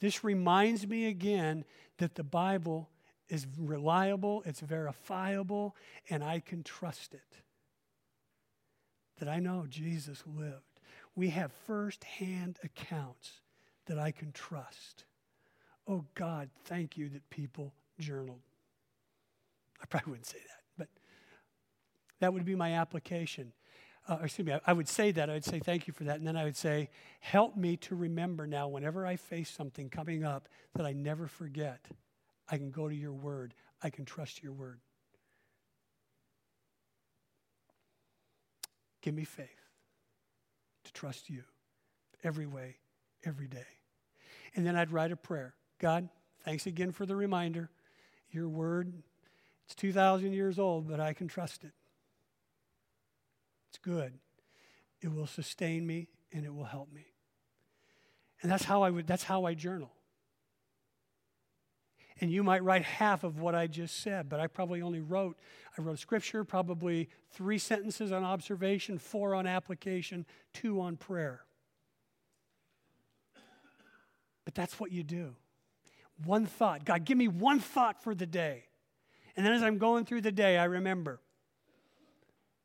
This 0.00 0.24
reminds 0.24 0.86
me 0.86 1.06
again 1.06 1.64
that 1.98 2.14
the 2.14 2.24
Bible 2.24 2.90
is 3.28 3.46
reliable, 3.58 4.42
it's 4.46 4.60
verifiable, 4.60 5.74
and 6.10 6.22
I 6.22 6.40
can 6.40 6.62
trust 6.62 7.14
it. 7.14 7.42
That 9.18 9.28
I 9.28 9.38
know 9.38 9.66
Jesus 9.68 10.22
lived. 10.26 10.80
We 11.14 11.30
have 11.30 11.50
firsthand 11.66 12.58
accounts 12.62 13.40
that 13.86 13.98
I 13.98 14.10
can 14.10 14.32
trust. 14.32 15.04
Oh 15.88 16.04
God, 16.14 16.50
thank 16.64 16.96
you 16.98 17.08
that 17.10 17.28
people 17.30 17.72
journaled. 17.98 18.42
I 19.82 19.86
probably 19.86 20.10
wouldn't 20.10 20.26
say 20.26 20.38
that. 20.38 20.65
That 22.20 22.32
would 22.32 22.44
be 22.44 22.54
my 22.54 22.74
application. 22.74 23.52
Uh, 24.08 24.18
excuse 24.22 24.46
me, 24.46 24.52
I, 24.52 24.60
I 24.68 24.72
would 24.72 24.88
say 24.88 25.10
that. 25.12 25.28
I 25.28 25.34
would 25.34 25.44
say 25.44 25.58
thank 25.58 25.86
you 25.86 25.92
for 25.92 26.04
that. 26.04 26.16
And 26.16 26.26
then 26.26 26.36
I 26.36 26.44
would 26.44 26.56
say, 26.56 26.90
help 27.20 27.56
me 27.56 27.76
to 27.78 27.94
remember 27.94 28.46
now, 28.46 28.68
whenever 28.68 29.04
I 29.06 29.16
face 29.16 29.50
something 29.50 29.90
coming 29.90 30.24
up, 30.24 30.48
that 30.74 30.86
I 30.86 30.92
never 30.92 31.26
forget. 31.26 31.86
I 32.48 32.56
can 32.56 32.70
go 32.70 32.88
to 32.88 32.94
your 32.94 33.12
word, 33.12 33.54
I 33.82 33.90
can 33.90 34.04
trust 34.04 34.42
your 34.42 34.52
word. 34.52 34.80
Give 39.02 39.14
me 39.14 39.24
faith 39.24 39.46
to 40.84 40.92
trust 40.92 41.28
you 41.30 41.42
every 42.24 42.46
way, 42.46 42.76
every 43.24 43.46
day. 43.46 43.66
And 44.54 44.66
then 44.66 44.74
I'd 44.74 44.90
write 44.90 45.12
a 45.12 45.16
prayer 45.16 45.54
God, 45.78 46.08
thanks 46.44 46.66
again 46.66 46.92
for 46.92 47.06
the 47.06 47.14
reminder. 47.14 47.70
Your 48.30 48.48
word, 48.48 48.92
it's 49.64 49.74
2,000 49.74 50.32
years 50.32 50.58
old, 50.58 50.88
but 50.88 51.00
I 51.00 51.12
can 51.12 51.28
trust 51.28 51.64
it. 51.64 51.72
It's 53.76 53.84
good. 53.84 54.14
It 55.02 55.12
will 55.12 55.26
sustain 55.26 55.86
me 55.86 56.08
and 56.32 56.46
it 56.46 56.54
will 56.54 56.64
help 56.64 56.90
me. 56.90 57.04
And 58.40 58.50
that's 58.50 58.64
how 58.64 58.82
I 58.82 58.88
would 58.88 59.06
that's 59.06 59.24
how 59.24 59.44
I 59.44 59.52
journal. 59.52 59.92
And 62.18 62.30
you 62.30 62.42
might 62.42 62.64
write 62.64 62.84
half 62.84 63.22
of 63.22 63.38
what 63.38 63.54
I 63.54 63.66
just 63.66 64.00
said, 64.00 64.30
but 64.30 64.40
I 64.40 64.46
probably 64.46 64.80
only 64.80 65.02
wrote 65.02 65.36
I 65.76 65.82
wrote 65.82 65.98
scripture, 65.98 66.42
probably 66.42 67.10
3 67.32 67.58
sentences 67.58 68.12
on 68.12 68.24
observation, 68.24 68.98
4 68.98 69.34
on 69.34 69.46
application, 69.46 70.24
2 70.54 70.80
on 70.80 70.96
prayer. 70.96 71.42
But 74.46 74.54
that's 74.54 74.80
what 74.80 74.90
you 74.90 75.02
do. 75.02 75.34
One 76.24 76.46
thought. 76.46 76.86
God, 76.86 77.04
give 77.04 77.18
me 77.18 77.28
one 77.28 77.60
thought 77.60 78.02
for 78.02 78.14
the 78.14 78.26
day. 78.26 78.64
And 79.36 79.44
then 79.44 79.52
as 79.52 79.62
I'm 79.62 79.76
going 79.76 80.06
through 80.06 80.22
the 80.22 80.32
day, 80.32 80.56
I 80.56 80.64
remember 80.64 81.20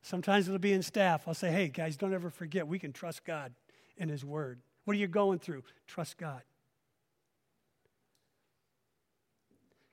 Sometimes 0.01 0.47
it'll 0.47 0.59
be 0.59 0.73
in 0.73 0.81
staff. 0.81 1.27
I'll 1.27 1.33
say, 1.33 1.51
hey, 1.51 1.67
guys, 1.67 1.95
don't 1.95 2.13
ever 2.13 2.29
forget 2.29 2.67
we 2.67 2.79
can 2.79 2.91
trust 2.91 3.23
God 3.23 3.53
and 3.97 4.09
His 4.09 4.25
Word. 4.25 4.59
What 4.85 4.95
are 4.95 4.99
you 4.99 5.07
going 5.07 5.39
through? 5.39 5.63
Trust 5.87 6.17
God. 6.17 6.41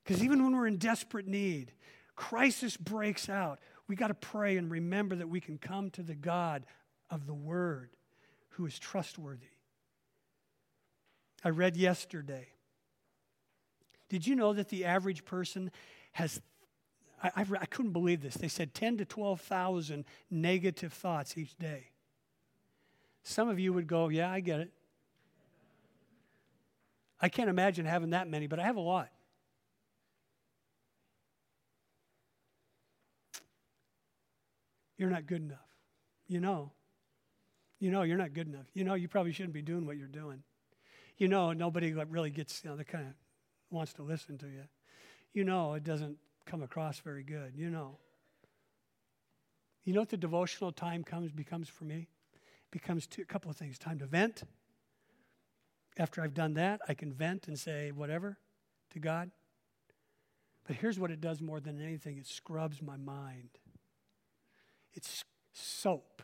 Because 0.02 0.24
even 0.24 0.42
when 0.42 0.56
we're 0.56 0.66
in 0.66 0.78
desperate 0.78 1.26
need, 1.26 1.72
crisis 2.16 2.76
breaks 2.76 3.28
out, 3.28 3.58
we 3.86 3.96
got 3.96 4.08
to 4.08 4.14
pray 4.14 4.56
and 4.56 4.70
remember 4.70 5.16
that 5.16 5.28
we 5.28 5.40
can 5.40 5.58
come 5.58 5.90
to 5.90 6.02
the 6.02 6.14
God 6.14 6.64
of 7.10 7.26
the 7.26 7.34
Word 7.34 7.90
who 8.50 8.64
is 8.64 8.78
trustworthy. 8.78 9.46
I 11.44 11.50
read 11.50 11.76
yesterday. 11.76 12.48
Did 14.08 14.26
you 14.26 14.34
know 14.34 14.54
that 14.54 14.70
the 14.70 14.86
average 14.86 15.24
person 15.24 15.70
has, 16.12 16.40
I, 17.22 17.30
I, 17.36 17.46
I 17.60 17.66
couldn't 17.66 17.92
believe 17.92 18.22
this. 18.22 18.34
They 18.34 18.48
said 18.48 18.74
10 18.74 18.98
to 18.98 19.04
12,000 19.04 20.04
negative 20.30 20.92
thoughts 20.92 21.36
each 21.36 21.56
day. 21.58 21.90
Some 23.22 23.48
of 23.48 23.58
you 23.58 23.72
would 23.72 23.86
go, 23.86 24.08
Yeah, 24.08 24.30
I 24.30 24.40
get 24.40 24.60
it. 24.60 24.72
I 27.20 27.28
can't 27.28 27.50
imagine 27.50 27.84
having 27.84 28.10
that 28.10 28.28
many, 28.28 28.46
but 28.46 28.60
I 28.60 28.64
have 28.64 28.76
a 28.76 28.80
lot. 28.80 29.08
You're 34.96 35.10
not 35.10 35.26
good 35.26 35.42
enough. 35.42 35.58
You 36.28 36.40
know. 36.40 36.72
You 37.80 37.92
know 37.92 38.02
you're 38.02 38.18
not 38.18 38.32
good 38.32 38.48
enough. 38.48 38.66
You 38.74 38.84
know 38.84 38.94
you 38.94 39.08
probably 39.08 39.32
shouldn't 39.32 39.54
be 39.54 39.62
doing 39.62 39.86
what 39.86 39.96
you're 39.96 40.08
doing. 40.08 40.42
You 41.16 41.28
know 41.28 41.52
nobody 41.52 41.92
really 41.92 42.30
gets, 42.30 42.62
you 42.64 42.70
know, 42.70 42.82
kind 42.84 43.06
of 43.06 43.12
wants 43.70 43.92
to 43.94 44.02
listen 44.02 44.38
to 44.38 44.46
you. 44.46 44.64
You 45.32 45.44
know 45.44 45.74
it 45.74 45.84
doesn't 45.84 46.18
come 46.48 46.62
across 46.62 46.98
very 46.98 47.22
good. 47.22 47.52
You 47.54 47.70
know. 47.70 47.98
You 49.84 49.94
know 49.94 50.00
what 50.00 50.08
the 50.08 50.16
devotional 50.16 50.72
time 50.72 51.04
comes 51.04 51.30
becomes 51.30 51.68
for 51.68 51.84
me? 51.84 52.08
It 52.34 52.70
becomes 52.70 53.06
two, 53.06 53.22
a 53.22 53.24
couple 53.24 53.50
of 53.50 53.56
things. 53.56 53.78
Time 53.78 53.98
to 54.00 54.06
vent. 54.06 54.42
After 55.98 56.22
I've 56.22 56.34
done 56.34 56.54
that, 56.54 56.80
I 56.88 56.94
can 56.94 57.12
vent 57.12 57.48
and 57.48 57.58
say 57.58 57.90
whatever 57.90 58.38
to 58.92 58.98
God. 58.98 59.30
But 60.66 60.76
here's 60.76 60.98
what 60.98 61.10
it 61.10 61.20
does 61.20 61.40
more 61.40 61.60
than 61.60 61.80
anything 61.82 62.18
it 62.18 62.26
scrubs 62.26 62.82
my 62.82 62.96
mind. 62.96 63.50
It's 64.94 65.24
soap. 65.52 66.22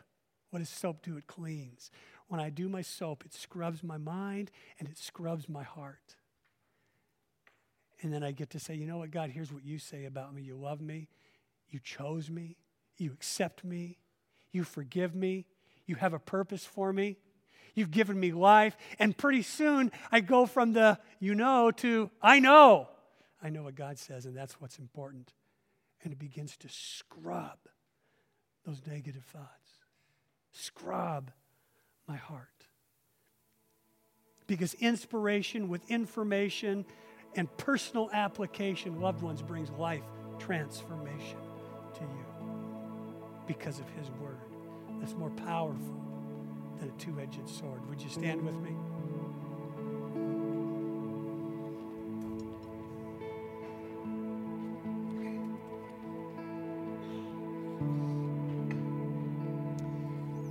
What 0.49 0.59
does 0.59 0.69
soap 0.69 1.03
do? 1.03 1.17
It 1.17 1.27
cleans. 1.27 1.91
When 2.27 2.39
I 2.39 2.49
do 2.49 2.69
my 2.69 2.81
soap, 2.81 3.23
it 3.25 3.33
scrubs 3.33 3.83
my 3.83 3.97
mind 3.97 4.51
and 4.79 4.87
it 4.87 4.97
scrubs 4.97 5.49
my 5.49 5.63
heart. 5.63 6.15
And 8.01 8.13
then 8.13 8.23
I 8.23 8.31
get 8.31 8.49
to 8.51 8.59
say, 8.59 8.75
you 8.75 8.85
know 8.85 8.97
what, 8.97 9.11
God, 9.11 9.29
here's 9.29 9.51
what 9.51 9.63
you 9.63 9.79
say 9.79 10.05
about 10.05 10.33
me. 10.33 10.41
You 10.41 10.55
love 10.55 10.81
me. 10.81 11.07
You 11.69 11.79
chose 11.79 12.29
me. 12.29 12.57
You 12.97 13.11
accept 13.13 13.63
me. 13.63 13.97
You 14.51 14.63
forgive 14.63 15.15
me. 15.15 15.45
You 15.85 15.95
have 15.95 16.13
a 16.13 16.19
purpose 16.19 16.65
for 16.65 16.91
me. 16.91 17.17
You've 17.73 17.91
given 17.91 18.19
me 18.19 18.31
life. 18.31 18.77
And 18.99 19.15
pretty 19.15 19.41
soon 19.41 19.91
I 20.11 20.21
go 20.21 20.45
from 20.45 20.73
the 20.73 20.97
you 21.19 21.35
know 21.35 21.71
to 21.71 22.09
I 22.21 22.39
know. 22.39 22.89
I 23.43 23.49
know 23.49 23.63
what 23.63 23.75
God 23.75 23.99
says, 23.99 24.25
and 24.25 24.35
that's 24.35 24.59
what's 24.59 24.79
important. 24.79 25.33
And 26.03 26.13
it 26.13 26.19
begins 26.19 26.57
to 26.57 26.69
scrub 26.69 27.57
those 28.65 28.81
negative 28.87 29.23
thoughts. 29.25 29.71
Scrub 30.51 31.31
my 32.07 32.15
heart. 32.15 32.49
Because 34.47 34.73
inspiration 34.75 35.67
with 35.67 35.89
information 35.89 36.85
and 37.35 37.55
personal 37.57 38.09
application, 38.13 38.99
loved 39.01 39.21
ones, 39.21 39.41
brings 39.41 39.69
life 39.71 40.03
transformation 40.39 41.37
to 41.93 42.01
you 42.01 42.25
because 43.47 43.79
of 43.79 43.89
His 43.89 44.09
Word. 44.21 44.37
That's 44.99 45.13
more 45.13 45.29
powerful 45.31 46.01
than 46.79 46.89
a 46.89 46.93
two 46.93 47.19
edged 47.19 47.47
sword. 47.49 47.87
Would 47.89 48.01
you 48.01 48.09
stand 48.09 48.41
with 48.41 48.55
me? 48.55 48.71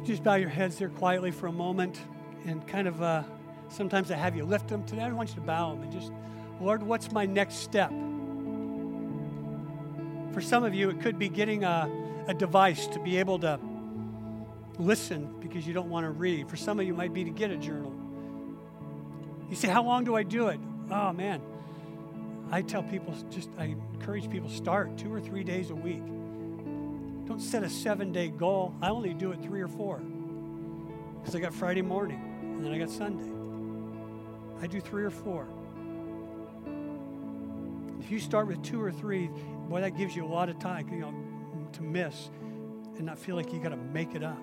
Just 0.05 0.23
bow 0.23 0.35
your 0.35 0.51
heads 0.51 0.77
there 0.77 0.91
quietly 0.91 1.31
for 1.31 1.47
a 1.47 1.53
moment 1.53 1.99
and 2.45 2.67
kind 2.69 2.87
of 2.87 3.03
uh, 3.03 3.23
sometimes 3.71 4.11
I 4.11 4.17
have 4.17 4.37
you 4.37 4.45
lift 4.45 4.69
them. 4.69 4.85
Today 4.85 5.01
I 5.03 5.13
want 5.13 5.31
you 5.31 5.37
to 5.37 5.41
bow 5.41 5.71
them 5.71 5.83
and 5.83 5.91
just, 5.91 6.13
Lord, 6.65 6.83
what's 6.83 7.13
my 7.13 7.27
next 7.27 7.57
step? 7.57 7.91
For 10.33 10.41
some 10.41 10.65
of 10.65 10.73
you, 10.73 10.89
it 10.89 11.03
could 11.03 11.19
be 11.19 11.29
getting 11.29 11.63
a, 11.63 11.91
a 12.27 12.33
device 12.33 12.87
to 12.87 12.99
be 13.01 13.19
able 13.19 13.39
to 13.41 13.61
listen 14.79 15.41
because 15.41 15.67
you 15.67 15.75
don't 15.75 15.91
want 15.91 16.05
to 16.05 16.11
read. 16.11 16.49
For 16.49 16.57
some 16.57 16.81
of 16.81 16.87
you, 16.87 16.95
it 16.95 16.97
might 16.97 17.13
be 17.13 17.23
to 17.25 17.31
get 17.31 17.51
a 17.51 17.59
journal. 17.59 17.93
You 19.51 19.57
say, 19.57 19.69
How 19.69 19.83
long 19.83 20.05
do 20.05 20.17
I 20.17 20.23
do 20.23 20.49
it? 20.49 20.59
Oh, 20.91 21.13
man. 21.13 21.43
I 22.51 22.63
tell 22.63 22.83
people, 22.83 23.15
just, 23.31 23.51
I 23.59 23.77
encourage 23.97 24.31
people, 24.31 24.49
start 24.49 24.97
two 24.97 25.13
or 25.13 25.21
three 25.21 25.45
days 25.45 25.69
a 25.69 25.75
week. 25.75 26.03
Don't 27.27 27.41
set 27.41 27.63
a 27.63 27.69
seven 27.69 28.11
day 28.11 28.29
goal. 28.29 28.75
I 28.81 28.89
only 28.89 29.13
do 29.13 29.33
it 29.33 29.43
three 29.43 29.61
or 29.61 29.69
four. 29.69 29.99
Because 31.21 31.37
I 31.37 31.41
got 31.41 31.53
Friday 31.53 31.83
morning 31.83 32.23
and 32.41 32.65
then 32.65 32.73
I 32.73 32.79
got 32.79 32.89
Sunday. 32.89 33.31
I 34.63 34.67
do 34.67 34.81
three 34.81 35.05
or 35.05 35.11
four. 35.11 35.47
If 38.05 38.11
you 38.11 38.19
start 38.19 38.49
with 38.49 38.63
two 38.63 38.83
or 38.83 38.93
three, 38.93 39.31
boy, 39.69 39.81
that 39.81 39.97
gives 39.97 40.15
you 40.15 40.27
a 40.27 40.29
lot 40.29 40.51
of 40.51 40.59
time 40.59 40.87
you 40.93 41.01
know, 41.01 41.15
to 41.73 41.83
miss 41.83 42.31
and 42.99 43.07
not 43.07 43.19
feel 43.19 43.35
like 43.35 43.51
you 43.51 43.59
got 43.59 43.71
to 43.71 43.79
make 43.79 44.15
it 44.15 44.23
up. 44.23 44.39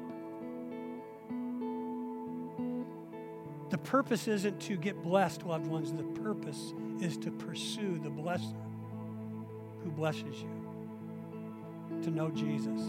The 3.70 3.78
purpose 3.78 4.28
isn't 4.28 4.59
to 4.62 4.78
get 4.78 5.03
blessed, 5.03 5.45
loved 5.45 5.68
ones. 5.68 5.93
The 5.93 6.22
purpose 6.22 6.74
is 6.99 7.18
to 7.20 7.30
pursue 7.30 7.99
the 7.99 8.09
blesser 8.09 8.55
who 9.84 9.91
blesses 9.91 10.41
you 10.41 12.01
to 12.01 12.09
know 12.09 12.32
Jesus. 12.32 12.82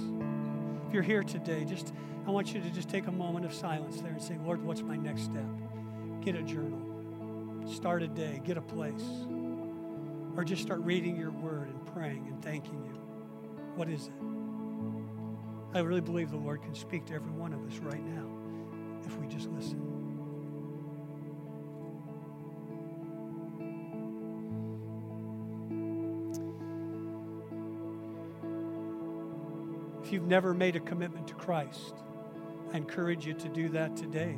If 0.88 0.94
you're 0.94 1.02
here 1.02 1.22
today, 1.22 1.66
just 1.66 1.92
I 2.26 2.30
want 2.30 2.54
you 2.54 2.62
to 2.62 2.70
just 2.70 2.88
take 2.88 3.08
a 3.08 3.12
moment 3.12 3.44
of 3.44 3.52
silence 3.52 4.00
there 4.00 4.12
and 4.12 4.22
say, 4.22 4.38
Lord, 4.42 4.64
what's 4.64 4.80
my 4.80 4.96
next 4.96 5.24
step? 5.24 5.44
Get 6.22 6.34
a 6.34 6.42
journal. 6.42 6.80
Start 7.70 8.02
a 8.02 8.08
day, 8.08 8.40
get 8.42 8.56
a 8.56 8.62
place. 8.62 9.04
Or 10.36 10.44
just 10.44 10.62
start 10.62 10.80
reading 10.80 11.16
your 11.16 11.30
word 11.30 11.68
and 11.68 11.86
praying 11.94 12.26
and 12.28 12.42
thanking 12.42 12.82
you. 12.84 12.98
What 13.76 13.88
is 13.88 14.06
it? 14.06 14.14
I 15.74 15.80
really 15.80 16.00
believe 16.00 16.30
the 16.30 16.36
Lord 16.36 16.62
can 16.62 16.74
speak 16.74 17.06
to 17.06 17.14
every 17.14 17.32
one 17.32 17.52
of 17.52 17.66
us 17.66 17.78
right 17.78 18.02
now 18.04 18.26
if 19.06 19.18
we 19.18 19.26
just 19.26 19.48
listen. 19.50 19.80
If 30.02 30.12
you've 30.12 30.26
never 30.26 30.52
made 30.52 30.76
a 30.76 30.80
commitment 30.80 31.28
to 31.28 31.34
Christ, 31.34 31.94
I 32.72 32.76
encourage 32.76 33.26
you 33.26 33.34
to 33.34 33.48
do 33.48 33.68
that 33.70 33.96
today. 33.96 34.36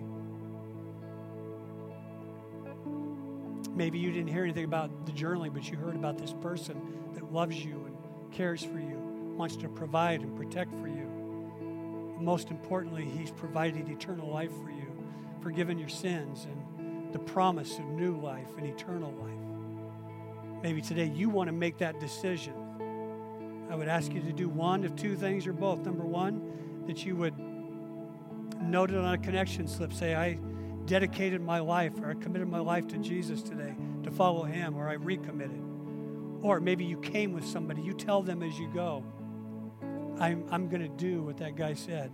Maybe 3.75 3.99
you 3.99 4.13
didn't 4.13 4.29
hear 4.29 4.45
anything 4.45 4.65
about 4.65 5.07
the 5.07 5.13
journaling, 5.13 5.53
but 5.53 5.69
you 5.69 5.77
heard 5.77 5.97
about 5.97 6.19
this 6.19 6.33
person 6.33 6.81
that 7.15 7.33
loves 7.33 7.65
you 7.65 7.87
and 7.87 8.33
cares 8.33 8.63
for 8.63 8.79
you, 8.79 8.99
wants 9.37 9.57
to 9.57 9.69
provide 9.69 10.21
and 10.21 10.37
protect 10.37 10.71
for 10.81 10.89
you. 10.89 12.17
Most 12.21 12.51
importantly, 12.51 13.05
He's 13.05 13.31
provided 13.31 13.89
eternal 13.89 14.31
life 14.31 14.53
for 14.63 14.71
you, 14.71 14.93
forgiven 15.43 15.79
your 15.79 15.89
sins, 15.89 16.47
and 16.47 17.13
the 17.13 17.19
promise 17.19 17.79
of 17.79 17.85
new 17.87 18.17
life 18.21 18.49
and 18.57 18.67
eternal 18.67 19.13
life. 19.13 20.63
Maybe 20.63 20.81
today 20.81 21.13
you 21.15 21.29
want 21.29 21.49
to 21.49 21.53
make 21.53 21.79
that 21.79 22.01
decision 22.01 22.55
I 23.71 23.77
would 23.77 23.89
ask 23.89 24.13
you 24.13 24.21
to 24.21 24.33
do 24.33 24.49
one 24.49 24.85
of 24.85 24.95
two 24.95 25.17
things 25.17 25.47
or 25.47 25.53
both. 25.53 25.85
Number 25.85 26.05
one, 26.05 26.85
that 26.87 27.05
you 27.05 27.17
would 27.17 27.37
note 28.61 28.91
it 28.91 28.97
on 28.97 29.15
a 29.15 29.19
connection 29.19 29.67
slip. 29.67 29.93
Say, 29.93 30.15
I 30.15 30.39
dedicated 30.87 31.41
my 31.41 31.61
life 31.61 31.93
or 32.01 32.11
I 32.11 32.15
committed 32.15 32.49
my 32.49 32.59
life 32.59 32.87
to 32.89 32.99
Jesus 32.99 33.43
today 33.43 33.75
to 34.03 34.11
follow 34.11 34.45
him, 34.45 34.77
or 34.77 34.89
I 34.89 34.95
recommitted. 34.95 35.61
Or 36.43 36.61
maybe 36.61 36.85
you 36.85 36.99
came 36.99 37.33
with 37.33 37.47
somebody. 37.47 37.81
You 37.83 37.95
tell 37.95 38.23
them 38.23 38.43
as 38.43 38.59
you 38.59 38.69
go, 38.69 39.03
I'm, 40.21 40.45
I'm 40.51 40.69
going 40.69 40.83
to 40.83 40.89
do 40.89 41.23
what 41.23 41.39
that 41.39 41.57
guy 41.57 41.73
said. 41.73 42.13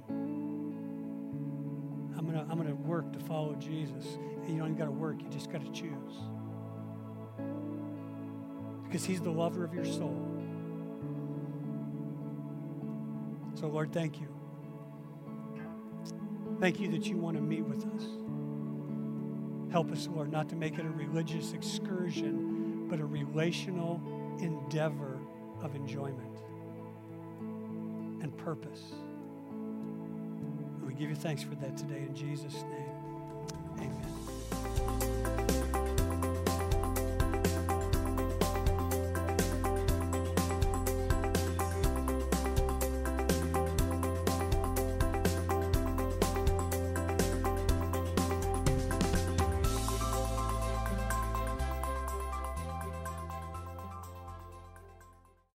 I'm 2.17 2.27
going 2.27 2.35
to 2.35 2.47
I'm 2.51 2.57
going 2.57 2.69
to 2.69 2.75
work 2.75 3.13
to 3.13 3.19
follow 3.21 3.55
Jesus. 3.55 4.19
And 4.45 4.51
you 4.51 4.59
don't 4.59 4.69
even 4.69 4.77
got 4.77 4.85
to 4.85 4.91
work, 4.91 5.21
you 5.23 5.29
just 5.31 5.51
got 5.51 5.65
to 5.65 5.73
choose. 5.73 6.15
Because 8.85 9.05
he's 9.05 9.21
the 9.21 9.31
lover 9.31 9.65
of 9.65 9.75
your 9.75 9.85
soul. 9.85 10.27
So, 13.55 13.67
Lord, 13.67 13.93
thank 13.93 14.21
you. 14.21 14.29
Thank 16.61 16.79
you 16.81 16.91
that 16.93 17.07
you 17.07 17.17
want 17.17 17.37
to 17.37 17.43
meet 17.43 17.63
with 17.63 17.85
us. 17.95 18.05
Help 19.71 19.93
us, 19.93 20.09
Lord, 20.09 20.33
not 20.33 20.49
to 20.49 20.57
make 20.57 20.79
it 20.79 20.85
a 20.85 20.91
religious 20.91 21.53
excursion, 21.53 22.89
but 22.89 22.99
a 22.99 23.07
relational 23.07 24.01
endeavor 24.41 25.19
of 25.63 25.77
enjoyment 25.77 26.39
and 28.21 28.37
purpose. 28.37 28.93
And 29.51 30.87
we 30.87 30.95
give 30.95 31.09
you 31.09 31.17
thanks 31.17 31.43
for 31.43 31.55
that 31.57 31.77
today 31.77 32.01
in 32.01 32.15
Jesus' 32.15 32.65
name. 32.65 32.90